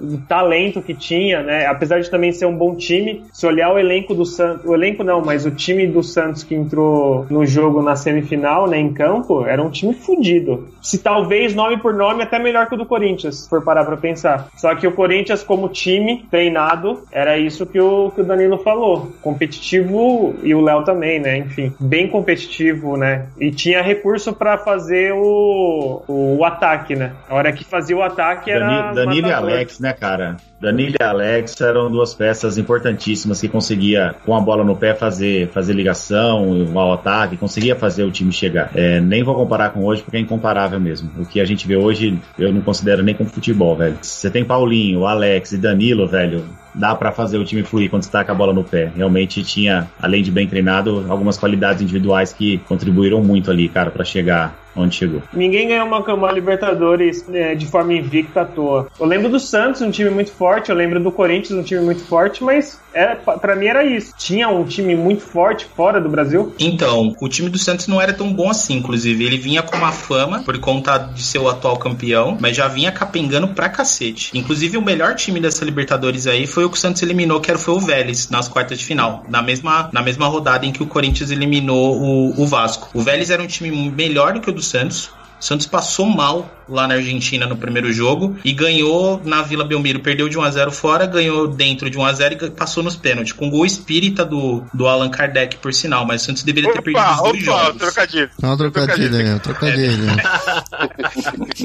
do 0.00 0.18
talento 0.28 0.80
que 0.80 0.94
tinha, 0.94 1.42
né? 1.42 1.66
Apesar 1.66 2.00
de 2.00 2.08
também 2.08 2.30
ser 2.30 2.46
um 2.46 2.56
bom 2.56 2.76
time, 2.76 3.24
se 3.32 3.44
olhar 3.44 3.72
o 3.72 3.78
elenco 3.78 4.14
do 4.14 4.24
Santos, 4.24 4.64
o 4.64 4.72
elenco 4.72 5.02
não, 5.02 5.20
mas 5.20 5.44
o 5.44 5.50
time 5.50 5.84
do 5.86 6.02
Santos 6.02 6.44
que 6.44 6.54
entrou 6.54 7.26
no 7.28 7.44
jogo 7.44 7.82
na 7.82 7.96
semifinal, 7.96 8.68
né, 8.68 8.78
em 8.78 8.92
campo, 8.92 9.44
era 9.44 9.60
um 9.60 9.70
time 9.70 9.94
fudido. 9.94 10.68
Se 10.80 10.98
talvez 10.98 11.54
nome 11.54 11.78
por 11.78 11.92
nome 11.92 12.22
até 12.22 12.38
melhor 12.38 12.68
que 12.68 12.74
o 12.74 12.78
do 12.78 12.86
Corinthians, 12.86 13.40
se 13.40 13.48
for 13.48 13.62
parar 13.62 13.84
pra 13.84 13.96
pensar. 13.96 14.48
Só 14.56 14.74
que 14.76 14.86
o 14.86 14.92
Corinthians 14.92 15.42
como 15.42 15.68
time 15.68 16.24
treinado, 16.30 17.02
era 17.10 17.36
isso 17.36 17.66
que 17.66 17.80
o, 17.80 18.12
que 18.14 18.20
o 18.20 18.24
Danilo 18.24 18.58
falou. 18.58 19.12
Competitivo 19.20 20.03
e 20.42 20.54
o 20.54 20.60
Léo 20.60 20.84
também, 20.84 21.20
né? 21.20 21.38
Enfim, 21.38 21.72
bem 21.78 22.08
competitivo, 22.08 22.96
né? 22.96 23.26
E 23.38 23.50
tinha 23.50 23.82
recurso 23.82 24.32
para 24.32 24.58
fazer 24.58 25.12
o, 25.12 26.02
o, 26.06 26.36
o, 26.38 26.44
ataque, 26.44 26.94
né? 26.94 27.12
A 27.28 27.34
hora 27.34 27.52
que 27.52 27.64
fazia 27.64 27.96
o 27.96 28.02
ataque 28.02 28.50
era. 28.50 28.92
Danilo 28.92 29.28
e 29.28 29.32
Alex, 29.32 29.80
né, 29.80 29.92
cara? 29.92 30.36
Danilo 30.60 30.94
e 30.98 31.02
Alex 31.02 31.60
eram 31.60 31.90
duas 31.90 32.14
peças 32.14 32.56
importantíssimas 32.56 33.40
que 33.40 33.48
conseguia, 33.48 34.14
com 34.24 34.34
a 34.34 34.40
bola 34.40 34.64
no 34.64 34.74
pé, 34.74 34.94
fazer, 34.94 35.48
fazer 35.48 35.74
ligação, 35.74 36.66
ao 36.74 36.92
ataque, 36.94 37.36
conseguia 37.36 37.76
fazer 37.76 38.04
o 38.04 38.10
time 38.10 38.32
chegar. 38.32 38.70
É, 38.74 39.00
nem 39.00 39.22
vou 39.22 39.34
comparar 39.34 39.70
com 39.70 39.84
hoje, 39.84 40.02
porque 40.02 40.16
é 40.16 40.20
incomparável 40.20 40.80
mesmo. 40.80 41.10
O 41.18 41.26
que 41.26 41.40
a 41.40 41.44
gente 41.44 41.66
vê 41.66 41.76
hoje, 41.76 42.18
eu 42.38 42.52
não 42.52 42.62
considero 42.62 43.02
nem 43.02 43.14
como 43.14 43.28
futebol, 43.28 43.76
velho. 43.76 43.98
Você 44.00 44.30
tem 44.30 44.44
Paulinho, 44.44 45.04
Alex 45.06 45.52
e 45.52 45.58
Danilo, 45.58 46.06
velho, 46.08 46.44
dá 46.74 46.94
para 46.94 47.12
fazer 47.12 47.38
o 47.38 47.44
time 47.44 47.62
fluir 47.62 47.88
quando 47.88 48.02
está 48.02 48.24
com 48.24 48.32
a 48.32 48.34
bola 48.34 48.52
no 48.52 48.64
pé. 48.64 48.90
Realmente 48.94 49.42
tinha, 49.42 49.88
além 50.00 50.22
de 50.22 50.30
bem 50.30 50.46
treinado, 50.46 51.06
algumas 51.08 51.36
qualidades 51.36 51.82
individuais 51.82 52.32
que 52.32 52.58
contribuíram 52.58 53.22
muito 53.22 53.50
ali, 53.50 53.68
cara, 53.68 53.90
para 53.90 54.04
chegar 54.04 54.63
onde 54.76 54.96
chegou. 54.96 55.22
Ninguém 55.32 55.68
ganhou 55.68 55.86
uma, 55.86 56.00
uma 56.14 56.32
Libertadores 56.32 57.24
é, 57.32 57.54
de 57.54 57.66
forma 57.66 57.94
invicta 57.94 58.42
à 58.42 58.44
toa. 58.44 58.88
Eu 58.98 59.06
lembro 59.06 59.28
do 59.28 59.38
Santos, 59.38 59.80
um 59.82 59.90
time 59.90 60.10
muito 60.10 60.32
forte, 60.32 60.70
eu 60.70 60.76
lembro 60.76 61.00
do 61.00 61.12
Corinthians, 61.12 61.58
um 61.58 61.62
time 61.62 61.80
muito 61.82 62.02
forte, 62.04 62.42
mas 62.42 62.80
é, 62.92 63.14
para 63.14 63.56
mim 63.56 63.66
era 63.66 63.84
isso. 63.84 64.14
Tinha 64.16 64.48
um 64.48 64.64
time 64.64 64.94
muito 64.94 65.22
forte 65.22 65.66
fora 65.76 66.00
do 66.00 66.08
Brasil? 66.08 66.54
Então, 66.58 67.14
o 67.20 67.28
time 67.28 67.48
do 67.48 67.58
Santos 67.58 67.86
não 67.86 68.00
era 68.00 68.12
tão 68.12 68.32
bom 68.32 68.50
assim, 68.50 68.76
inclusive. 68.76 69.24
Ele 69.24 69.36
vinha 69.36 69.62
com 69.62 69.76
uma 69.76 69.92
fama 69.92 70.42
por 70.42 70.58
conta 70.58 70.98
de 70.98 71.22
ser 71.22 71.38
o 71.38 71.48
atual 71.48 71.76
campeão, 71.76 72.36
mas 72.40 72.56
já 72.56 72.68
vinha 72.68 72.92
capengando 72.92 73.48
pra 73.48 73.68
cacete. 73.68 74.36
Inclusive, 74.36 74.76
o 74.76 74.82
melhor 74.82 75.14
time 75.14 75.40
dessa 75.40 75.64
Libertadores 75.64 76.26
aí 76.26 76.46
foi 76.46 76.64
o 76.64 76.70
que 76.70 76.76
o 76.76 76.80
Santos 76.80 77.02
eliminou, 77.02 77.40
que 77.40 77.54
foi 77.56 77.74
o 77.74 77.80
Vélez, 77.80 78.28
nas 78.30 78.48
quartas 78.48 78.78
de 78.78 78.84
final. 78.84 79.24
Na 79.28 79.42
mesma, 79.42 79.88
na 79.92 80.02
mesma 80.02 80.26
rodada 80.26 80.66
em 80.66 80.72
que 80.72 80.82
o 80.82 80.86
Corinthians 80.86 81.30
eliminou 81.30 82.00
o, 82.00 82.42
o 82.42 82.46
Vasco. 82.46 82.88
O 82.92 83.00
Vélez 83.00 83.30
era 83.30 83.42
um 83.42 83.46
time 83.46 83.70
melhor 83.90 84.34
do 84.34 84.40
que 84.40 84.50
o 84.50 84.52
do 84.52 84.62
Santos. 84.66 85.10
O 85.40 85.44
Santos 85.44 85.66
passou 85.66 86.06
mal 86.06 86.63
lá 86.68 86.86
na 86.86 86.94
Argentina 86.94 87.46
no 87.46 87.56
primeiro 87.56 87.92
jogo 87.92 88.36
e 88.44 88.52
ganhou 88.52 89.20
na 89.24 89.42
Vila 89.42 89.64
Belmiro. 89.64 90.00
Perdeu 90.00 90.28
de 90.28 90.38
1 90.38 90.42
a 90.42 90.50
0 90.50 90.72
fora, 90.72 91.06
ganhou 91.06 91.48
dentro 91.48 91.88
de 91.90 91.98
1 91.98 92.04
a 92.04 92.12
0 92.12 92.46
e 92.46 92.50
passou 92.50 92.82
nos 92.82 92.96
pênaltis. 92.96 93.32
Com 93.32 93.50
gol 93.50 93.66
espírita 93.66 94.24
do, 94.24 94.64
do 94.72 94.86
Allan 94.86 95.10
Kardec, 95.10 95.56
por 95.56 95.72
sinal. 95.72 96.06
Mas 96.06 96.22
o 96.22 96.24
Santos 96.26 96.42
deveria 96.42 96.72
ter 96.72 96.78
opa, 96.78 96.84
perdido 96.84 97.12
os 97.12 97.22
dois 97.22 97.48
opa, 97.48 97.64
jogos. 97.64 97.82
Trocadilho. 97.82 98.30
Não, 98.40 98.56
trocadilho, 98.56 99.40
trocadilho. 99.40 99.40
trocadilho. 99.40 100.06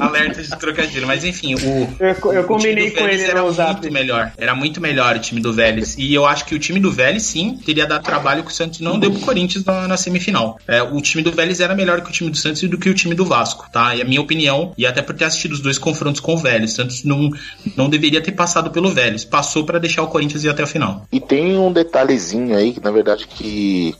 Alerta 0.00 0.42
de 0.42 0.50
trocadilho. 0.50 1.06
Mas 1.06 1.24
enfim, 1.24 1.54
o. 1.54 1.96
Eu, 1.98 2.32
eu 2.32 2.44
combinei 2.44 2.90
com 2.90 3.06
ele 3.06 3.22
era 3.22 3.42
muito 3.42 3.92
melhor. 3.92 4.32
Era 4.36 4.54
muito 4.54 4.80
melhor 4.80 5.16
o 5.16 5.18
time 5.18 5.40
do 5.40 5.52
Vélez. 5.52 5.96
E 5.98 6.12
eu 6.14 6.26
acho 6.26 6.44
que 6.44 6.54
o 6.54 6.58
time 6.58 6.80
do 6.80 6.90
Vélez, 6.90 7.22
sim, 7.24 7.56
teria 7.64 7.86
dado 7.86 8.02
trabalho 8.02 8.42
que 8.42 8.50
o 8.50 8.54
Santos 8.54 8.80
não 8.80 8.98
deu 8.98 9.10
pro 9.10 9.20
Corinthians 9.20 9.64
na, 9.64 9.88
na 9.88 9.96
semifinal. 9.96 10.58
É, 10.66 10.82
o 10.82 11.00
time 11.00 11.22
do 11.22 11.32
Vélez 11.32 11.60
era 11.60 11.74
melhor 11.74 12.00
que 12.00 12.10
o 12.10 12.12
time 12.12 12.30
do 12.30 12.36
Santos 12.36 12.62
e 12.62 12.68
do 12.68 12.78
que 12.78 12.88
o 12.88 12.94
time 12.94 13.14
do 13.14 13.24
Vasco, 13.24 13.68
tá? 13.72 13.94
E 13.94 14.02
a 14.02 14.04
minha 14.04 14.20
opinião, 14.20 14.72
e 14.76 14.86
até 14.90 15.02
por 15.02 15.14
ter 15.14 15.24
assistido 15.24 15.52
os 15.52 15.60
dois 15.60 15.78
confrontos 15.78 16.20
com 16.20 16.34
o 16.34 16.38
Vélez. 16.38 16.74
Santos 16.74 17.04
não, 17.04 17.30
não 17.76 17.88
deveria 17.88 18.20
ter 18.20 18.32
passado 18.32 18.70
pelo 18.70 18.90
Vélez. 18.90 19.24
Passou 19.24 19.64
para 19.64 19.78
deixar 19.78 20.02
o 20.02 20.08
Corinthians 20.08 20.44
ir 20.44 20.48
até 20.48 20.62
o 20.62 20.66
final. 20.66 21.06
E 21.10 21.20
tem 21.20 21.56
um 21.56 21.72
detalhezinho 21.72 22.56
aí, 22.56 22.76
na 22.82 22.90
verdade, 22.90 23.26
que 23.26 23.94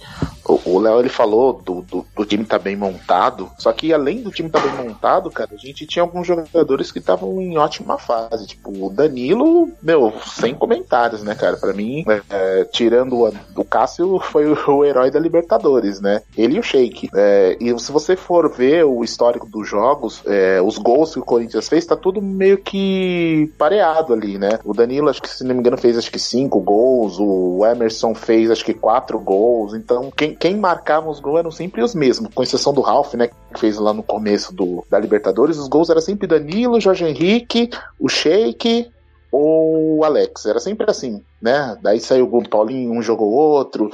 o 0.65 0.79
Léo 0.79 1.01
ele 1.01 1.09
falou 1.09 1.53
do, 1.53 1.83
do, 1.83 2.07
do, 2.17 2.25
time 2.25 2.45
tá 2.45 2.59
bem 2.59 2.77
montado, 2.77 3.51
só 3.59 3.73
que 3.73 3.93
além 3.93 4.23
do 4.23 4.31
time 4.31 4.49
tá 4.49 4.59
bem 4.59 4.87
montado, 4.87 5.31
cara, 5.31 5.51
a 5.53 5.57
gente 5.57 5.87
tinha 5.87 6.03
alguns 6.03 6.27
jogadores 6.27 6.91
que 6.91 6.99
estavam 6.99 7.41
em 7.41 7.59
ótima 7.59 7.99
fase, 7.99 8.47
tipo 8.47 8.71
o 8.87 8.91
Danilo, 8.91 9.71
meu, 9.83 10.13
sem 10.25 10.55
comentários, 10.55 11.23
né, 11.23 11.35
cara, 11.35 11.57
para 11.57 11.73
mim, 11.73 12.05
é, 12.29 12.65
tirando 12.65 13.17
o, 13.17 13.33
o 13.57 13.65
Cássio, 13.65 14.19
foi 14.21 14.47
o, 14.47 14.57
o, 14.71 14.85
herói 14.85 15.11
da 15.11 15.21
Libertadores, 15.21 16.01
né, 16.01 16.23
ele 16.37 16.57
e 16.57 16.61
o 16.61 16.63
Sheik. 16.63 17.11
É, 17.15 17.57
e 17.61 17.79
se 17.79 17.93
você 17.93 18.17
for 18.17 18.51
ver 18.51 18.85
o 18.85 19.05
histórico 19.05 19.47
dos 19.47 19.69
jogos, 19.69 20.23
é, 20.27 20.61
os 20.61 20.79
gols 20.79 21.13
que 21.13 21.21
o 21.21 21.25
Corinthians 21.25 21.69
fez, 21.69 21.87
tá 21.87 21.97
tudo 21.97 22.23
meio 22.23 22.59
que 22.59 23.53
pareado 23.59 24.13
ali, 24.13 24.39
né, 24.39 24.59
o 24.65 24.73
Danilo, 24.73 25.09
acho 25.09 25.23
que 25.23 25.29
se 25.29 25.45
não 25.45 25.55
me 25.55 25.61
engano, 25.61 25.77
fez 25.77 25.99
acho 25.99 26.11
que 26.11 26.19
cinco 26.19 26.61
gols, 26.61 27.19
o 27.19 27.65
Emerson 27.67 28.15
fez 28.15 28.51
acho 28.51 28.65
que 28.65 28.75
quatro 28.75 29.19
gols, 29.19 29.75
então 29.75 30.11
quem, 30.11 30.35
quem 30.41 30.57
marcavam 30.57 31.11
os 31.11 31.21
gols 31.21 31.39
eram 31.39 31.51
sempre 31.51 31.83
os 31.83 31.95
mesmos, 31.95 32.33
com 32.35 32.43
exceção 32.43 32.73
do 32.73 32.81
Ralph, 32.81 33.13
né, 33.13 33.29
que 33.29 33.61
fez 33.61 33.77
lá 33.77 33.93
no 33.93 34.03
começo 34.03 34.55
do, 34.55 34.85
da 34.91 34.99
Libertadores, 34.99 35.59
os 35.59 35.69
gols 35.69 35.91
eram 35.91 36.01
sempre 36.01 36.27
Danilo, 36.27 36.81
Jorge 36.81 37.05
Henrique, 37.05 37.69
o 37.99 38.09
Sheik 38.09 38.91
ou 39.31 39.99
o 39.99 40.05
Alex, 40.05 40.47
era 40.47 40.59
sempre 40.59 40.91
assim, 40.91 41.23
né, 41.43 41.77
daí 41.83 42.01
saiu 42.01 42.25
o 42.25 42.29
gol 42.29 42.43
do 42.43 42.49
Paulinho, 42.49 42.91
um 42.91 43.03
jogou 43.03 43.31
outro, 43.31 43.91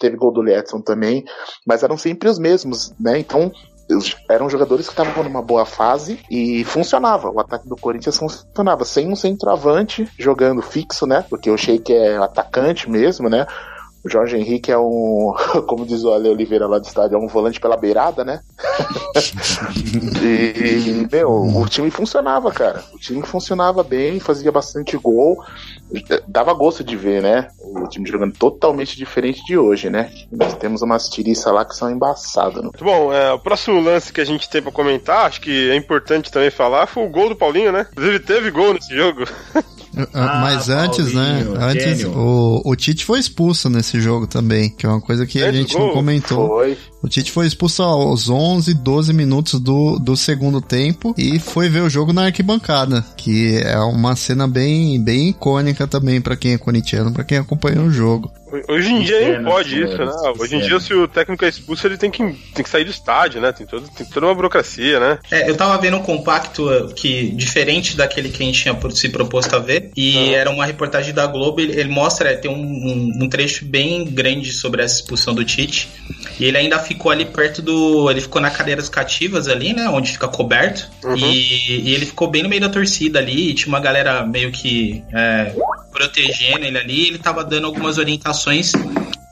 teve 0.00 0.16
gol 0.16 0.32
do 0.32 0.42
Letson 0.42 0.80
também, 0.80 1.24
mas 1.64 1.84
eram 1.84 1.96
sempre 1.96 2.28
os 2.28 2.40
mesmos, 2.40 2.92
né, 2.98 3.16
então 3.20 3.52
eram 4.28 4.48
jogadores 4.48 4.86
que 4.86 4.92
estavam 4.92 5.22
numa 5.22 5.42
boa 5.42 5.66
fase 5.66 6.18
e 6.30 6.64
funcionava. 6.64 7.30
O 7.30 7.38
ataque 7.38 7.68
do 7.68 7.76
Corinthians 7.76 8.16
funcionava 8.16 8.82
sem 8.82 9.12
um 9.12 9.14
centroavante 9.14 10.08
jogando 10.18 10.62
fixo, 10.62 11.06
né? 11.06 11.22
Porque 11.28 11.50
o 11.50 11.56
Sheik 11.58 11.92
é 11.92 12.16
atacante 12.16 12.88
mesmo, 12.88 13.28
né? 13.28 13.46
O 14.04 14.10
Jorge 14.10 14.36
Henrique 14.36 14.70
é 14.70 14.76
um, 14.76 15.32
como 15.66 15.86
diz 15.86 16.04
o 16.04 16.12
Ale 16.12 16.28
Oliveira 16.28 16.66
lá 16.66 16.78
do 16.78 16.86
estádio, 16.86 17.16
é 17.16 17.18
um 17.18 17.26
volante 17.26 17.58
pela 17.58 17.76
beirada, 17.76 18.22
né? 18.22 18.40
e, 20.22 21.08
meu, 21.10 21.30
o 21.30 21.66
time 21.66 21.90
funcionava, 21.90 22.52
cara. 22.52 22.84
O 22.92 22.98
time 22.98 23.22
funcionava 23.22 23.82
bem, 23.82 24.20
fazia 24.20 24.52
bastante 24.52 24.96
gol. 24.98 25.42
Dava 26.28 26.52
gosto 26.52 26.84
de 26.84 26.96
ver, 26.96 27.22
né? 27.22 27.48
O 27.58 27.88
time 27.88 28.06
jogando 28.06 28.34
totalmente 28.34 28.96
diferente 28.96 29.42
de 29.46 29.56
hoje, 29.56 29.88
né? 29.88 30.12
Nós 30.30 30.54
temos 30.54 30.82
umas 30.82 31.08
tiriças 31.08 31.52
lá 31.52 31.64
que 31.64 31.74
são 31.74 31.90
embaçadas. 31.90 32.62
Né? 32.62 32.70
Bom, 32.78 33.12
é, 33.12 33.32
o 33.32 33.38
próximo 33.38 33.80
lance 33.80 34.12
que 34.12 34.20
a 34.20 34.24
gente 34.24 34.50
tem 34.50 34.60
pra 34.60 34.70
comentar, 34.70 35.26
acho 35.26 35.40
que 35.40 35.70
é 35.70 35.76
importante 35.76 36.30
também 36.30 36.50
falar, 36.50 36.86
foi 36.86 37.06
o 37.06 37.10
gol 37.10 37.30
do 37.30 37.36
Paulinho, 37.36 37.72
né? 37.72 37.86
Inclusive 37.92 38.20
teve 38.20 38.50
gol 38.50 38.74
nesse 38.74 38.94
jogo. 38.94 39.24
Ah, 40.12 40.40
Mas 40.40 40.68
antes, 40.68 41.12
né? 41.12 41.46
Antes, 41.58 42.04
o, 42.04 42.62
o 42.64 42.76
Tite 42.76 43.04
foi 43.04 43.18
expulso 43.18 43.68
nesse 43.68 44.00
jogo 44.00 44.26
também, 44.26 44.70
que 44.70 44.86
é 44.86 44.88
uma 44.88 45.00
coisa 45.00 45.26
que 45.26 45.42
a 45.42 45.52
gente 45.52 45.74
não 45.74 45.90
comentou. 45.90 46.48
Foi. 46.48 46.76
O 47.02 47.08
Tite 47.08 47.30
foi 47.30 47.46
expulso 47.46 47.82
aos 47.82 48.28
11, 48.30 48.72
12 48.74 49.12
minutos 49.12 49.60
do, 49.60 49.98
do 49.98 50.16
segundo 50.16 50.60
tempo 50.60 51.14
e 51.18 51.38
foi 51.38 51.68
ver 51.68 51.82
o 51.82 51.90
jogo 51.90 52.12
na 52.12 52.24
arquibancada, 52.24 53.04
que 53.16 53.58
é 53.58 53.78
uma 53.78 54.16
cena 54.16 54.48
bem, 54.48 55.02
bem 55.02 55.28
icônica 55.28 55.86
também 55.86 56.20
para 56.20 56.36
quem 56.36 56.54
é 56.54 56.58
corintiano, 56.58 57.12
para 57.12 57.24
quem 57.24 57.38
acompanha 57.38 57.82
o 57.82 57.90
jogo. 57.90 58.32
Hoje 58.68 58.92
em 58.92 59.00
dia 59.02 59.40
não 59.40 59.50
pode 59.50 59.82
isso, 59.82 59.96
né? 59.98 60.12
Hoje 60.38 60.56
em 60.56 60.60
dia, 60.60 60.78
se 60.78 60.94
o 60.94 61.08
técnico 61.08 61.44
é 61.44 61.48
expulso, 61.48 61.86
ele 61.86 61.96
tem 61.96 62.10
que, 62.10 62.22
tem 62.22 62.62
que 62.62 62.68
sair 62.68 62.84
do 62.84 62.90
estádio, 62.90 63.40
né? 63.40 63.52
Tem, 63.52 63.66
todo, 63.66 63.88
tem 63.88 64.06
toda 64.06 64.26
uma 64.26 64.34
burocracia, 64.34 65.00
né? 65.00 65.18
É, 65.30 65.48
eu 65.48 65.56
tava 65.56 65.76
vendo 65.80 65.96
um 65.96 66.02
compacto 66.02 66.64
que, 66.94 67.30
diferente 67.30 67.96
daquele 67.96 68.28
que 68.28 68.42
a 68.42 68.46
gente 68.46 68.62
tinha 68.62 68.78
se 68.90 69.08
proposto 69.08 69.54
a 69.56 69.58
ver, 69.58 69.83
e 69.96 70.34
ah. 70.34 70.38
era 70.38 70.50
uma 70.50 70.66
reportagem 70.66 71.12
da 71.12 71.26
Globo, 71.26 71.60
ele, 71.60 71.78
ele 71.78 71.88
mostra, 71.88 72.36
tem 72.36 72.50
um, 72.50 72.54
um, 72.54 73.24
um, 73.24 73.28
trecho 73.28 73.64
bem 73.64 74.04
grande 74.04 74.52
sobre 74.52 74.82
essa 74.82 74.96
expulsão 74.96 75.34
do 75.34 75.44
Tite, 75.44 75.88
e 76.38 76.44
ele 76.44 76.56
ainda 76.56 76.78
ficou 76.78 77.10
ali 77.10 77.24
perto 77.24 77.62
do. 77.62 78.10
Ele 78.10 78.20
ficou 78.20 78.40
na 78.40 78.50
cadeiras 78.50 78.88
cativas 78.88 79.48
ali, 79.48 79.72
né? 79.72 79.88
Onde 79.88 80.12
fica 80.12 80.28
coberto, 80.28 80.88
uhum. 81.02 81.16
e, 81.16 81.88
e, 81.88 81.94
ele 81.94 82.06
ficou 82.06 82.28
bem 82.28 82.42
no 82.42 82.48
meio 82.48 82.60
da 82.60 82.68
torcida 82.68 83.18
ali, 83.18 83.50
e 83.50 83.54
tinha 83.54 83.68
uma 83.68 83.80
galera 83.80 84.24
meio 84.26 84.50
que. 84.50 85.02
É, 85.12 85.54
protegendo 85.92 86.64
ele 86.64 86.76
ali, 86.76 87.06
ele 87.06 87.18
tava 87.18 87.44
dando 87.44 87.66
algumas 87.66 87.98
orientações 87.98 88.72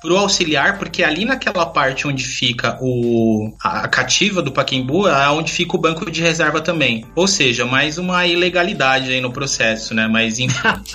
pro 0.02 0.16
auxiliar, 0.16 0.78
porque 0.78 1.04
ali 1.04 1.24
naquela 1.24 1.64
parte 1.64 2.08
onde 2.08 2.24
fica 2.24 2.76
o 2.80 3.54
a 3.62 3.86
cativa 3.86 4.42
do 4.42 4.50
Paquembu 4.50 5.06
é 5.06 5.30
onde 5.30 5.52
fica 5.52 5.76
o 5.76 5.80
banco 5.80 6.10
de 6.10 6.20
reserva 6.20 6.60
também. 6.60 7.06
Ou 7.14 7.28
seja, 7.28 7.64
mais 7.64 7.98
uma 7.98 8.26
ilegalidade 8.26 9.12
aí 9.12 9.20
no 9.20 9.32
processo, 9.32 9.94
né? 9.94 10.08
Mas 10.08 10.40
enfim. 10.40 10.58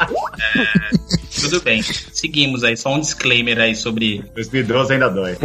é, 0.56 1.27
tudo 1.42 1.62
bem. 1.62 1.82
Seguimos 1.82 2.64
aí, 2.64 2.76
só 2.76 2.94
um 2.94 3.00
disclaimer 3.00 3.60
aí 3.60 3.76
sobre. 3.76 4.24
2012 4.36 4.94
ainda 4.94 5.10
dói. 5.10 5.38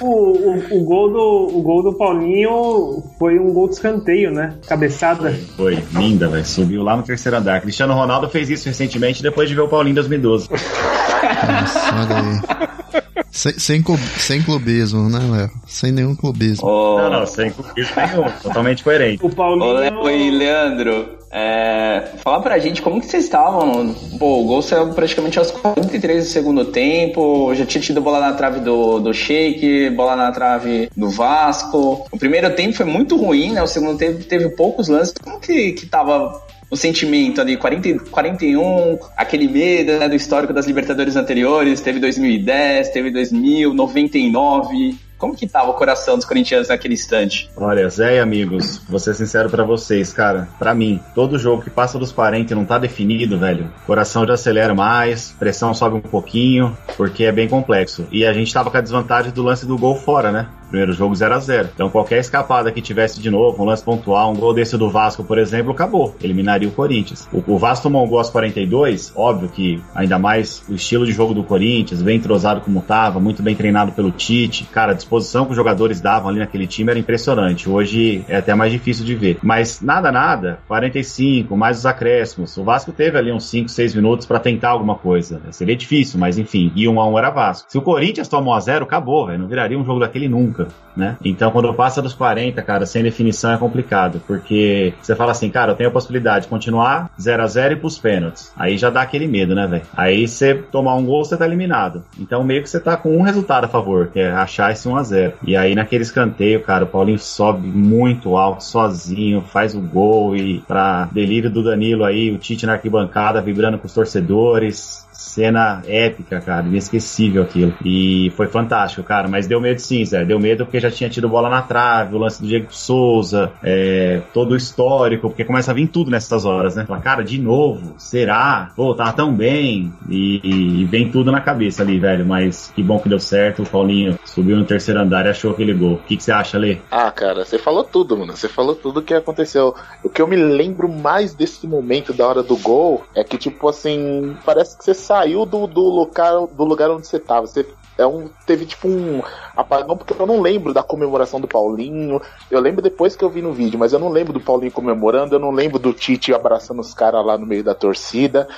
O, 0.00 0.04
o, 0.04 0.78
o, 0.78 0.84
gol 0.84 1.10
do, 1.10 1.58
o 1.58 1.62
gol 1.62 1.82
do 1.82 1.92
Paulinho 1.92 3.02
foi 3.18 3.38
um 3.38 3.52
gol 3.52 3.68
de 3.68 3.74
escanteio, 3.74 4.32
né? 4.32 4.54
Cabeçada. 4.66 5.32
Foi, 5.56 5.76
foi 5.76 6.00
linda, 6.00 6.28
velho. 6.28 6.44
Subiu 6.44 6.82
lá 6.82 6.96
no 6.96 7.02
terceiro 7.02 7.36
andar. 7.36 7.60
Cristiano 7.60 7.94
Ronaldo 7.94 8.28
fez 8.28 8.50
isso 8.50 8.66
recentemente 8.66 9.22
depois 9.22 9.48
de 9.48 9.54
ver 9.54 9.60
o 9.60 9.68
Paulinho 9.68 9.92
em 9.92 9.94
2012. 9.94 10.48
Nossa, 10.50 11.94
olha 11.94 12.16
aí. 12.16 13.24
sem, 13.30 13.58
sem, 13.58 13.84
sem, 14.16 14.42
clubismo, 14.42 15.08
né, 15.08 15.20
Léo? 15.30 15.50
Sem 15.66 15.92
nenhum 15.92 16.16
clubismo. 16.16 16.66
Oh. 16.66 16.98
Não, 16.98 17.20
não, 17.20 17.26
sem 17.26 17.50
clubismo 17.50 17.94
nenhum. 17.96 18.30
Totalmente 18.42 18.82
coerente. 18.82 19.24
O 19.24 19.30
Paulinho... 19.30 19.64
Ô, 19.64 19.72
Léo 19.74 20.10
e 20.10 20.30
Leandro, 20.30 21.17
é, 21.30 22.08
falar 22.18 22.40
pra 22.40 22.58
gente 22.58 22.80
como 22.80 23.00
que 23.00 23.06
vocês 23.06 23.24
estavam. 23.24 23.94
Pô, 24.18 24.40
o 24.40 24.44
gol 24.44 24.62
saiu 24.62 24.88
praticamente 24.88 25.38
aos 25.38 25.50
43 25.50 26.24
do 26.24 26.30
segundo 26.30 26.64
tempo. 26.64 27.54
Já 27.54 27.66
tinha 27.66 27.82
tido 27.82 28.00
bola 28.00 28.20
na 28.20 28.32
trave 28.32 28.60
do, 28.60 28.98
do 28.98 29.12
Sheik, 29.12 29.90
bola 29.90 30.16
na 30.16 30.32
trave 30.32 30.90
do 30.96 31.10
Vasco. 31.10 32.06
O 32.10 32.18
primeiro 32.18 32.50
tempo 32.54 32.74
foi 32.74 32.86
muito 32.86 33.16
ruim, 33.16 33.52
né? 33.52 33.62
O 33.62 33.66
segundo 33.66 33.98
tempo 33.98 34.24
teve 34.24 34.48
poucos 34.50 34.88
lances. 34.88 35.14
Como 35.22 35.38
que, 35.38 35.72
que 35.72 35.86
tava 35.86 36.42
o 36.70 36.76
sentimento 36.76 37.40
ali, 37.40 37.56
40, 37.56 38.10
41, 38.10 38.98
aquele 39.16 39.48
medo 39.48 39.98
né, 39.98 40.08
do 40.08 40.14
histórico 40.14 40.52
das 40.52 40.66
Libertadores 40.66 41.16
anteriores, 41.16 41.80
teve 41.80 41.98
2010, 41.98 42.90
teve 42.90 43.10
2000, 43.10 43.72
99. 43.72 45.07
Como 45.18 45.34
que 45.34 45.48
tava 45.48 45.70
o 45.70 45.74
coração 45.74 46.16
dos 46.16 46.24
corintianos 46.24 46.68
naquele 46.68 46.94
instante? 46.94 47.50
Olha, 47.56 47.88
Zé 47.88 48.16
e 48.16 48.20
amigos, 48.20 48.80
vou 48.88 49.00
ser 49.00 49.14
sincero 49.14 49.50
para 49.50 49.64
vocês, 49.64 50.12
cara. 50.12 50.48
Para 50.58 50.74
mim, 50.74 51.00
todo 51.14 51.38
jogo 51.38 51.62
que 51.62 51.70
passa 51.70 51.98
dos 51.98 52.12
40 52.12 52.52
e 52.52 52.56
não 52.56 52.64
tá 52.64 52.78
definido, 52.78 53.38
velho, 53.38 53.72
coração 53.84 54.24
já 54.24 54.34
acelera 54.34 54.74
mais, 54.74 55.34
pressão 55.38 55.74
sobe 55.74 55.96
um 55.96 56.00
pouquinho, 56.00 56.76
porque 56.96 57.24
é 57.24 57.32
bem 57.32 57.48
complexo. 57.48 58.06
E 58.12 58.24
a 58.24 58.32
gente 58.32 58.54
tava 58.54 58.70
com 58.70 58.76
a 58.76 58.80
desvantagem 58.80 59.32
do 59.32 59.42
lance 59.42 59.66
do 59.66 59.76
gol 59.76 59.96
fora, 59.96 60.30
né? 60.30 60.48
Primeiro 60.68 60.92
jogo 60.92 61.14
0 61.14 61.34
a 61.34 61.38
0 61.38 61.68
Então 61.74 61.88
qualquer 61.88 62.18
escapada 62.18 62.70
que 62.70 62.80
tivesse 62.80 63.20
de 63.20 63.30
novo, 63.30 63.62
um 63.62 63.66
lance 63.66 63.82
pontual, 63.82 64.32
um 64.32 64.36
gol 64.36 64.52
desse 64.52 64.76
do 64.76 64.90
Vasco, 64.90 65.24
por 65.24 65.38
exemplo, 65.38 65.72
acabou. 65.72 66.14
Eliminaria 66.22 66.68
o 66.68 66.72
Corinthians. 66.72 67.28
O, 67.32 67.54
o 67.54 67.58
Vasco 67.58 67.84
tomou 67.84 68.04
um 68.04 68.08
gol 68.08 68.18
aos 68.18 68.30
42, 68.30 69.12
óbvio 69.16 69.48
que 69.48 69.82
ainda 69.94 70.18
mais 70.18 70.62
o 70.68 70.74
estilo 70.74 71.06
de 71.06 71.12
jogo 71.12 71.32
do 71.32 71.42
Corinthians, 71.42 72.02
bem 72.02 72.18
entrosado 72.18 72.60
como 72.60 72.82
tava, 72.82 73.18
muito 73.18 73.42
bem 73.42 73.54
treinado 73.54 73.92
pelo 73.92 74.10
Tite. 74.10 74.64
Cara, 74.64 74.92
a 74.92 74.94
disposição 74.94 75.44
que 75.44 75.52
os 75.52 75.56
jogadores 75.56 76.00
davam 76.00 76.28
ali 76.28 76.38
naquele 76.38 76.66
time 76.66 76.90
era 76.90 76.98
impressionante. 76.98 77.68
Hoje 77.68 78.24
é 78.28 78.36
até 78.36 78.54
mais 78.54 78.70
difícil 78.72 79.04
de 79.04 79.14
ver. 79.14 79.38
Mas 79.42 79.80
nada, 79.80 80.12
nada, 80.12 80.58
45, 80.68 81.56
mais 81.56 81.78
os 81.78 81.86
acréscimos. 81.86 82.56
O 82.56 82.64
Vasco 82.64 82.92
teve 82.92 83.16
ali 83.16 83.32
uns 83.32 83.48
5, 83.48 83.68
6 83.68 83.94
minutos 83.94 84.26
para 84.26 84.38
tentar 84.38 84.70
alguma 84.70 84.96
coisa. 84.96 85.40
Seria 85.50 85.76
difícil, 85.76 86.18
mas 86.18 86.38
enfim, 86.38 86.72
e 86.74 86.86
1 86.86 87.00
a 87.00 87.08
1 87.08 87.18
era 87.18 87.30
Vasco. 87.30 87.70
Se 87.70 87.78
o 87.78 87.82
Corinthians 87.82 88.28
toma 88.28 88.50
1 88.50 88.54
a 88.54 88.60
0 88.60 88.84
acabou, 88.84 89.26
velho. 89.26 89.38
Não 89.38 89.48
viraria 89.48 89.78
um 89.78 89.84
jogo 89.84 90.00
daquele 90.00 90.28
nunca 90.28 90.57
nunca, 90.58 90.68
né? 90.96 91.16
Então, 91.24 91.50
quando 91.50 91.72
passa 91.74 92.02
dos 92.02 92.12
40, 92.12 92.60
cara, 92.62 92.84
sem 92.84 93.02
definição 93.02 93.52
é 93.52 93.56
complicado, 93.56 94.20
porque 94.26 94.92
você 95.00 95.14
fala 95.14 95.32
assim, 95.32 95.50
cara, 95.50 95.72
eu 95.72 95.76
tenho 95.76 95.90
a 95.90 95.92
possibilidade 95.92 96.44
de 96.44 96.48
continuar 96.48 97.10
0 97.20 97.42
a 97.42 97.46
0 97.46 97.74
e 97.74 97.76
pros 97.76 97.98
pênaltis. 97.98 98.52
Aí 98.56 98.76
já 98.76 98.90
dá 98.90 99.02
aquele 99.02 99.26
medo, 99.26 99.54
né, 99.54 99.66
velho? 99.66 99.82
Aí 99.96 100.26
você 100.26 100.54
tomar 100.54 100.96
um 100.96 101.04
gol, 101.04 101.24
você 101.24 101.36
tá 101.36 101.46
eliminado. 101.46 102.02
Então, 102.18 102.42
meio 102.42 102.62
que 102.62 102.70
você 102.70 102.80
tá 102.80 102.96
com 102.96 103.16
um 103.16 103.22
resultado 103.22 103.64
a 103.64 103.68
favor, 103.68 104.08
que 104.08 104.20
é 104.20 104.30
achar 104.30 104.72
esse 104.72 104.88
1 104.88 104.96
a 104.96 105.02
0 105.02 105.32
E 105.44 105.56
aí, 105.56 105.74
naquele 105.74 106.02
escanteio, 106.02 106.62
cara, 106.62 106.84
o 106.84 106.88
Paulinho 106.88 107.18
sobe 107.18 107.66
muito 107.66 108.36
alto, 108.36 108.64
sozinho, 108.64 109.42
faz 109.42 109.74
o 109.74 109.80
gol 109.80 110.36
e 110.36 110.60
pra 110.60 111.08
delírio 111.12 111.50
do 111.50 111.62
Danilo 111.62 112.04
aí, 112.04 112.30
o 112.30 112.38
Tite 112.38 112.66
na 112.66 112.72
arquibancada, 112.72 113.40
vibrando 113.40 113.78
com 113.78 113.86
os 113.86 113.94
torcedores, 113.94 115.06
cena 115.38 115.82
épica, 115.86 116.40
cara, 116.40 116.66
inesquecível 116.66 117.44
aquilo. 117.44 117.72
E 117.84 118.32
foi 118.36 118.48
fantástico, 118.48 119.04
cara, 119.04 119.28
mas 119.28 119.46
deu 119.46 119.60
medo 119.60 119.78
sim, 119.78 120.04
Zé. 120.04 120.24
Deu 120.24 120.40
medo 120.40 120.64
porque 120.64 120.80
já 120.80 120.90
tinha 120.90 121.08
tido 121.08 121.28
bola 121.28 121.48
na 121.48 121.62
trave, 121.62 122.16
o 122.16 122.18
lance 122.18 122.42
do 122.42 122.48
Diego 122.48 122.66
Souza, 122.70 123.52
é, 123.62 124.20
todo 124.34 124.52
o 124.52 124.56
histórico, 124.56 125.28
porque 125.28 125.44
começa 125.44 125.70
a 125.70 125.74
vir 125.74 125.86
tudo 125.86 126.10
nessas 126.10 126.44
horas, 126.44 126.74
né? 126.74 126.84
Fala, 126.84 127.00
cara, 127.00 127.22
de 127.22 127.40
novo, 127.40 127.94
será? 127.98 128.72
Pô, 128.74 128.94
tava 128.94 129.12
tão 129.12 129.32
bem. 129.32 129.92
E, 130.08 130.40
e, 130.42 130.84
vem 130.86 131.08
tudo 131.08 131.30
na 131.30 131.40
cabeça 131.40 131.82
ali, 131.82 132.00
velho. 132.00 132.26
Mas 132.26 132.72
que 132.74 132.82
bom 132.82 132.98
que 132.98 133.08
deu 133.08 133.20
certo. 133.20 133.62
O 133.62 133.68
Paulinho 133.68 134.18
subiu 134.24 134.56
no 134.56 134.64
terceiro 134.64 135.00
andar 135.00 135.24
e 135.26 135.28
achou 135.28 135.52
aquele 135.52 135.72
gol. 135.72 135.94
O 135.94 135.98
que, 135.98 136.16
que 136.16 136.22
você 136.22 136.32
acha, 136.32 136.58
Lê? 136.58 136.78
Ah, 136.90 137.10
cara, 137.12 137.44
você 137.44 137.58
falou 137.58 137.84
tudo, 137.84 138.16
mano. 138.16 138.36
Você 138.36 138.48
falou 138.48 138.74
tudo 138.74 139.02
que 139.02 139.14
aconteceu. 139.14 139.74
O 140.02 140.08
que 140.08 140.20
eu 140.20 140.26
me 140.26 140.36
lembro 140.36 140.88
mais 140.88 141.32
desse 141.32 141.66
momento 141.66 142.12
da 142.12 142.26
hora 142.26 142.42
do 142.42 142.56
gol 142.56 143.04
é 143.14 143.22
que, 143.22 143.38
tipo 143.38 143.68
assim, 143.68 144.36
parece 144.44 144.76
que 144.76 144.84
você 144.84 144.94
saiu 144.94 145.27
do, 145.34 145.66
do, 145.66 145.82
local, 145.82 146.46
do 146.46 146.64
lugar 146.64 146.90
onde 146.90 147.06
você 147.06 147.18
tava. 147.18 147.46
Você 147.46 147.66
é 147.96 148.06
um, 148.06 148.28
teve 148.46 148.64
tipo 148.64 148.88
um 148.88 149.22
apagão, 149.56 149.96
porque 149.96 150.14
eu 150.20 150.26
não 150.26 150.40
lembro 150.40 150.72
da 150.72 150.82
comemoração 150.82 151.40
do 151.40 151.48
Paulinho. 151.48 152.20
Eu 152.50 152.60
lembro 152.60 152.80
depois 152.80 153.16
que 153.16 153.24
eu 153.24 153.30
vi 153.30 153.42
no 153.42 153.52
vídeo, 153.52 153.78
mas 153.78 153.92
eu 153.92 153.98
não 153.98 154.08
lembro 154.08 154.32
do 154.32 154.40
Paulinho 154.40 154.72
comemorando, 154.72 155.34
eu 155.34 155.40
não 155.40 155.50
lembro 155.50 155.78
do 155.78 155.92
Tite 155.92 156.32
abraçando 156.32 156.80
os 156.80 156.94
caras 156.94 157.24
lá 157.24 157.36
no 157.36 157.46
meio 157.46 157.64
da 157.64 157.74
torcida. 157.74 158.48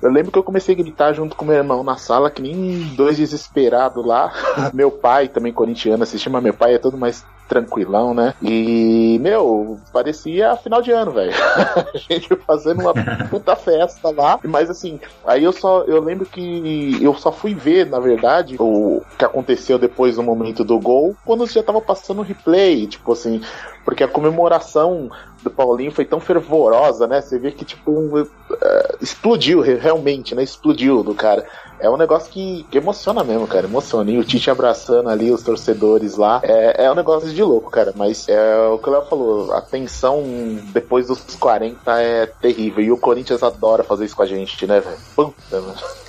Eu 0.00 0.10
lembro 0.10 0.30
que 0.30 0.38
eu 0.38 0.42
comecei 0.42 0.74
a 0.74 0.78
gritar 0.78 1.12
junto 1.12 1.36
com 1.36 1.44
meu 1.44 1.56
irmão 1.56 1.82
na 1.82 1.96
sala, 1.96 2.30
que 2.30 2.42
nem 2.42 2.94
dois 2.94 3.16
desesperados 3.16 4.04
lá. 4.04 4.32
meu 4.72 4.90
pai, 4.90 5.28
também 5.28 5.52
corintiano, 5.52 6.02
assistia, 6.02 6.30
mas 6.30 6.42
meu 6.42 6.54
pai 6.54 6.74
é 6.74 6.78
todo 6.78 6.98
mais 6.98 7.24
tranquilão, 7.48 8.12
né? 8.12 8.34
E, 8.42 9.18
meu, 9.20 9.78
parecia 9.92 10.56
final 10.56 10.82
de 10.82 10.90
ano, 10.90 11.12
velho. 11.12 11.32
a 11.94 11.96
gente 11.96 12.34
fazendo 12.46 12.80
uma 12.80 12.94
puta 13.30 13.56
festa 13.56 14.10
lá. 14.10 14.38
Mas 14.42 14.70
assim, 14.70 15.00
aí 15.26 15.44
eu 15.44 15.52
só 15.52 15.82
eu 15.82 16.00
lembro 16.02 16.26
que 16.26 16.98
eu 17.00 17.14
só 17.14 17.32
fui 17.32 17.54
ver, 17.54 17.86
na 17.86 18.00
verdade, 18.00 18.56
o 18.58 19.02
que 19.18 19.24
aconteceu 19.24 19.78
depois 19.78 20.16
do 20.16 20.22
momento 20.22 20.64
do 20.64 20.78
gol, 20.78 21.16
quando 21.24 21.46
já 21.46 21.62
tava 21.62 21.80
passando 21.80 22.18
o 22.20 22.24
replay, 22.24 22.86
tipo 22.86 23.12
assim, 23.12 23.40
porque 23.84 24.02
a 24.02 24.08
comemoração 24.08 25.10
do 25.42 25.50
Paulinho 25.50 25.92
foi 25.92 26.04
tão 26.04 26.18
fervorosa, 26.18 27.06
né? 27.06 27.20
Você 27.20 27.38
vê 27.38 27.52
que, 27.52 27.64
tipo, 27.64 27.92
um, 27.92 28.20
uh, 28.20 28.26
explodiu 29.00 29.60
realmente, 29.60 30.34
né? 30.34 30.42
Explodiu 30.42 31.04
do 31.04 31.14
cara. 31.14 31.46
É 31.78 31.90
um 31.90 31.96
negócio 31.96 32.30
que, 32.30 32.64
que, 32.70 32.78
emociona 32.78 33.22
mesmo, 33.22 33.46
cara. 33.46 33.66
Emociona. 33.66 34.10
E 34.10 34.18
o 34.18 34.24
Tite 34.24 34.50
abraçando 34.50 35.08
ali 35.08 35.30
os 35.30 35.42
torcedores 35.42 36.16
lá. 36.16 36.40
É, 36.42 36.84
é 36.84 36.90
um 36.90 36.94
negócio 36.94 37.32
de 37.32 37.42
louco, 37.42 37.70
cara. 37.70 37.92
Mas 37.94 38.28
é 38.28 38.58
o 38.68 38.78
que 38.78 38.88
o 38.88 38.92
Léo 38.92 39.06
falou. 39.06 39.52
A 39.52 39.60
tensão 39.60 40.22
depois 40.72 41.06
dos 41.06 41.20
40 41.36 42.00
é 42.00 42.26
terrível. 42.26 42.82
E 42.82 42.92
o 42.92 42.98
Corinthians 42.98 43.42
adora 43.42 43.84
fazer 43.84 44.04
isso 44.04 44.16
com 44.16 44.22
a 44.22 44.26
gente, 44.26 44.66
né, 44.66 44.80
velho? 44.80 44.96
Puta, 45.14 45.60
mano. 45.60 46.05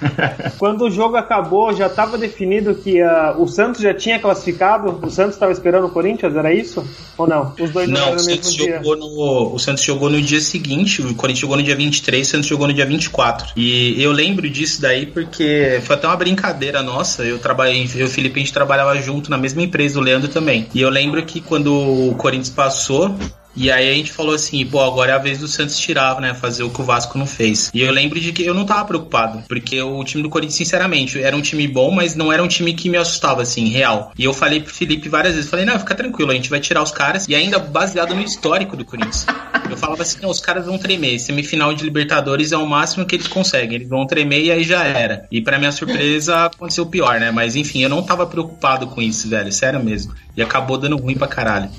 Quando 0.58 0.84
o 0.84 0.90
jogo 0.90 1.16
acabou, 1.16 1.72
já 1.74 1.86
estava 1.86 2.18
definido 2.18 2.74
que 2.74 3.02
uh, 3.02 3.40
o 3.40 3.46
Santos 3.46 3.80
já 3.80 3.94
tinha 3.94 4.18
classificado? 4.18 4.98
O 5.02 5.10
Santos 5.10 5.34
estava 5.34 5.52
esperando 5.52 5.86
o 5.86 5.90
Corinthians? 5.90 6.34
Era 6.34 6.52
isso? 6.52 6.84
Ou 7.16 7.26
não? 7.26 7.54
Os 7.58 7.70
dois 7.70 7.88
não, 7.88 8.14
o 8.14 8.18
Santos, 8.18 8.52
jogou 8.52 8.96
no, 8.96 9.54
o 9.54 9.58
Santos 9.58 9.82
jogou 9.82 10.10
no 10.10 10.20
dia 10.20 10.40
seguinte, 10.40 11.02
o 11.02 11.14
Corinthians 11.14 11.40
jogou 11.40 11.56
no 11.56 11.62
dia 11.62 11.76
23, 11.76 12.26
o 12.26 12.30
Santos 12.30 12.46
jogou 12.46 12.66
no 12.66 12.74
dia 12.74 12.86
24. 12.86 13.52
E 13.56 14.02
eu 14.02 14.12
lembro 14.12 14.48
disso 14.48 14.80
daí 14.80 15.06
porque 15.06 15.80
foi 15.82 15.96
até 15.96 16.06
uma 16.06 16.16
brincadeira 16.16 16.82
nossa. 16.82 17.24
Eu 17.24 17.38
trabalhei, 17.38 17.88
eu 17.94 18.00
e 18.00 18.04
o 18.04 18.08
Felipe, 18.08 18.38
a 18.38 18.42
gente 18.42 18.52
trabalhava 18.52 18.94
junto 19.00 19.30
na 19.30 19.38
mesma 19.38 19.62
empresa, 19.62 19.98
o 19.98 20.02
Leandro 20.02 20.28
também. 20.28 20.68
E 20.74 20.80
eu 20.80 20.90
lembro 20.90 21.24
que 21.24 21.40
quando 21.40 21.72
o 21.72 22.14
Corinthians 22.16 22.50
passou, 22.50 23.14
e 23.56 23.70
aí 23.70 23.90
a 23.90 23.94
gente 23.94 24.12
falou 24.12 24.34
assim, 24.34 24.64
pô, 24.66 24.80
agora 24.80 25.12
é 25.12 25.14
a 25.14 25.18
vez 25.18 25.38
do 25.38 25.48
Santos 25.48 25.78
tirar, 25.78 26.20
né? 26.20 26.34
Fazer 26.34 26.62
o 26.62 26.70
que 26.70 26.80
o 26.80 26.84
Vasco 26.84 27.16
não 27.16 27.26
fez. 27.26 27.70
E 27.72 27.80
eu 27.80 27.90
lembro 27.90 28.20
de 28.20 28.32
que 28.32 28.44
eu 28.44 28.52
não 28.52 28.66
tava 28.66 28.84
preocupado, 28.84 29.42
porque 29.48 29.80
o 29.80 30.04
time 30.04 30.22
do 30.22 30.28
Corinthians, 30.28 30.56
sinceramente, 30.56 31.20
era 31.22 31.34
um 31.34 31.40
time 31.40 31.66
bom, 31.66 31.90
mas 31.90 32.14
não 32.14 32.32
era 32.32 32.42
um 32.42 32.48
time 32.48 32.74
que 32.74 32.90
me 32.90 32.98
assustava, 32.98 33.42
assim, 33.42 33.68
real. 33.68 34.12
E 34.18 34.24
eu 34.24 34.34
falei 34.34 34.60
pro 34.60 34.72
Felipe 34.72 35.08
várias 35.08 35.34
vezes, 35.34 35.50
falei, 35.50 35.64
não, 35.64 35.78
fica 35.78 35.94
tranquilo, 35.94 36.30
a 36.30 36.34
gente 36.34 36.50
vai 36.50 36.60
tirar 36.60 36.82
os 36.82 36.90
caras, 36.90 37.26
e 37.28 37.34
ainda 37.34 37.58
baseado 37.58 38.14
no 38.14 38.22
histórico 38.22 38.76
do 38.76 38.84
Corinthians. 38.84 39.26
Eu 39.70 39.76
falava 39.76 40.02
assim, 40.02 40.18
não, 40.20 40.30
os 40.30 40.40
caras 40.40 40.66
vão 40.66 40.78
tremer, 40.78 41.18
semifinal 41.18 41.72
de 41.72 41.82
Libertadores 41.82 42.52
é 42.52 42.56
o 42.56 42.66
máximo 42.66 43.06
que 43.06 43.16
eles 43.16 43.26
conseguem, 43.26 43.76
eles 43.76 43.88
vão 43.88 44.06
tremer 44.06 44.44
e 44.44 44.50
aí 44.50 44.64
já 44.64 44.84
era. 44.84 45.26
E 45.30 45.40
para 45.40 45.58
minha 45.58 45.72
surpresa, 45.72 46.44
aconteceu 46.44 46.84
o 46.84 46.88
pior, 46.88 47.18
né? 47.18 47.30
Mas 47.30 47.56
enfim, 47.56 47.82
eu 47.82 47.88
não 47.88 48.02
tava 48.02 48.26
preocupado 48.26 48.86
com 48.86 49.00
isso, 49.00 49.28
velho, 49.28 49.50
sério 49.50 49.82
mesmo. 49.82 50.14
E 50.36 50.42
acabou 50.42 50.78
dando 50.78 50.96
ruim 50.96 51.14
pra 51.14 51.26
caralho 51.26 51.70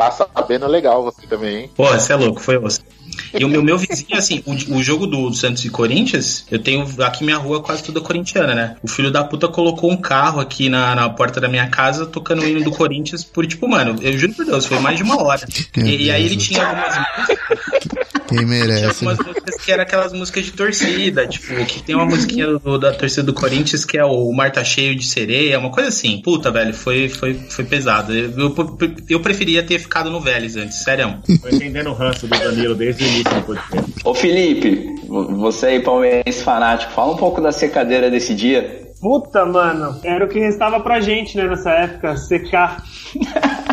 tá 0.00 0.10
sabendo 0.10 0.66
legal 0.66 1.02
você 1.02 1.26
também, 1.26 1.56
hein? 1.56 1.70
Pô, 1.76 1.86
você 1.86 2.12
é 2.12 2.16
louco, 2.16 2.40
foi 2.40 2.58
você. 2.58 2.80
E 3.38 3.44
o 3.44 3.48
meu, 3.48 3.62
meu 3.62 3.78
vizinho, 3.78 4.16
assim, 4.16 4.42
o, 4.46 4.76
o 4.76 4.82
jogo 4.82 5.06
do 5.06 5.32
Santos 5.32 5.64
e 5.64 5.70
Corinthians, 5.70 6.46
eu 6.50 6.58
tenho 6.58 6.86
aqui 7.02 7.22
minha 7.22 7.36
rua 7.36 7.62
quase 7.62 7.82
toda 7.82 8.00
corintiana, 8.00 8.54
né? 8.54 8.76
O 8.82 8.88
filho 8.88 9.10
da 9.10 9.22
puta 9.22 9.46
colocou 9.46 9.90
um 9.90 9.96
carro 9.96 10.40
aqui 10.40 10.68
na, 10.68 10.94
na 10.94 11.10
porta 11.10 11.40
da 11.40 11.48
minha 11.48 11.68
casa 11.68 12.06
tocando 12.06 12.42
o 12.42 12.46
hino 12.46 12.62
do 12.62 12.70
Corinthians 12.70 13.22
por, 13.22 13.46
tipo, 13.46 13.68
mano, 13.68 13.98
eu 14.00 14.16
juro 14.16 14.34
por 14.34 14.44
Deus, 14.44 14.66
foi 14.66 14.78
mais 14.78 14.96
de 14.96 15.02
uma 15.02 15.22
hora. 15.22 15.46
E, 15.76 16.06
e, 16.06 16.10
aí 16.10 16.24
ele 16.24 16.36
tinha 16.36 16.66
algumas 16.66 16.96
músicas. 17.18 17.58
Quem 18.28 18.46
merece. 18.46 18.78
Tinha 18.78 18.88
algumas 18.88 19.18
né? 19.18 19.24
músicas 19.26 19.56
que 19.56 19.72
eram 19.72 19.82
aquelas 19.82 20.12
músicas 20.12 20.44
de 20.44 20.52
torcida, 20.52 21.26
tipo, 21.26 21.54
que 21.64 21.82
tem 21.82 21.94
uma 21.94 22.06
musiquinha 22.06 22.58
do, 22.58 22.78
da 22.78 22.92
torcida 22.92 23.22
do 23.22 23.34
Corinthians 23.34 23.84
que 23.84 23.98
é 23.98 24.04
o 24.04 24.32
Mar 24.32 24.52
tá 24.52 24.64
cheio 24.64 24.94
de 24.94 25.04
sereia, 25.04 25.58
uma 25.58 25.70
coisa 25.70 25.88
assim. 25.88 26.20
Puta, 26.22 26.50
velho, 26.50 26.74
foi, 26.74 27.08
foi, 27.08 27.34
foi 27.34 27.64
pesado. 27.64 28.14
Eu, 28.14 28.30
eu, 28.36 28.78
eu 29.08 29.20
preferia 29.20 29.62
ter 29.62 29.78
ficado 29.78 30.10
no 30.10 30.20
Vélez 30.20 30.56
antes, 30.56 30.82
sério. 30.82 31.18
Tô 31.40 31.48
entendendo 31.48 31.90
o 31.90 31.94
ranço 31.94 32.26
do 32.26 32.38
Danilo 32.38 32.74
desde 32.74 33.04
o 33.04 33.06
início 33.06 33.34
do 33.34 33.42
podcast. 33.42 33.92
Ô 34.04 34.14
Felipe, 34.14 34.94
você 35.06 35.66
aí, 35.66 35.80
palmeirense 35.80 36.42
fanático, 36.42 36.92
fala 36.92 37.12
um 37.12 37.16
pouco 37.16 37.40
da 37.40 37.52
secadeira 37.52 38.10
desse 38.10 38.34
dia. 38.34 38.90
Puta, 39.00 39.46
mano, 39.46 39.98
era 40.04 40.24
o 40.24 40.28
que 40.28 40.38
restava 40.38 40.78
pra 40.80 41.00
gente, 41.00 41.36
né, 41.36 41.48
nessa 41.48 41.70
época, 41.70 42.16
secar. 42.16 42.84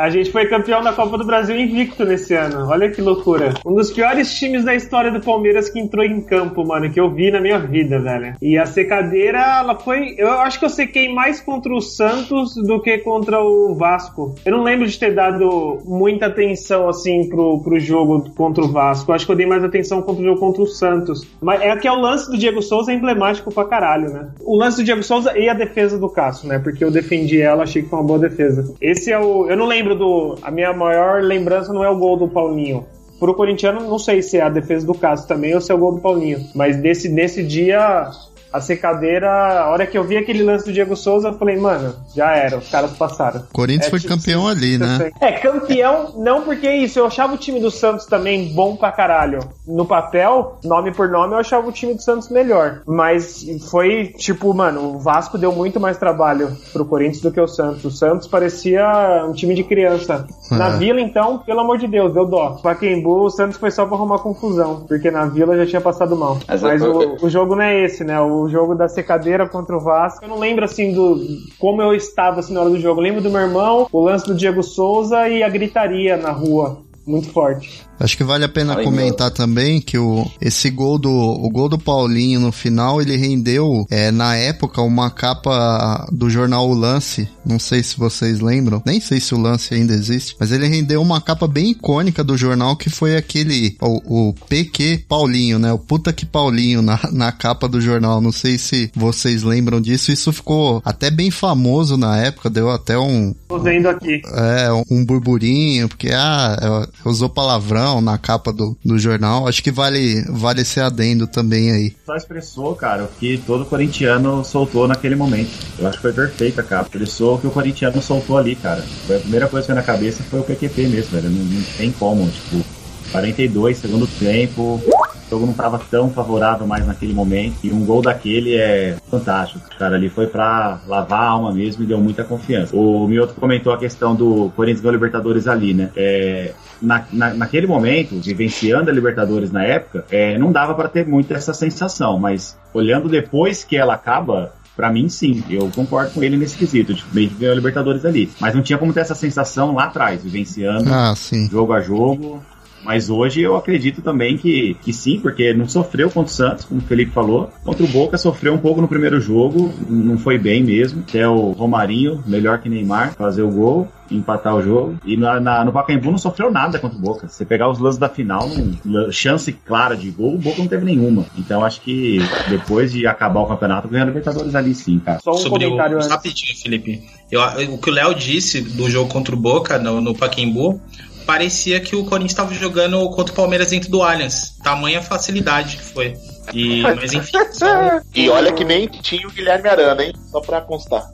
A 0.00 0.08
gente 0.08 0.32
foi 0.32 0.46
campeão 0.46 0.82
da 0.82 0.94
Copa 0.94 1.18
do 1.18 1.26
Brasil 1.26 1.54
invicto 1.54 2.06
nesse 2.06 2.32
ano. 2.32 2.70
Olha 2.70 2.90
que 2.90 3.02
loucura. 3.02 3.52
Um 3.66 3.74
dos 3.74 3.90
piores 3.90 4.34
times 4.34 4.64
da 4.64 4.74
história 4.74 5.10
do 5.10 5.20
Palmeiras 5.20 5.68
que 5.68 5.78
entrou 5.78 6.02
em 6.02 6.22
campo, 6.22 6.66
mano, 6.66 6.90
que 6.90 6.98
eu 6.98 7.10
vi 7.10 7.30
na 7.30 7.38
minha 7.38 7.58
vida, 7.58 8.00
velho. 8.00 8.34
E 8.40 8.56
a 8.56 8.64
secadeira, 8.64 9.58
ela 9.60 9.78
foi. 9.78 10.14
Eu 10.16 10.30
acho 10.40 10.58
que 10.58 10.64
eu 10.64 10.70
sequei 10.70 11.12
mais 11.12 11.42
contra 11.42 11.70
o 11.74 11.82
Santos 11.82 12.54
do 12.54 12.80
que 12.80 12.96
contra 12.96 13.42
o 13.42 13.74
Vasco. 13.74 14.34
Eu 14.42 14.52
não 14.52 14.62
lembro 14.62 14.86
de 14.86 14.98
ter 14.98 15.14
dado 15.14 15.82
muita 15.84 16.28
atenção, 16.28 16.88
assim, 16.88 17.28
pro, 17.28 17.60
pro 17.62 17.78
jogo 17.78 18.30
contra 18.34 18.64
o 18.64 18.72
Vasco. 18.72 19.10
Eu 19.10 19.14
acho 19.14 19.26
que 19.26 19.32
eu 19.32 19.36
dei 19.36 19.46
mais 19.46 19.62
atenção 19.62 20.00
contra 20.00 20.22
o 20.22 20.24
jogo 20.24 20.40
contra 20.40 20.62
o 20.62 20.66
Santos. 20.66 21.28
Mas 21.42 21.60
é 21.60 21.76
que 21.76 21.86
é 21.86 21.92
o 21.92 22.00
lance 22.00 22.30
do 22.30 22.38
Diego 22.38 22.62
Souza 22.62 22.90
é 22.90 22.94
emblemático 22.94 23.52
pra 23.52 23.66
caralho, 23.66 24.08
né? 24.08 24.30
O 24.40 24.56
lance 24.56 24.78
do 24.78 24.84
Diego 24.84 25.02
Souza 25.02 25.38
e 25.38 25.46
a 25.46 25.52
defesa 25.52 25.98
do 25.98 26.08
Cássio, 26.08 26.48
né? 26.48 26.58
Porque 26.58 26.82
eu 26.82 26.90
defendi 26.90 27.38
ela, 27.38 27.64
achei 27.64 27.82
que 27.82 27.90
foi 27.90 27.98
uma 27.98 28.06
boa 28.06 28.18
defesa. 28.18 28.74
Esse 28.80 29.12
é 29.12 29.18
o. 29.18 29.46
Eu 29.46 29.58
não 29.58 29.66
lembro 29.66 29.89
do. 29.94 30.36
A 30.42 30.50
minha 30.50 30.72
maior 30.72 31.22
lembrança 31.22 31.72
não 31.72 31.84
é 31.84 31.88
o 31.88 31.98
gol 31.98 32.16
do 32.16 32.28
Paulinho. 32.28 32.86
Pro 33.18 33.34
corintiano, 33.34 33.80
não 33.80 33.98
sei 33.98 34.22
se 34.22 34.38
é 34.38 34.42
a 34.42 34.48
defesa 34.48 34.86
do 34.86 34.94
Cássio 34.94 35.28
também 35.28 35.54
ou 35.54 35.60
se 35.60 35.70
é 35.70 35.74
o 35.74 35.78
gol 35.78 35.92
do 35.92 36.00
Paulinho. 36.00 36.46
Mas 36.54 36.78
nesse, 36.80 37.08
nesse 37.08 37.42
dia, 37.42 38.10
a 38.52 38.60
secadeira, 38.60 39.30
a 39.30 39.70
hora 39.70 39.86
que 39.86 39.96
eu 39.96 40.04
vi 40.04 40.16
aquele 40.16 40.42
lance 40.42 40.64
do 40.64 40.72
Diego 40.72 40.96
Souza, 40.96 41.28
eu 41.28 41.34
falei, 41.38 41.56
mano, 41.56 41.94
já 42.14 42.32
era, 42.34 42.58
os 42.58 42.68
caras 42.68 42.92
passaram. 42.92 43.42
Corinthians 43.52 43.86
É, 43.86 43.90
foi 43.90 44.00
tipo, 44.00 44.14
campeão 44.14 44.46
ali, 44.48 44.78
né? 44.78 45.10
É, 45.20 45.32
campeão, 45.32 46.14
não 46.18 46.42
porque 46.42 46.66
é 46.66 46.76
isso, 46.76 46.98
eu 46.98 47.06
achava 47.06 47.34
o 47.34 47.38
time 47.38 47.60
do 47.60 47.70
Santos 47.70 48.06
também 48.06 48.52
bom 48.52 48.76
pra 48.76 48.90
caralho. 48.92 49.40
No 49.66 49.86
papel, 49.86 50.58
nome 50.64 50.92
por 50.92 51.08
nome, 51.08 51.34
eu 51.34 51.38
achava 51.38 51.68
o 51.68 51.72
time 51.72 51.94
do 51.94 52.02
Santos 52.02 52.28
melhor. 52.30 52.82
Mas 52.86 53.44
foi, 53.70 54.08
tipo, 54.16 54.52
mano, 54.54 54.94
o 54.94 54.98
Vasco 54.98 55.38
deu 55.38 55.52
muito 55.52 55.78
mais 55.78 55.96
trabalho 55.98 56.56
pro 56.72 56.84
Corinthians 56.84 57.20
do 57.22 57.30
que 57.30 57.40
o 57.40 57.46
Santos. 57.46 57.84
O 57.84 57.90
Santos 57.90 58.26
parecia 58.26 59.24
um 59.28 59.32
time 59.32 59.54
de 59.54 59.62
criança. 59.64 60.26
Na 60.50 60.68
É. 60.74 60.76
Vila, 60.76 61.00
então, 61.00 61.38
pelo 61.38 61.60
amor 61.60 61.78
de 61.78 61.86
Deus, 61.86 62.12
deu 62.12 62.26
dó. 62.26 62.58
Paquembu, 62.62 63.24
o 63.24 63.30
Santos 63.30 63.56
foi 63.58 63.70
só 63.70 63.86
pra 63.86 63.96
arrumar 63.96 64.18
confusão, 64.18 64.84
porque 64.88 65.10
na 65.10 65.26
Vila 65.26 65.56
já 65.56 65.66
tinha 65.66 65.80
passado 65.80 66.16
mal. 66.16 66.38
Mas 66.48 66.62
Mas 66.62 66.82
eu- 66.82 67.16
o, 67.20 67.26
o 67.26 67.30
jogo 67.30 67.54
não 67.54 67.62
é 67.62 67.84
esse, 67.84 68.02
né? 68.04 68.18
O 68.20 68.39
jogo 68.48 68.74
da 68.74 68.88
secadeira 68.88 69.48
contra 69.48 69.76
o 69.76 69.80
Vasco. 69.80 70.24
Eu 70.24 70.28
não 70.28 70.38
lembro, 70.38 70.64
assim, 70.64 70.92
do 70.92 71.18
como 71.58 71.82
eu 71.82 71.94
estava, 71.94 72.40
assim, 72.40 72.54
na 72.54 72.60
hora 72.60 72.70
do 72.70 72.80
jogo. 72.80 73.00
Eu 73.00 73.04
lembro 73.04 73.20
do 73.20 73.30
meu 73.30 73.40
irmão, 73.40 73.86
o 73.90 74.00
lance 74.00 74.26
do 74.26 74.34
Diego 74.34 74.62
Souza 74.62 75.28
e 75.28 75.42
a 75.42 75.48
gritaria 75.48 76.16
na 76.16 76.30
rua. 76.30 76.78
Muito 77.06 77.30
forte. 77.32 77.89
Acho 78.00 78.16
que 78.16 78.24
vale 78.24 78.44
a 78.44 78.48
pena 78.48 78.76
Ai, 78.76 78.82
comentar 78.84 79.30
também 79.30 79.78
que 79.78 79.98
o, 79.98 80.26
esse 80.40 80.70
gol 80.70 80.98
do, 80.98 81.10
o 81.10 81.50
gol 81.50 81.68
do 81.68 81.78
Paulinho 81.78 82.40
no 82.40 82.50
final, 82.50 83.00
ele 83.00 83.14
rendeu, 83.16 83.86
é, 83.90 84.10
na 84.10 84.36
época, 84.36 84.80
uma 84.80 85.10
capa 85.10 86.08
do 86.10 86.30
jornal 86.30 86.68
O 86.68 86.74
Lance. 86.74 87.28
Não 87.44 87.58
sei 87.58 87.82
se 87.82 87.98
vocês 87.98 88.40
lembram. 88.40 88.82
Nem 88.86 89.00
sei 89.00 89.20
se 89.20 89.34
o 89.34 89.38
Lance 89.38 89.74
ainda 89.74 89.92
existe. 89.92 90.34
Mas 90.40 90.50
ele 90.50 90.66
rendeu 90.66 91.02
uma 91.02 91.20
capa 91.20 91.46
bem 91.46 91.72
icônica 91.72 92.24
do 92.24 92.36
jornal, 92.38 92.74
que 92.74 92.88
foi 92.88 93.16
aquele, 93.16 93.76
o, 93.82 94.30
o 94.30 94.34
PQ 94.48 95.04
Paulinho, 95.06 95.58
né? 95.58 95.70
O 95.72 95.78
puta 95.78 96.12
que 96.12 96.24
Paulinho 96.24 96.80
na, 96.80 96.98
na 97.12 97.32
capa 97.32 97.68
do 97.68 97.80
jornal. 97.80 98.20
Não 98.20 98.32
sei 98.32 98.56
se 98.56 98.90
vocês 98.94 99.42
lembram 99.42 99.80
disso. 99.80 100.10
Isso 100.10 100.32
ficou 100.32 100.80
até 100.84 101.10
bem 101.10 101.30
famoso 101.30 101.98
na 101.98 102.16
época. 102.18 102.48
Deu 102.48 102.70
até 102.70 102.98
um, 102.98 103.34
Tô 103.46 103.58
vendo 103.58 103.88
aqui. 103.88 104.22
é, 104.34 104.68
um 104.90 105.04
burburinho, 105.04 105.88
porque 105.88 106.10
ah, 106.12 106.86
é, 107.04 107.08
usou 107.08 107.28
palavrão 107.28 107.89
na 107.98 108.18
capa 108.18 108.52
do, 108.52 108.76
do 108.84 108.98
jornal. 108.98 109.48
Acho 109.48 109.62
que 109.62 109.70
vale, 109.70 110.22
vale 110.28 110.60
esse 110.60 110.78
adendo 110.78 111.26
também 111.26 111.72
aí. 111.72 111.96
Só 112.04 112.14
expressou, 112.14 112.74
cara, 112.74 113.04
o 113.04 113.08
que 113.08 113.38
todo 113.46 113.64
corintiano 113.64 114.44
soltou 114.44 114.86
naquele 114.86 115.16
momento. 115.16 115.50
Eu 115.78 115.86
acho 115.86 115.96
que 115.96 116.02
foi 116.02 116.12
perfeita, 116.12 116.62
cara. 116.62 116.82
Expressou 116.82 117.36
o 117.36 117.38
que 117.38 117.46
o 117.46 117.50
corintiano 117.50 118.02
soltou 118.02 118.36
ali, 118.36 118.54
cara. 118.54 118.84
Foi 119.06 119.16
a 119.16 119.20
primeira 119.20 119.48
coisa 119.48 119.66
que 119.66 119.72
veio 119.72 119.80
na 119.80 119.86
cabeça 119.86 120.22
foi 120.24 120.40
o 120.40 120.44
PQP 120.44 120.88
mesmo, 120.88 121.12
velho. 121.12 121.30
Não, 121.30 121.42
não 121.42 121.62
tem 121.78 121.90
como, 121.92 122.28
tipo, 122.28 122.62
42, 123.10 123.76
segundo 123.76 124.06
tempo. 124.06 124.80
O 124.86 125.30
jogo 125.30 125.46
não 125.46 125.52
tava 125.52 125.78
tão 125.90 126.10
favorável 126.10 126.66
mais 126.66 126.84
naquele 126.86 127.12
momento. 127.12 127.54
E 127.62 127.70
um 127.72 127.84
gol 127.84 128.02
daquele 128.02 128.56
é 128.56 128.96
fantástico. 129.10 129.60
Cara, 129.78 129.94
ali 129.96 130.08
foi 130.08 130.26
pra 130.26 130.80
lavar 130.88 131.22
a 131.22 131.28
alma 131.28 131.52
mesmo 131.52 131.84
e 131.84 131.86
deu 131.86 131.98
muita 131.98 132.24
confiança. 132.24 132.74
O 132.74 133.06
Mioto 133.06 133.34
comentou 133.34 133.72
a 133.72 133.78
questão 133.78 134.14
do 134.14 134.50
Corinthians 134.56 134.80
ganhou 134.80 134.94
Libertadores 134.94 135.46
ali, 135.46 135.72
né? 135.72 135.90
É, 135.94 136.52
na, 136.82 137.04
na- 137.12 137.34
naquele 137.34 137.66
momento, 137.68 138.20
vivenciando 138.20 138.90
a 138.90 138.92
Libertadores 138.92 139.52
na 139.52 139.62
época, 139.64 140.04
é, 140.10 140.36
não 140.36 140.50
dava 140.50 140.74
pra 140.74 140.88
ter 140.88 141.06
muito 141.06 141.32
essa 141.32 141.54
sensação, 141.54 142.18
mas 142.18 142.58
olhando 142.74 143.08
depois 143.08 143.62
que 143.64 143.76
ela 143.76 143.94
acaba, 143.94 144.52
Pra 144.76 144.90
mim, 144.90 145.10
sim, 145.10 145.42
eu 145.50 145.68
concordo 145.74 146.12
com 146.12 146.22
ele 146.22 146.38
nesse 146.38 146.56
quesito, 146.56 146.94
tipo, 146.94 147.14
meio 147.14 147.28
que 147.28 147.34
ganhou 147.34 147.52
a 147.52 147.56
Libertadores 147.56 148.02
ali. 148.06 148.30
Mas 148.40 148.54
não 148.54 148.62
tinha 148.62 148.78
como 148.78 148.94
ter 148.94 149.00
essa 149.00 149.14
sensação 149.14 149.74
lá 149.74 149.84
atrás, 149.84 150.22
vivenciando 150.22 150.88
Ah, 150.90 151.12
sim. 151.14 151.50
jogo 151.50 151.74
a 151.74 151.80
jogo. 151.82 152.42
Mas 152.84 153.10
hoje 153.10 153.40
eu 153.42 153.56
acredito 153.56 154.00
também 154.02 154.36
que, 154.36 154.74
que 154.82 154.92
sim, 154.92 155.20
porque 155.20 155.52
não 155.52 155.68
sofreu 155.68 156.10
contra 156.10 156.30
o 156.32 156.34
Santos, 156.34 156.64
como 156.64 156.80
o 156.80 156.84
Felipe 156.84 157.12
falou. 157.12 157.50
Contra 157.64 157.84
o 157.84 157.88
Boca 157.88 158.16
sofreu 158.16 158.54
um 158.54 158.58
pouco 158.58 158.80
no 158.80 158.88
primeiro 158.88 159.20
jogo, 159.20 159.72
não 159.88 160.16
foi 160.18 160.38
bem 160.38 160.62
mesmo. 160.64 161.04
Até 161.06 161.28
o 161.28 161.50
Romarinho, 161.52 162.22
melhor 162.26 162.58
que 162.60 162.68
Neymar, 162.68 163.12
fazer 163.14 163.42
o 163.42 163.50
gol, 163.50 163.88
empatar 164.10 164.56
o 164.56 164.62
jogo. 164.62 164.96
E 165.04 165.16
na, 165.16 165.38
na- 165.38 165.64
no 165.64 165.72
Pacaembu 165.72 166.10
não 166.10 166.18
sofreu 166.18 166.50
nada 166.50 166.78
contra 166.78 166.96
o 166.96 167.00
Boca. 167.00 167.28
Se 167.28 167.34
você 167.36 167.44
pegar 167.44 167.68
os 167.68 167.78
lances 167.78 167.98
da 167.98 168.08
final, 168.08 168.48
não- 168.84 169.12
chance 169.12 169.52
clara 169.52 169.96
de 169.96 170.10
gol, 170.10 170.34
o 170.34 170.38
Boca 170.38 170.58
não 170.58 170.66
teve 170.68 170.84
nenhuma. 170.84 171.26
Então 171.38 171.64
acho 171.64 171.80
que 171.82 172.18
depois 172.48 172.90
de 172.92 173.06
acabar 173.06 173.40
o 173.40 173.46
campeonato, 173.46 173.88
ganhou 173.88 174.04
a 174.04 174.08
Libertadores 174.08 174.54
ali 174.54 174.74
sim, 174.74 174.98
cara. 174.98 175.20
Só 175.20 175.32
um 175.32 175.36
Sobre 175.36 175.64
comentário 175.66 175.96
o. 175.96 175.98
antes. 175.98 176.10
Rapidinho, 176.10 176.56
Felipe. 176.60 177.02
Eu, 177.30 177.40
o 177.74 177.78
que 177.78 177.90
o 177.90 177.92
Léo 177.92 178.14
disse 178.14 178.60
do 178.60 178.90
jogo 178.90 179.08
contra 179.10 179.34
o 179.34 179.38
Boca 179.38 179.78
no, 179.78 180.00
no 180.00 180.14
Pacaembu 180.14 180.80
parecia 181.26 181.80
que 181.80 181.94
o 181.96 182.04
Corinthians 182.04 182.32
estava 182.32 182.54
jogando 182.54 183.08
contra 183.10 183.32
o 183.32 183.36
Palmeiras 183.36 183.70
dentro 183.70 183.90
do 183.90 184.02
Allianz. 184.02 184.56
Tamanha 184.62 185.02
facilidade 185.02 185.76
que 185.76 185.82
foi. 185.82 186.16
E, 186.52 186.82
mas 186.82 187.12
enfim, 187.12 187.38
só, 187.52 188.00
E 188.14 188.28
olha 188.28 188.52
que 188.52 188.64
nem 188.64 188.88
tinha 188.88 189.26
o 189.26 189.30
Guilherme 189.30 189.68
Arana, 189.68 190.04
hein? 190.04 190.12
Só 190.30 190.40
pra 190.40 190.60
constar. 190.60 191.10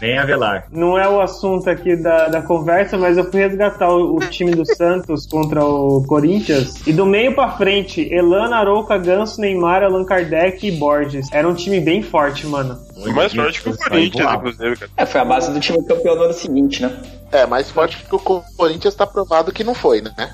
Nem 0.00 0.18
a 0.18 0.24
Velar. 0.24 0.66
Não 0.70 0.98
é 0.98 1.08
o 1.08 1.20
assunto 1.20 1.68
aqui 1.68 1.96
da, 1.96 2.28
da 2.28 2.42
conversa, 2.42 2.96
mas 2.96 3.16
eu 3.16 3.30
fui 3.30 3.40
resgatar 3.40 3.88
o, 3.88 4.16
o 4.16 4.20
time 4.20 4.52
do 4.52 4.64
Santos 4.64 5.26
contra 5.26 5.64
o 5.64 6.04
Corinthians. 6.06 6.86
E 6.86 6.92
do 6.92 7.04
meio 7.04 7.34
pra 7.34 7.52
frente, 7.52 8.08
Elana, 8.12 8.56
Arouca, 8.56 8.96
Ganso, 8.98 9.40
Neymar, 9.40 9.82
Allan 9.82 10.04
Kardec 10.04 10.66
e 10.66 10.72
Borges. 10.72 11.28
Era 11.32 11.48
um 11.48 11.54
time 11.54 11.80
bem 11.80 12.02
forte, 12.02 12.46
mano. 12.46 12.78
Foi 13.00 13.12
mais 13.12 13.34
forte 13.34 13.62
que 13.62 13.68
o 13.70 13.76
Corinthians, 13.76 14.34
inclusive, 14.34 14.76
cara. 14.76 14.90
É, 14.96 15.06
foi 15.06 15.20
a 15.20 15.24
base 15.24 15.52
do 15.52 15.60
time 15.60 15.82
campeão 15.84 16.14
no 16.14 16.22
ano 16.24 16.34
seguinte, 16.34 16.82
né? 16.82 16.96
É, 17.32 17.46
mais 17.46 17.70
forte 17.70 17.96
que 17.96 18.14
o 18.14 18.18
Corinthians 18.18 18.94
tá 18.94 19.06
provado 19.06 19.52
que 19.52 19.64
não 19.64 19.74
foi, 19.74 20.02
né? 20.02 20.12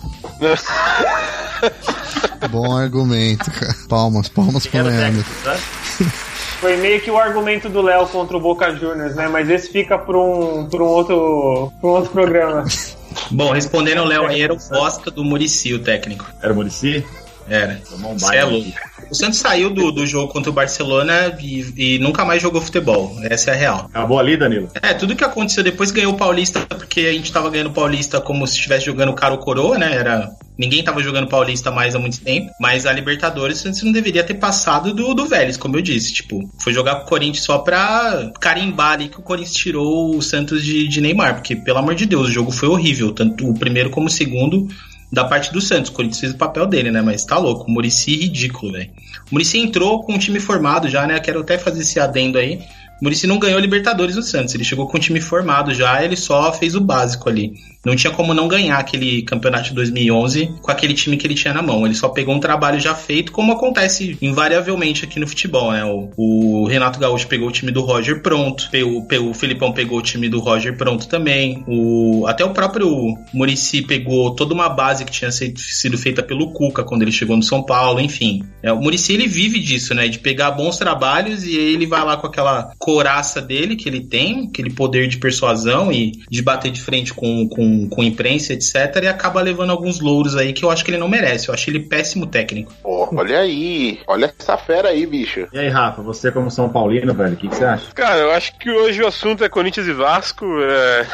Bom 2.51 2.77
argumento, 2.77 3.51
cara. 3.51 3.75
Palmas, 3.89 4.29
palmas 4.29 4.67
pro 4.67 4.83
Leandro. 4.83 5.25
Foi 6.61 6.77
meio 6.77 7.01
que 7.01 7.11
o 7.11 7.17
argumento 7.17 7.69
do 7.69 7.81
Léo 7.81 8.07
contra 8.09 8.37
o 8.37 8.41
Boca 8.41 8.75
Juniors, 8.75 9.15
né? 9.15 9.29
Mas 9.29 9.49
esse 9.49 9.71
fica 9.71 9.97
pra 9.97 10.19
um, 10.19 10.69
pra 10.69 10.83
um, 10.83 10.87
outro, 10.87 11.73
pra 11.81 11.89
um 11.89 11.93
outro 11.93 12.11
programa. 12.11 12.65
Bom, 13.31 13.53
respondendo 13.53 13.99
ao 13.99 14.07
Léo 14.07 14.27
aí, 14.27 14.43
era 14.43 14.53
o 14.53 14.57
Bosta 14.57 15.11
do 15.11 15.25
Murici, 15.25 15.73
o 15.73 15.79
técnico. 15.79 16.27
Era 16.43 16.53
o 16.53 16.57
Murici? 16.57 17.05
Era. 17.49 17.81
Tomou 17.89 18.13
um 18.13 18.17
é 18.17 18.19
baile. 18.19 18.51
louco. 18.51 18.73
O 19.11 19.15
Santos 19.15 19.39
saiu 19.39 19.71
do, 19.71 19.91
do 19.91 20.07
jogo 20.07 20.33
contra 20.33 20.51
o 20.51 20.53
Barcelona 20.53 21.35
e, 21.41 21.95
e 21.95 21.99
nunca 21.99 22.25
mais 22.25 22.43
jogou 22.43 22.61
futebol. 22.61 23.17
Essa 23.23 23.53
é 23.53 23.55
a 23.55 23.57
real. 23.57 23.79
Acabou 23.91 24.19
ali, 24.19 24.37
Danilo? 24.37 24.69
É, 24.83 24.93
tudo 24.93 25.17
que 25.17 25.25
aconteceu 25.25 25.65
depois 25.65 25.91
ganhou 25.91 26.13
o 26.13 26.17
Paulista, 26.17 26.61
porque 26.67 27.01
a 27.01 27.13
gente 27.13 27.33
tava 27.33 27.49
ganhando 27.49 27.71
o 27.71 27.73
Paulista 27.73 28.21
como 28.21 28.47
se 28.47 28.57
estivesse 28.57 28.85
jogando 28.85 29.15
caro 29.15 29.39
coroa, 29.39 29.79
né? 29.79 29.95
Era. 29.95 30.29
Ninguém 30.59 30.83
tava 30.83 31.01
jogando 31.03 31.29
Paulista 31.29 31.71
mais 31.71 31.95
há 31.95 32.01
muito 32.01 32.21
tempo. 32.21 32.51
Mas 32.59 32.85
a 32.85 32.93
Libertadores 32.93 33.61
você 33.61 33.85
não 33.85 33.93
deveria 33.93 34.25
ter 34.25 34.35
passado 34.35 34.93
do, 34.93 35.15
do 35.15 35.27
Vélez, 35.27 35.57
como 35.57 35.77
eu 35.77 35.81
disse. 35.81 36.13
Tipo, 36.13 36.51
foi 36.61 36.75
jogar 36.75 36.97
com 36.97 37.03
o 37.03 37.09
Corinthians 37.09 37.45
só 37.45 37.59
pra 37.59 38.33
carimbar 38.41 38.93
ali 38.93 39.09
que 39.09 39.21
o 39.21 39.23
Corinthians 39.23 39.57
tirou 39.57 40.17
o 40.17 40.21
Santos 40.21 40.65
de, 40.65 40.89
de 40.89 41.01
Neymar. 41.01 41.37
Porque, 41.37 41.55
pelo 41.55 41.79
amor 41.79 41.95
de 41.95 42.07
Deus, 42.07 42.29
o 42.29 42.33
jogo 42.33 42.51
foi 42.51 42.69
horrível. 42.69 43.13
Tanto 43.13 43.49
o 43.49 43.55
primeiro 43.55 43.91
como 43.91 44.09
o 44.09 44.11
segundo 44.11 44.67
da 45.13 45.25
parte 45.25 45.53
do 45.53 45.61
Santos. 45.61 45.91
O 45.91 45.95
Corinthians 45.95 46.21
fez 46.21 46.33
o 46.33 46.37
papel 46.37 46.67
dele, 46.67 46.91
né? 46.91 47.01
Mas 47.03 47.25
tá 47.25 47.39
louco. 47.39 47.65
O 47.69 47.71
Murici 47.71 48.17
ridículo, 48.17 48.73
velho. 48.73 48.91
O 49.31 49.35
Murici 49.35 49.59
entrou 49.59 50.03
com 50.03 50.15
um 50.15 50.19
time 50.19 50.41
formado 50.41 50.89
já, 50.89 51.07
né? 51.07 51.21
Quero 51.21 51.41
até 51.41 51.57
fazer 51.57 51.83
esse 51.83 52.01
adendo 52.01 52.37
aí. 52.37 52.61
O 53.01 53.05
Murici 53.05 53.29
não 53.29 53.39
ganhou 53.39 53.61
Libertadores 53.61 54.17
no 54.17 54.23
Santos. 54.23 54.55
Ele 54.55 54.65
chegou 54.65 54.89
com 54.89 54.97
um 54.97 55.01
time 55.01 55.21
formado 55.21 55.73
já, 55.73 56.05
ele 56.05 56.17
só 56.17 56.53
fez 56.53 56.75
o 56.75 56.81
básico 56.81 57.29
ali. 57.29 57.53
Não 57.85 57.95
tinha 57.95 58.13
como 58.13 58.35
não 58.35 58.49
ganhar 58.49 58.79
aquele 58.79 59.23
campeonato 59.23 59.69
de 59.69 59.75
2011 59.75 60.55
com 60.61 60.71
aquele 60.71 60.95
time 60.95 61.17
que 61.17 61.27
ele 61.27 61.35
tinha 61.35 61.55
na 61.55 61.63
mão. 61.63 61.87
Ele 61.87 61.95
só 61.95 62.09
pegou 62.09 62.35
um 62.35 62.41
trabalho 62.41 62.81
já 62.81 62.95
feito, 62.95 63.33
como 63.33 63.53
acontece 63.53 64.17
invariavelmente 64.21 65.05
aqui 65.05 65.21
no 65.21 65.27
futebol, 65.27 65.73
né? 65.73 65.85
O, 65.85 66.11
o 66.17 66.67
Renato 66.67 66.99
Gaúcho 66.99 67.27
pegou 67.27 67.49
o 67.49 67.53
time 67.53 67.71
do 67.71 67.83
Roger 67.83 68.21
pronto, 68.23 68.69
o, 68.85 69.31
o 69.31 69.35
Filipão 69.35 69.73
pegou 69.73 69.99
o 69.99 70.03
time 70.03 70.29
do 70.29 70.41
Roger 70.41 70.77
pronto 70.77 71.09
também. 71.09 71.65
O, 71.67 72.27
até 72.27 72.45
o 72.45 72.51
próprio 72.51 73.17
Murici 73.33 73.83
pegou 73.83 74.35
toda 74.35 74.55
uma 74.55 74.69
base 74.69 75.05
que 75.05 75.13
tinha 75.13 75.31
sido, 75.31 75.59
sido 75.61 75.97
feita 75.97 76.23
pelo 76.23 76.53
Cuca 76.53 76.83
quando 76.85 77.03
ele 77.03 77.13
chegou 77.13 77.37
no 77.37 77.43
São 77.43 77.63
Paulo, 77.63 78.01
enfim. 78.01 78.45
É, 78.63 78.73
o 78.73 78.81
Murici 78.81 79.13
ele 79.13 79.29
vive 79.29 79.61
disso, 79.61 79.95
né? 79.95 80.09
De 80.09 80.19
pegar 80.19 80.51
bons 80.51 80.79
trabalhos 80.79 81.45
e 81.45 81.57
ele 81.57 81.87
vai 81.87 82.05
lá 82.05 82.17
com 82.17 82.27
aquela 82.27 82.73
coraça 82.79 83.41
dele 83.41 83.77
que 83.77 83.89
ele 83.89 84.01
tem, 84.01 84.49
aquele 84.49 84.71
poder 84.71 85.09
de 85.09 85.19
persuasão 85.19 85.93
e 85.93 86.13
de 86.29 86.43
bater 86.43 86.71
de 86.71 86.81
frente 86.81 87.15
com, 87.15 87.49
com 87.49 87.78
com, 87.79 87.89
com 87.89 88.03
imprensa, 88.03 88.53
etc., 88.53 89.03
e 89.03 89.09
acaba 89.09 89.41
levando 89.41 89.71
alguns 89.71 90.01
louros 90.01 90.37
aí 90.37 90.53
que 90.53 90.65
eu 90.65 90.71
acho 90.71 90.85
que 90.85 90.91
ele 90.91 90.99
não 90.99 91.09
merece. 91.09 91.49
Eu 91.49 91.55
acho 91.55 91.69
ele 91.71 91.81
péssimo 91.81 92.27
técnico. 92.27 92.73
Pô, 92.83 93.09
olha 93.15 93.41
aí, 93.41 94.01
olha 94.07 94.33
essa 94.39 94.57
fera 94.57 94.89
aí, 94.89 95.07
bicho. 95.07 95.47
E 95.53 95.59
aí, 95.59 95.69
Rafa, 95.69 96.03
você 96.03 96.33
como 96.33 96.51
São 96.51 96.69
Paulino, 96.69 97.15
velho, 97.15 97.35
o 97.35 97.37
que, 97.37 97.49
que 97.49 97.57
você 97.57 97.65
acha? 97.65 97.93
Cara, 97.95 98.19
eu 98.19 98.31
acho 98.33 98.57
que 98.59 98.71
hoje 98.71 99.03
o 99.03 99.07
assunto 99.07 99.45
é 99.45 99.49
Corinthians 99.49 99.87
e 99.87 99.93
Vasco. 99.93 100.47
É... 100.63 101.07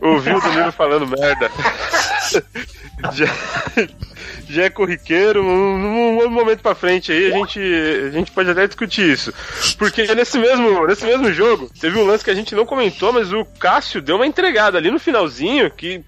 Ouvi 0.00 0.30
o 0.30 0.40
Danilo 0.40 0.72
falando 0.72 1.06
merda. 1.06 1.50
já, 3.12 3.26
já 4.48 4.64
é 4.64 4.70
corriqueiro. 4.70 5.42
Um, 5.42 6.24
um 6.24 6.30
momento 6.30 6.60
pra 6.60 6.74
frente 6.74 7.12
aí, 7.12 7.32
a 7.32 7.36
gente, 7.36 7.60
a 7.60 8.10
gente 8.10 8.30
pode 8.30 8.50
até 8.50 8.66
discutir 8.66 9.10
isso. 9.10 9.32
Porque 9.76 10.14
nesse 10.14 10.38
mesmo, 10.38 10.86
nesse 10.86 11.04
mesmo 11.04 11.32
jogo, 11.32 11.70
teve 11.80 11.98
um 11.98 12.06
lance 12.06 12.24
que 12.24 12.30
a 12.30 12.34
gente 12.34 12.54
não 12.54 12.64
comentou, 12.64 13.12
mas 13.12 13.32
o 13.32 13.44
Cássio 13.44 14.00
deu 14.00 14.16
uma 14.16 14.26
entregada 14.26 14.78
ali 14.78 14.90
no 14.90 14.98
finalzinho 14.98 15.70
que 15.70 16.04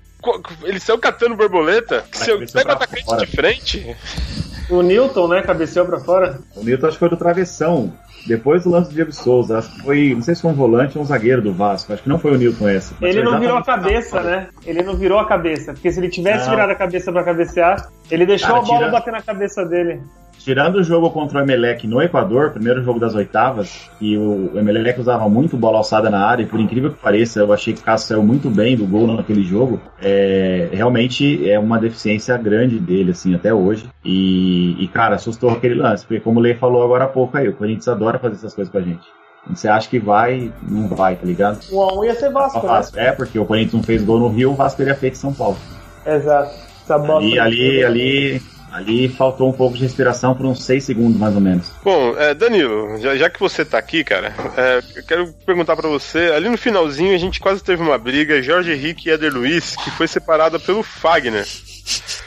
ele 0.63 0.79
saiu 0.79 0.99
catando 0.99 1.37
borboleta. 1.37 2.05
Que 2.11 2.19
se 2.19 2.31
eu 2.31 2.39
pego 2.47 2.69
o 2.69 2.73
atacante 2.73 3.05
fora. 3.05 3.27
de 3.27 3.33
frente. 3.33 3.97
O 4.69 4.83
Newton, 4.83 5.29
né? 5.29 5.43
Cabeceou 5.43 5.87
pra 5.87 5.99
fora. 5.99 6.39
O 6.55 6.63
Newton 6.63 6.87
acho 6.87 6.97
que 6.97 7.01
foi 7.01 7.09
do 7.09 7.17
travessão. 7.17 7.93
Depois 8.27 8.65
do 8.65 8.71
lance 8.71 8.91
do 8.91 8.95
Diego 8.95 9.13
Souza, 9.13 9.59
acho 9.59 9.73
que 9.75 9.83
foi, 9.83 10.15
não 10.15 10.23
sei 10.23 10.35
se 10.35 10.43
foi 10.43 10.51
um 10.51 10.55
volante 10.55 10.97
ou 10.97 11.05
um 11.05 11.07
zagueiro 11.07 11.43
do 11.43 11.53
Vasco, 11.53 11.93
acho 11.93 12.03
que 12.03 12.09
não 12.09 12.19
foi 12.19 12.33
o 12.33 12.39
Newton 12.39 12.69
esse. 12.69 12.95
Ele 13.01 13.23
não 13.23 13.41
virou 13.41 13.57
a 13.57 13.65
cabeça, 13.65 14.23
né? 14.23 14.49
Ele 14.65 14.83
não 14.83 14.95
virou 14.95 15.19
a 15.19 15.27
cabeça, 15.27 15.73
porque 15.73 15.91
se 15.91 16.01
ele 16.01 16.09
tivesse 16.09 16.45
não. 16.45 16.51
virado 16.51 16.71
a 16.71 16.75
cabeça 16.75 17.13
para 17.13 17.25
cabecear, 17.25 17.89
ele 18.11 18.27
deixou 18.27 18.49
Cara, 18.49 18.61
a 18.61 18.63
bola 18.63 18.79
tira... 18.79 18.91
bater 18.91 19.13
na 19.13 19.23
cabeça 19.23 19.65
dele. 19.65 20.01
Tirando 20.43 20.77
o 20.77 20.83
jogo 20.83 21.11
contra 21.11 21.39
o 21.39 21.43
Emelec 21.43 21.87
no 21.87 22.01
Equador, 22.01 22.51
primeiro 22.51 22.83
jogo 22.83 22.99
das 22.99 23.15
oitavas, 23.15 23.91
que 23.99 24.17
o 24.17 24.51
Emelec 24.55 24.99
usava 24.99 25.29
muito 25.29 25.55
bola 25.55 25.79
alçada 25.79 26.09
na 26.09 26.25
área, 26.25 26.43
e 26.43 26.47
por 26.47 26.59
incrível 26.59 26.91
que 26.91 26.99
pareça, 26.99 27.41
eu 27.41 27.53
achei 27.53 27.75
que 27.75 27.81
o 27.81 27.85
Cássio 27.85 28.09
saiu 28.09 28.23
muito 28.23 28.49
bem 28.49 28.75
do 28.75 28.87
gol 28.87 29.07
naquele 29.07 29.43
jogo. 29.43 29.79
É, 30.01 30.71
realmente 30.73 31.49
é 31.49 31.59
uma 31.59 31.79
deficiência 31.79 32.37
grande 32.39 32.79
dele, 32.79 33.11
assim, 33.11 33.35
até 33.35 33.53
hoje. 33.53 33.87
E, 34.03 34.83
e, 34.83 34.89
cara, 34.89 35.17
assustou 35.17 35.51
aquele 35.51 35.75
lance, 35.75 36.07
porque 36.07 36.21
como 36.21 36.41
o 36.41 36.43
Lei 36.43 36.55
falou 36.55 36.83
agora 36.83 37.05
há 37.05 37.09
pouco 37.09 37.37
aí, 37.37 37.47
o 37.47 37.55
Corinthians 37.55 37.89
adora 37.89 38.19
fazer 38.19 38.37
essas 38.37 38.55
coisas 38.55 38.73
com 38.73 38.79
a 38.79 38.83
gente. 38.83 39.07
Você 39.49 39.69
acha 39.69 39.89
que 39.89 39.99
vai, 39.99 40.51
não 40.63 40.89
vai, 40.89 41.17
tá 41.17 41.27
ligado? 41.27 41.61
O 41.71 42.01
1 42.01 42.05
ia 42.05 42.15
ser 42.15 42.31
Vasco, 42.31 42.67
né? 42.67 42.83
É, 42.97 43.13
porque 43.13 43.39
o 43.39 43.45
Corinthians 43.45 43.75
não 43.75 43.83
fez 43.83 44.03
gol 44.03 44.19
no 44.19 44.29
Rio, 44.29 44.53
o 44.53 44.55
Vasco 44.55 44.79
teria 44.79 44.95
feito 44.95 45.15
em 45.15 45.19
São 45.19 45.35
Paulo. 45.35 45.57
Exato. 46.07 46.71
Essa 46.91 46.95
ali, 46.95 47.39
ali, 47.39 47.85
ali, 47.85 48.43
Ali 48.73 49.09
faltou 49.09 49.49
um 49.49 49.53
pouco 49.53 49.77
de 49.77 49.83
respiração 49.83 50.35
por 50.35 50.47
uns 50.47 50.63
6 50.65 50.85
segundos, 50.85 51.19
mais 51.19 51.35
ou 51.35 51.41
menos. 51.41 51.67
Bom, 51.83 52.17
é, 52.17 52.33
Danilo, 52.35 52.99
já, 52.99 53.17
já, 53.17 53.29
que 53.29 53.41
você 53.41 53.65
tá 53.65 53.79
aqui, 53.79 54.05
cara, 54.05 54.33
é, 54.57 54.81
eu 54.97 55.03
quero 55.05 55.33
perguntar 55.45 55.75
para 55.75 55.89
você. 55.89 56.31
Ali 56.35 56.49
no 56.49 56.57
finalzinho 56.57 57.15
a 57.15 57.19
gente 57.19 57.41
quase 57.41 57.63
teve 57.63 57.83
uma 57.83 57.99
briga, 57.99 58.41
Jorge 58.41 58.73
Henrique 58.73 59.09
e 59.09 59.13
Eder 59.13 59.33
Luiz, 59.33 59.75
que 59.75 59.91
foi 59.91 60.07
separada 60.07 60.59
pelo 60.59 60.83
Fagner. 60.85 61.47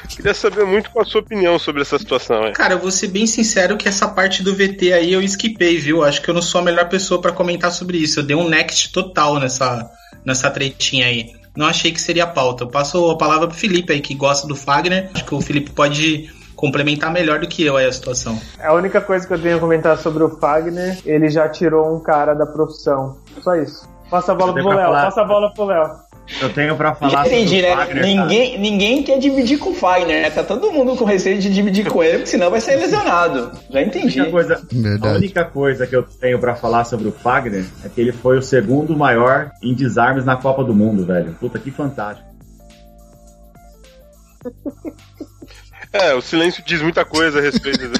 Queria 0.09 0.33
saber 0.33 0.65
muito 0.65 0.91
qual 0.91 1.03
a 1.03 1.05
sua 1.05 1.21
opinião 1.21 1.57
sobre 1.57 1.81
essa 1.81 1.97
situação. 1.97 2.45
Hein? 2.45 2.53
Cara, 2.53 2.73
eu 2.73 2.79
vou 2.79 2.91
ser 2.91 3.07
bem 3.07 3.25
sincero 3.25 3.77
que 3.77 3.87
essa 3.87 4.07
parte 4.07 4.43
do 4.43 4.53
VT 4.53 4.91
aí 4.91 5.13
eu 5.13 5.21
esquipei, 5.21 5.77
viu? 5.77 6.03
Acho 6.03 6.21
que 6.21 6.29
eu 6.29 6.33
não 6.33 6.41
sou 6.41 6.59
a 6.59 6.63
melhor 6.63 6.89
pessoa 6.89 7.21
para 7.21 7.31
comentar 7.31 7.71
sobre 7.71 7.97
isso. 7.97 8.19
Eu 8.19 8.23
dei 8.23 8.35
um 8.35 8.49
next 8.49 8.91
total 8.91 9.39
nessa, 9.39 9.89
nessa 10.25 10.51
tretinha 10.51 11.07
aí 11.07 11.42
não 11.56 11.66
achei 11.68 11.91
que 11.91 12.01
seria 12.01 12.28
pauta. 12.28 12.64
Eu 12.64 12.68
passo 12.68 13.12
a 13.12 13.18
palavra 13.18 13.47
pro 13.47 13.58
Felipe 13.58 13.93
aí, 13.93 14.01
que 14.01 14.16
gosta 14.16 14.47
do 14.47 14.56
Fagner. 14.56 15.10
Acho 15.14 15.26
que 15.26 15.36
o 15.36 15.41
Felipe 15.41 15.72
pode 15.72 16.30
complementar 16.56 17.12
melhor 17.12 17.39
do 17.39 17.47
que 17.47 17.64
eu 17.64 17.78
aí 17.78 17.86
a 17.86 17.91
situação. 17.91 18.39
A 18.62 18.74
única 18.74 19.01
coisa 19.01 19.28
que 19.28 19.34
eu 19.34 19.41
tenho 19.41 19.58
a 19.58 19.60
comentar 19.60 19.97
sobre 19.97 20.24
o 20.24 20.30
Fagner, 20.30 20.99
ele 21.06 21.30
já 21.30 21.49
tirou 21.49 21.95
um 21.95 21.99
cara 21.99 22.34
da 22.34 22.45
profissão. 22.45 23.18
Só 23.41 23.56
isso. 23.56 23.88
Passa 24.10 24.32
a 24.32 24.36
bola 24.36 24.54
pro 24.54 24.70
Léo, 24.70 24.91
passa 24.91 25.22
a 25.22 25.26
bola 25.26 25.54
pro 25.54 25.66
Léo. 25.66 25.91
Eu 26.41 26.49
tenho 26.51 26.75
pra 26.75 26.95
falar 26.95 27.11
Já 27.11 27.27
entendi, 27.27 27.61
né? 27.61 27.75
Fagner, 27.75 28.05
ninguém, 28.05 28.59
ninguém 28.59 29.03
quer 29.03 29.19
dividir 29.19 29.57
com 29.57 29.71
o 29.71 29.73
Fagner, 29.73 30.21
né? 30.21 30.29
Tá 30.29 30.43
todo 30.43 30.71
mundo 30.71 30.95
com 30.95 31.05
receio 31.05 31.39
de 31.39 31.49
dividir 31.49 31.86
com 31.88 32.03
ele, 32.03 32.19
porque 32.19 32.29
senão 32.29 32.49
vai 32.49 32.61
ser 32.61 32.75
lesionado. 32.75 33.51
Já 33.69 33.81
entendi. 33.81 34.19
A 34.19 34.23
única 34.23 34.31
coisa, 34.31 34.67
a 35.01 35.11
única 35.13 35.45
coisa 35.45 35.88
que 35.88 35.95
eu 35.95 36.03
tenho 36.03 36.39
pra 36.39 36.55
falar 36.55 36.84
sobre 36.86 37.07
o 37.07 37.11
Fagner 37.11 37.65
é 37.84 37.89
que 37.89 38.01
ele 38.01 38.11
foi 38.11 38.38
o 38.38 38.41
segundo 38.41 38.95
maior 38.95 39.51
em 39.61 39.73
desarmes 39.73 40.25
na 40.25 40.36
Copa 40.36 40.63
do 40.63 40.73
Mundo, 40.73 41.05
velho. 41.05 41.36
Puta, 41.39 41.59
que 41.59 41.71
fantástico. 41.71 42.27
É, 45.93 46.13
o 46.15 46.21
silêncio 46.21 46.63
diz 46.65 46.81
muita 46.81 47.05
coisa 47.05 47.37
a 47.37 47.41
respeito. 47.41 47.91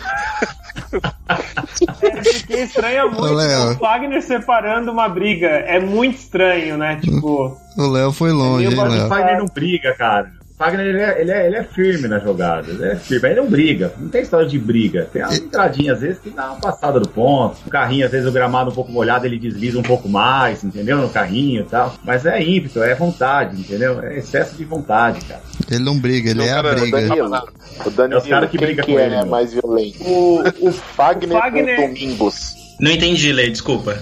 é, 2.02 2.12
porque 2.12 2.56
estranha 2.56 3.06
muito 3.06 3.34
o 3.34 3.76
Wagner 3.76 4.22
separando 4.22 4.92
uma 4.92 5.08
briga. 5.08 5.48
É 5.48 5.80
muito 5.80 6.18
estranho, 6.18 6.76
né? 6.76 6.96
Tipo. 6.96 7.56
O 7.78 7.88
Léo 7.88 8.12
foi 8.12 8.32
longe, 8.32 8.66
hein, 8.66 8.76
Léo? 8.76 9.06
O 9.06 9.10
Wagner 9.10 9.38
não 9.38 9.46
briga, 9.46 9.94
cara. 9.94 10.32
Fagner 10.58 10.86
ele 10.86 11.02
é, 11.02 11.22
ele, 11.22 11.32
é, 11.32 11.48
ele 11.48 11.56
é 11.56 11.64
firme 11.64 12.08
na 12.08 12.20
jogada, 12.20 12.70
ele 12.70 12.84
é 12.84 12.96
firme, 12.96 13.30
ele 13.30 13.42
não 13.42 13.50
briga, 13.50 13.92
não 13.98 14.08
tem 14.08 14.22
história 14.22 14.48
de 14.48 14.60
briga. 14.60 15.10
Tem 15.12 15.24
uma 15.24 15.34
entradinha 15.34 15.94
às 15.94 16.02
vezes 16.02 16.20
que 16.20 16.30
dá 16.30 16.52
uma 16.52 16.60
passada 16.60 17.00
do 17.00 17.10
ponto, 17.10 17.58
o 17.66 17.70
carrinho 17.70 18.06
às 18.06 18.12
vezes 18.12 18.28
o 18.28 18.32
gramado 18.32 18.70
um 18.70 18.74
pouco 18.74 18.92
molhado 18.92 19.26
ele 19.26 19.40
desliza 19.40 19.80
um 19.80 19.84
pouco 19.84 20.08
mais, 20.08 20.64
entendeu? 20.64 20.98
No 20.98 21.10
carrinho 21.10 21.62
e 21.62 21.66
tal. 21.66 21.96
Mas 22.04 22.26
é 22.26 22.42
ímpeto, 22.42 22.84
é 22.84 22.94
vontade, 22.94 23.60
entendeu? 23.60 24.00
É 24.02 24.18
excesso 24.18 24.56
de 24.56 24.64
vontade, 24.64 25.26
cara. 25.26 25.42
Ele 25.72 25.84
não 25.84 25.98
briga, 25.98 26.30
ele 26.30 26.40
não, 26.40 26.46
é 26.46 26.50
cara, 26.50 26.72
a 26.72 26.76
briga. 26.76 26.98
O 26.98 27.08
Danilo, 27.08 27.44
o 27.86 27.90
Danilo 27.90 28.20
é 28.20 28.22
os 28.22 28.28
caras 28.28 28.50
que 28.50 28.58
brigam 28.58 28.86
com 28.86 29.00
ele. 29.00 29.16
é 29.16 29.26
mais 29.26 29.54
violento? 29.54 30.04
O, 30.04 30.44
o 30.62 30.72
Fagner, 30.72 31.40
Fagner 31.40 31.80
ou 31.80 31.88
Domingos? 31.88 32.56
Não 32.80 32.92
entendi, 32.92 33.32
Lei, 33.32 33.50
desculpa. 33.50 33.98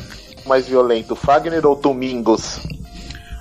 Mais 0.45 0.67
violento, 0.67 1.15
Fagner 1.15 1.65
ou 1.65 1.75
Domingos? 1.75 2.59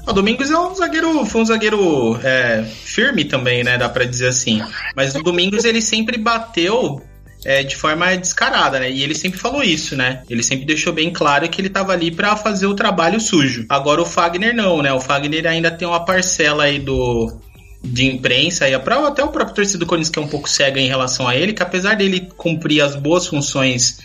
O 0.07 0.13
Domingos 0.13 0.51
é 0.51 0.59
um 0.59 0.75
zagueiro, 0.75 1.25
foi 1.27 1.41
um 1.43 1.45
zagueiro 1.45 2.19
é, 2.23 2.65
firme 2.65 3.25
também, 3.25 3.63
né? 3.63 3.79
Dá 3.79 3.89
pra 3.89 4.05
dizer 4.05 4.29
assim. 4.29 4.63
Mas 4.97 5.15
o 5.15 5.23
Domingos 5.23 5.65
ele 5.65 5.81
sempre 5.81 6.17
bateu 6.19 7.03
é, 7.45 7.63
de 7.63 7.77
forma 7.77 8.17
descarada, 8.17 8.81
né? 8.81 8.91
E 8.91 9.03
ele 9.03 9.15
sempre 9.15 9.39
falou 9.39 9.63
isso, 9.63 9.97
né? 9.97 10.23
Ele 10.29 10.43
sempre 10.43 10.65
deixou 10.65 10.93
bem 10.93 11.11
claro 11.13 11.49
que 11.49 11.61
ele 11.61 11.71
tava 11.71 11.93
ali 11.93 12.11
para 12.11 12.37
fazer 12.37 12.67
o 12.67 12.75
trabalho 12.75 13.21
sujo. 13.21 13.65
Agora 13.69 14.01
o 14.01 14.07
Fagner 14.07 14.55
não, 14.55 14.83
né? 14.83 14.93
O 14.93 15.01
Fagner 15.01 15.47
ainda 15.47 15.71
tem 15.71 15.87
uma 15.87 16.05
parcela 16.05 16.65
aí 16.65 16.79
do 16.79 17.41
de 17.83 18.05
imprensa 18.05 18.69
e 18.69 18.75
até 18.75 19.25
o 19.25 19.29
próprio 19.29 19.55
torcedor 19.55 19.81
do 19.81 19.87
Corinthians 19.87 20.11
que 20.11 20.19
é 20.19 20.23
um 20.23 20.29
pouco 20.29 20.47
cega 20.47 20.79
em 20.79 20.89
relação 20.89 21.27
a 21.27 21.35
ele, 21.35 21.55
que 21.55 21.63
apesar 21.63 21.97
dele 21.97 22.29
cumprir 22.37 22.83
as 22.83 22.95
boas 22.95 23.27
funções 23.27 24.01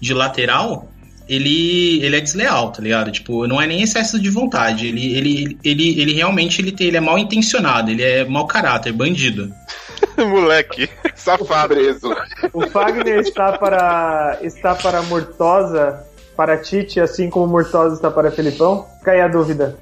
de 0.00 0.14
lateral, 0.14 0.88
ele, 1.28 2.02
ele 2.02 2.16
é 2.16 2.20
desleal, 2.20 2.72
tá 2.72 2.80
ligado? 2.80 3.10
Tipo, 3.12 3.46
não 3.46 3.60
é 3.60 3.66
nem 3.66 3.82
excesso 3.82 4.18
de 4.18 4.30
vontade. 4.30 4.86
Ele, 4.86 5.14
ele, 5.14 5.58
ele, 5.62 6.00
ele 6.00 6.12
realmente 6.14 6.62
ele, 6.62 6.72
tem, 6.72 6.86
ele 6.86 6.96
é 6.96 7.00
mal 7.00 7.18
intencionado, 7.18 7.90
ele 7.90 8.02
é 8.02 8.24
mau 8.24 8.46
caráter, 8.46 8.92
bandido. 8.92 9.52
Moleque, 10.16 10.88
safado. 11.14 11.74
Preso. 11.74 12.14
O 12.52 12.66
Fagner 12.68 13.18
está 13.18 13.58
para, 13.58 14.38
está 14.42 14.74
para 14.74 15.02
Mortosa, 15.02 16.02
para 16.36 16.56
Tite, 16.56 17.00
assim 17.00 17.28
como 17.28 17.46
Mortosa 17.46 17.94
está 17.94 18.10
para 18.10 18.30
Felipão? 18.30 18.86
Cai 19.04 19.20
a 19.20 19.28
dúvida. 19.28 19.76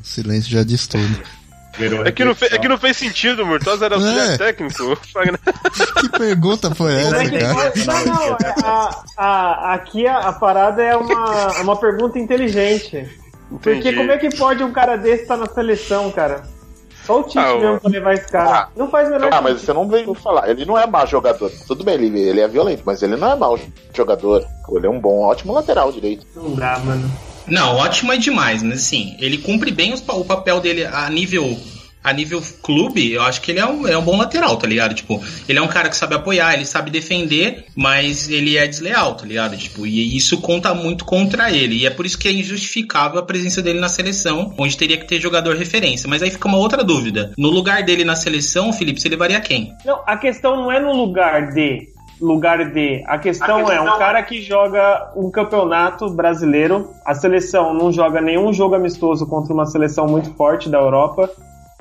O 0.00 0.04
silêncio 0.04 0.50
já 0.50 0.62
diz 0.62 0.86
tudo. 0.86 1.37
É 2.04 2.12
que, 2.12 2.24
não 2.24 2.34
fez, 2.34 2.52
é 2.52 2.58
que 2.58 2.68
não 2.68 2.78
fez 2.78 2.96
sentido, 2.96 3.46
Murtosa 3.46 3.84
era 3.84 3.94
auxiliar 3.94 4.30
é. 4.30 4.38
técnico. 4.38 4.96
que 6.00 6.08
pergunta 6.18 6.74
foi 6.74 6.94
essa, 6.94 7.30
cara? 7.30 7.72
Não, 7.86 8.04
não, 8.04 8.22
é, 8.32 8.54
a, 8.64 9.04
a, 9.16 9.74
aqui 9.74 10.06
a, 10.06 10.18
a, 10.18 10.32
parada 10.32 10.82
é 10.82 10.96
uma, 10.96 11.52
é 11.58 11.62
uma 11.62 11.76
pergunta 11.76 12.18
inteligente. 12.18 13.08
Entendi. 13.50 13.82
Porque 13.82 13.92
como 13.94 14.12
é 14.12 14.18
que 14.18 14.36
pode 14.36 14.62
um 14.62 14.72
cara 14.72 14.96
desse 14.96 15.22
estar 15.22 15.36
na 15.36 15.46
seleção, 15.46 16.10
cara? 16.10 16.42
Só 17.08 17.20
o 17.20 17.22
Tite 17.22 17.38
ah, 17.38 17.56
mesmo 17.56 17.80
pra 17.80 17.90
levar 17.90 18.14
esse 18.14 18.30
cara. 18.30 18.50
Ah, 18.50 18.68
não 18.76 18.90
faz 18.90 19.08
menor 19.08 19.32
Ah, 19.32 19.40
mas 19.40 19.62
você 19.62 19.72
não 19.72 19.88
veio 19.88 20.12
falar. 20.12 20.50
Ele 20.50 20.66
não 20.66 20.78
é 20.78 20.86
mau 20.86 21.06
jogador. 21.06 21.50
Tudo 21.66 21.82
bem, 21.82 21.94
ele, 21.94 22.20
ele 22.20 22.40
é 22.40 22.46
violento, 22.46 22.82
mas 22.84 23.02
ele 23.02 23.16
não 23.16 23.32
é 23.32 23.34
mau 23.34 23.58
jogador. 23.94 24.46
Ele 24.70 24.86
é 24.86 24.90
um 24.90 25.00
bom, 25.00 25.20
ótimo 25.22 25.54
lateral 25.54 25.90
direito. 25.90 26.26
Não 26.36 26.54
dá, 26.54 26.78
mano. 26.80 27.10
Não, 27.50 27.76
ótimo 27.76 28.12
é 28.12 28.16
demais, 28.16 28.62
mas 28.62 28.80
assim, 28.80 29.16
ele 29.18 29.38
cumpre 29.38 29.70
bem 29.70 29.92
os, 29.92 30.02
o 30.06 30.24
papel 30.24 30.60
dele 30.60 30.84
a 30.84 31.08
nível 31.10 31.58
a 32.02 32.12
nível 32.12 32.42
clube, 32.62 33.12
eu 33.12 33.22
acho 33.22 33.40
que 33.40 33.50
ele 33.50 33.60
é 33.60 33.66
um, 33.66 33.86
é 33.86 33.96
um 33.98 34.02
bom 34.02 34.16
lateral, 34.16 34.56
tá 34.56 34.66
ligado? 34.66 34.94
Tipo, 34.94 35.22
ele 35.48 35.58
é 35.58 35.62
um 35.62 35.68
cara 35.68 35.88
que 35.88 35.96
sabe 35.96 36.14
apoiar, 36.14 36.54
ele 36.54 36.64
sabe 36.64 36.90
defender, 36.90 37.66
mas 37.76 38.28
ele 38.28 38.56
é 38.56 38.66
desleal, 38.66 39.14
tá 39.14 39.26
ligado? 39.26 39.56
Tipo, 39.56 39.86
e 39.86 40.16
isso 40.16 40.40
conta 40.40 40.74
muito 40.74 41.04
contra 41.04 41.50
ele. 41.50 41.76
E 41.76 41.86
é 41.86 41.90
por 41.90 42.06
isso 42.06 42.18
que 42.18 42.28
é 42.28 42.32
injustificável 42.32 43.18
a 43.18 43.24
presença 43.24 43.60
dele 43.60 43.80
na 43.80 43.88
seleção, 43.88 44.54
onde 44.58 44.76
teria 44.76 44.96
que 44.96 45.06
ter 45.06 45.20
jogador 45.20 45.56
referência. 45.56 46.08
Mas 46.08 46.22
aí 46.22 46.30
fica 46.30 46.48
uma 46.48 46.58
outra 46.58 46.82
dúvida. 46.82 47.32
No 47.36 47.50
lugar 47.50 47.82
dele 47.82 48.04
na 48.04 48.16
seleção, 48.16 48.72
Felipe, 48.72 49.00
você 49.00 49.08
levaria 49.08 49.40
quem? 49.40 49.74
Não, 49.84 50.02
a 50.06 50.16
questão 50.16 50.56
não 50.56 50.72
é 50.72 50.80
no 50.80 50.92
lugar 50.92 51.50
de 51.52 51.88
lugar 52.20 52.70
de. 52.70 53.02
A 53.06 53.18
questão, 53.18 53.58
a 53.58 53.64
questão, 53.64 53.76
é 53.76 53.80
um 53.80 53.98
cara 53.98 54.22
que 54.22 54.40
joga 54.40 55.12
um 55.16 55.30
campeonato 55.30 56.10
brasileiro, 56.10 56.90
a 57.04 57.14
seleção 57.14 57.72
não 57.74 57.92
joga 57.92 58.20
nenhum 58.20 58.52
jogo 58.52 58.74
amistoso 58.74 59.26
contra 59.26 59.52
uma 59.52 59.66
seleção 59.66 60.06
muito 60.06 60.34
forte 60.34 60.68
da 60.68 60.78
Europa. 60.78 61.30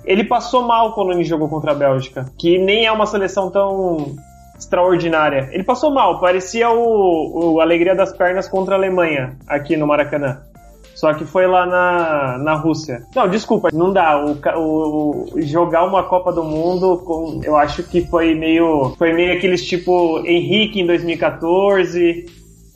Ele 0.06 0.24
passou 0.24 0.64
mal 0.64 0.94
quando 0.94 1.12
ele 1.12 1.24
jogou 1.24 1.50
contra 1.50 1.72
a 1.72 1.76
Bélgica, 1.76 2.26
que 2.38 2.58
nem 2.58 2.86
é 2.86 2.92
uma 2.92 3.06
seleção 3.06 3.52
tão 3.52 4.16
extraordinária. 4.58 5.50
Ele 5.52 5.64
passou 5.64 5.92
mal, 5.92 6.20
parecia 6.20 6.70
o, 6.70 7.54
o 7.54 7.62
Alegria 7.62 7.96
das 7.96 8.12
Pernas 8.12 8.48
contra 8.48 8.76
a 8.76 8.78
Alemanha 8.78 9.38
aqui 9.48 9.78
no 9.78 9.86
Maracanã. 9.86 10.42
Só 10.98 11.14
que 11.14 11.26
foi 11.26 11.46
lá 11.46 11.64
na, 11.68 12.40
na 12.40 12.54
Rússia. 12.56 13.04
Não, 13.16 13.30
desculpa, 13.30 13.70
não 13.72 13.94
dá. 13.94 14.18
O, 14.18 14.36
o, 14.58 15.42
jogar 15.44 15.86
uma 15.86 16.02
Copa 16.02 16.34
do 16.34 16.44
Mundo, 16.44 16.98
com, 17.06 17.40
eu 17.44 17.56
acho 17.56 17.84
que 17.84 18.02
foi 18.08 18.34
meio. 18.34 18.96
Foi 18.98 19.14
meio 19.14 19.34
aqueles 19.34 19.64
tipo 19.64 20.20
Henrique 20.26 20.82
em 20.82 20.88
2014 20.88 22.26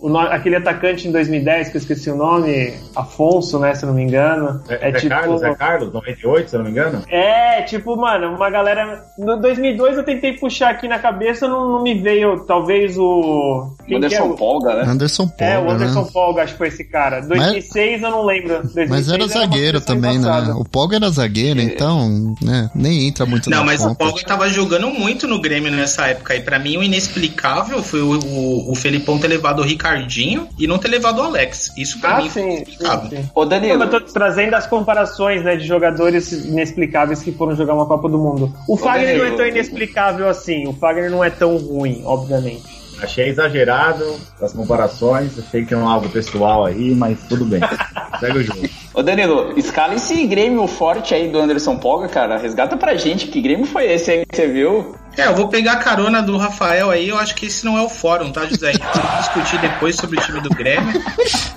o, 0.01 0.17
aquele 0.17 0.55
atacante 0.55 1.07
em 1.07 1.11
2010, 1.11 1.69
que 1.69 1.77
eu 1.77 1.79
esqueci 1.79 2.09
o 2.09 2.15
nome, 2.15 2.73
Afonso, 2.95 3.59
né, 3.59 3.75
se 3.75 3.83
eu 3.83 3.87
não 3.87 3.95
me 3.95 4.01
engano. 4.01 4.59
É, 4.67 4.89
é, 4.89 4.91
tipo... 4.93 5.09
Carlos, 5.09 5.43
é 5.43 5.53
Carlos, 5.53 5.93
98, 5.93 6.49
se 6.49 6.55
eu 6.55 6.59
não 6.59 6.65
me 6.65 6.71
engano? 6.71 7.03
É, 7.07 7.61
tipo, 7.61 7.95
mano, 7.95 8.35
uma 8.35 8.49
galera... 8.49 9.03
No 9.17 9.39
2002 9.39 9.97
eu 9.97 10.03
tentei 10.03 10.33
puxar 10.33 10.71
aqui 10.71 10.87
na 10.87 10.97
cabeça, 10.97 11.47
não, 11.47 11.71
não 11.71 11.83
me 11.83 11.93
veio, 11.93 12.39
talvez 12.45 12.97
o... 12.97 13.71
Quem 13.85 13.97
Anderson 13.97 14.33
é? 14.33 14.37
Polga, 14.37 14.75
né? 14.75 14.83
Anderson 14.87 15.27
Polga, 15.27 15.45
É, 15.45 15.59
o 15.59 15.69
Anderson 15.69 16.01
né? 16.01 16.09
Polga, 16.11 16.43
acho 16.43 16.53
que 16.53 16.57
foi 16.57 16.67
esse 16.69 16.83
cara. 16.83 17.21
2006 17.21 18.01
mas... 18.01 18.03
eu 18.03 18.17
não 18.17 18.25
lembro. 18.25 18.49
2006 18.63 18.89
mas 18.89 19.09
era 19.09 19.27
zagueiro 19.27 19.81
também, 19.81 20.17
né? 20.17 20.53
O 20.55 20.65
Polga 20.65 20.95
era 20.95 21.09
zagueiro, 21.11 21.59
é. 21.59 21.63
então, 21.63 22.35
né, 22.41 22.71
nem 22.73 23.07
entra 23.07 23.25
muito 23.25 23.49
Não, 23.49 23.63
mas 23.63 23.81
conta. 23.81 23.91
o 23.91 23.95
Polga 23.95 24.23
tava 24.25 24.49
jogando 24.49 24.87
muito 24.87 25.27
no 25.27 25.39
Grêmio 25.39 25.71
nessa 25.71 26.07
época, 26.07 26.35
e 26.35 26.41
pra 26.41 26.57
mim 26.57 26.77
o 26.77 26.83
inexplicável 26.83 27.83
foi 27.83 28.01
o, 28.01 28.19
o, 28.19 28.71
o 28.71 28.75
Felipão 28.75 29.19
ter 29.19 29.27
levado 29.27 29.59
o 29.59 29.63
Ricardo 29.63 29.90
Ricardinho 29.91 30.47
e 30.57 30.67
não 30.67 30.77
ter 30.77 30.87
levado 30.87 31.19
o 31.19 31.21
Alex. 31.21 31.71
Isso 31.77 31.99
pra 31.99 32.17
ah, 32.17 32.21
mim 32.21 32.29
sim, 32.29 32.41
inexplicável. 32.41 33.09
Sim, 33.09 33.17
sim. 33.17 33.29
Ô, 33.33 33.45
Danilo. 33.45 33.83
Eu 33.83 33.89
tô 33.89 34.01
trazendo 34.01 34.55
as 34.55 34.67
comparações, 34.67 35.43
né, 35.43 35.55
de 35.55 35.65
jogadores 35.65 36.31
inexplicáveis 36.31 37.21
que 37.21 37.31
foram 37.31 37.55
jogar 37.55 37.73
uma 37.73 37.85
Copa 37.85 38.09
do 38.09 38.17
Mundo. 38.17 38.53
O 38.67 38.73
Ô, 38.73 38.77
Fagner 38.77 39.07
Danilo. 39.07 39.25
não 39.25 39.33
é 39.33 39.37
tão 39.37 39.47
inexplicável 39.47 40.27
assim. 40.27 40.67
O 40.67 40.73
Fagner 40.73 41.09
não 41.09 41.23
é 41.23 41.29
tão 41.29 41.57
ruim, 41.57 42.01
obviamente. 42.05 42.81
Achei 43.01 43.29
exagerado 43.29 44.05
as 44.39 44.53
comparações, 44.53 45.37
achei 45.39 45.65
que 45.65 45.73
é 45.73 45.77
um 45.77 45.89
algo 45.89 46.07
pessoal 46.09 46.65
aí, 46.65 46.93
mas 46.93 47.19
tudo 47.27 47.45
bem. 47.45 47.59
Segue 48.19 48.37
o 48.37 48.43
jogo. 48.43 48.69
Ô 48.93 49.01
Danilo, 49.01 49.57
escala 49.57 49.95
esse 49.95 50.27
Grêmio 50.27 50.67
forte 50.67 51.15
aí 51.15 51.29
do 51.29 51.39
Anderson 51.39 51.77
Polga, 51.77 52.07
cara. 52.07 52.37
Resgata 52.37 52.77
pra 52.77 52.95
gente, 52.95 53.27
que 53.27 53.41
Grêmio 53.41 53.65
foi 53.65 53.91
esse 53.91 54.11
aí 54.11 54.25
que 54.25 54.35
você 54.35 54.47
viu? 54.47 54.95
É, 55.17 55.27
eu 55.27 55.35
vou 55.35 55.49
pegar 55.49 55.73
a 55.73 55.77
carona 55.77 56.21
do 56.21 56.37
Rafael 56.37 56.89
aí, 56.89 57.09
eu 57.09 57.17
acho 57.17 57.35
que 57.35 57.45
esse 57.45 57.65
não 57.65 57.77
é 57.77 57.81
o 57.81 57.89
fórum, 57.89 58.31
tá, 58.31 58.45
José? 58.45 58.69
A 58.69 58.71
gente 58.71 58.91
tem 58.91 59.01
que 59.01 59.17
discutir 59.17 59.59
depois 59.59 59.95
sobre 59.95 60.17
o 60.17 60.21
time 60.21 60.39
do 60.39 60.49
Grêmio, 60.49 61.03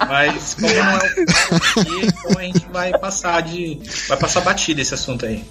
mas 0.08 0.54
como 0.54 0.74
não 0.74 0.90
é 0.90 0.96
o 0.96 1.32
fórum 1.32 1.80
aqui, 1.80 2.06
então 2.06 2.38
a 2.38 2.42
gente 2.42 2.66
vai 2.70 2.98
passar 2.98 3.42
de. 3.42 3.80
vai 4.08 4.18
passar 4.18 4.40
batida 4.40 4.80
esse 4.80 4.94
assunto 4.94 5.24
aí. 5.24 5.44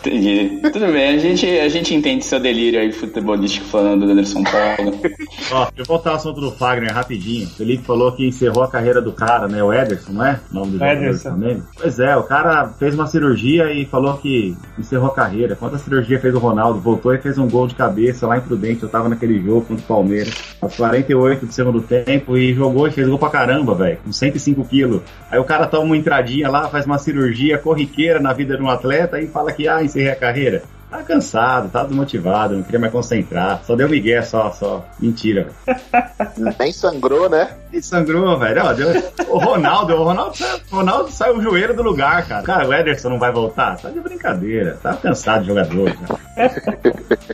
Entendi. 0.00 0.60
Tudo 0.62 0.92
bem, 0.92 1.16
a 1.16 1.18
gente, 1.18 1.46
a 1.46 1.68
gente 1.68 1.94
entende 1.94 2.24
seu 2.24 2.38
delírio 2.38 2.80
aí 2.80 2.92
futebolístico 2.92 3.66
falando 3.66 4.06
do 4.06 4.12
Anderson 4.12 4.44
Paulo. 4.44 4.92
Ó, 5.50 5.64
deixa 5.66 5.72
eu 5.78 5.84
voltar 5.84 6.10
ao 6.10 6.16
assunto 6.16 6.40
do 6.40 6.52
Fagner 6.52 6.92
rapidinho. 6.92 7.46
O 7.46 7.50
Felipe 7.50 7.84
falou 7.84 8.12
que 8.12 8.26
encerrou 8.26 8.62
a 8.62 8.70
carreira 8.70 9.00
do 9.00 9.12
cara, 9.12 9.48
né? 9.48 9.62
O 9.62 9.72
Ederson, 9.72 10.12
não 10.12 10.24
é? 10.24 10.40
O 10.50 10.54
nome 10.54 10.78
do 10.78 10.84
Ederson. 10.84 11.30
Também. 11.30 11.62
Pois 11.76 11.98
é, 11.98 12.16
o 12.16 12.22
cara 12.22 12.68
fez 12.78 12.94
uma 12.94 13.06
cirurgia 13.06 13.72
e 13.72 13.84
falou 13.86 14.16
que 14.18 14.56
encerrou 14.78 15.08
a 15.08 15.14
carreira. 15.14 15.56
Quanta 15.56 15.78
cirurgia 15.78 16.20
fez 16.20 16.34
o 16.34 16.38
Ronaldo? 16.38 16.80
Voltou 16.80 17.12
e 17.14 17.18
fez 17.18 17.36
um 17.38 17.48
gol 17.48 17.66
de 17.66 17.74
cabeça 17.74 18.26
lá 18.26 18.38
em 18.38 18.40
Prudente. 18.40 18.82
Eu 18.82 18.88
tava 18.88 19.08
naquele 19.08 19.42
jogo 19.42 19.62
contra 19.62 19.84
o 19.84 19.86
Palmeiras, 19.86 20.34
aos 20.60 20.76
48 20.76 21.46
do 21.46 21.52
segundo 21.52 21.80
tempo, 21.80 22.36
e 22.36 22.54
jogou 22.54 22.86
e 22.86 22.92
fez 22.92 23.08
gol 23.08 23.18
pra 23.18 23.30
caramba, 23.30 23.74
velho, 23.74 23.98
com 24.04 24.12
105 24.12 24.64
quilos. 24.64 25.02
Aí 25.30 25.38
o 25.38 25.44
cara 25.44 25.66
toma 25.66 25.84
uma 25.84 25.96
entradinha 25.96 26.48
lá, 26.48 26.68
faz 26.68 26.86
uma 26.86 26.98
cirurgia 26.98 27.58
corriqueira 27.58 28.20
na 28.20 28.32
vida 28.32 28.56
de 28.56 28.62
um 28.62 28.68
atleta 28.68 29.20
e 29.20 29.26
fala 29.26 29.52
que, 29.52 29.66
ah, 29.66 29.82
encerrei 29.88 30.10
a 30.10 30.16
carreira. 30.16 30.62
Tá 30.90 31.02
cansado, 31.02 31.68
tá 31.68 31.84
desmotivado, 31.84 32.56
não 32.56 32.62
queria 32.62 32.80
mais 32.80 32.92
concentrar. 32.92 33.62
Só 33.64 33.76
deu 33.76 33.88
migué, 33.88 34.22
só, 34.22 34.50
só. 34.50 34.86
Mentira, 34.98 35.48
velho. 35.66 36.54
Nem 36.58 36.72
sangrou, 36.72 37.28
né? 37.28 37.50
Nem 37.70 37.82
sangrou, 37.82 38.38
velho. 38.38 38.62
Ó, 38.64 38.72
deu... 38.72 38.88
O 39.28 39.38
Ronaldo, 39.38 39.94
o 39.94 40.04
Ronaldo, 40.04 40.34
o 40.70 40.76
Ronaldo 40.76 41.10
saiu 41.10 41.36
o 41.36 41.42
joelho 41.42 41.74
do 41.74 41.82
lugar, 41.82 42.26
cara. 42.26 42.42
Cara, 42.42 42.68
o 42.68 42.72
Ederson 42.72 43.10
não 43.10 43.18
vai 43.18 43.30
voltar? 43.30 43.76
Tá 43.76 43.90
de 43.90 44.00
brincadeira. 44.00 44.78
Tá 44.82 44.94
cansado 44.94 45.42
de 45.42 45.48
jogador, 45.48 45.92
cara. 45.94 46.20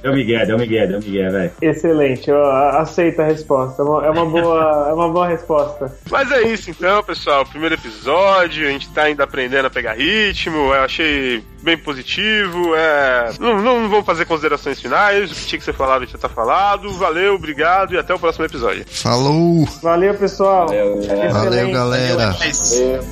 deu 0.03 0.15
migué, 0.15 0.45
deu 0.45 0.59
migué, 0.59 0.87
deu 0.87 0.99
migué, 0.99 1.29
velho. 1.29 1.53
Excelente, 1.63 2.31
eu 2.31 2.45
aceito 2.45 3.21
a 3.21 3.25
resposta. 3.25 3.83
É 3.83 3.85
uma, 3.85 4.07
é 4.07 4.11
uma 4.11 4.27
boa, 4.27 4.87
é 4.89 4.93
uma 4.93 5.09
boa 5.09 5.29
resposta. 5.29 5.93
Mas 6.11 6.31
é 6.33 6.43
isso 6.43 6.71
então, 6.71 7.03
pessoal. 7.03 7.47
Primeiro 7.47 7.75
episódio, 7.75 8.67
a 8.67 8.71
gente 8.71 8.91
tá 8.91 9.03
ainda 9.03 9.25
aprendendo 9.25 9.67
a 9.67 9.71
pegar 9.71 9.95
ritmo. 9.95 10.75
Eu 10.75 10.83
achei 10.83 11.45
bem 11.63 11.79
positivo. 11.79 12.75
É... 12.75 13.31
Não, 13.41 13.61
não 13.61 13.89
vou 13.89 14.03
fazer 14.03 14.27
considerações 14.27 14.81
finais. 14.81 15.31
O 15.31 15.35
que 15.35 15.47
tinha 15.47 15.59
que 15.59 15.65
ser 15.65 15.75
falado 15.75 16.07
já 16.07 16.19
tá 16.19 16.29
falado. 16.29 16.91
Valeu, 16.93 17.35
obrigado 17.35 17.95
e 17.95 17.99
até 17.99 18.15
o 18.15 18.19
próximo 18.19 18.45
episódio. 18.45 18.85
Falou! 18.87 19.65
Valeu, 19.83 20.13
pessoal 20.15 20.24
pessoal. 20.25 20.67
Valeu, 20.67 21.01
galera. 21.07 21.33
Valeu, 21.33 21.73
galera. 21.73 22.37
Valeu. 22.39 23.05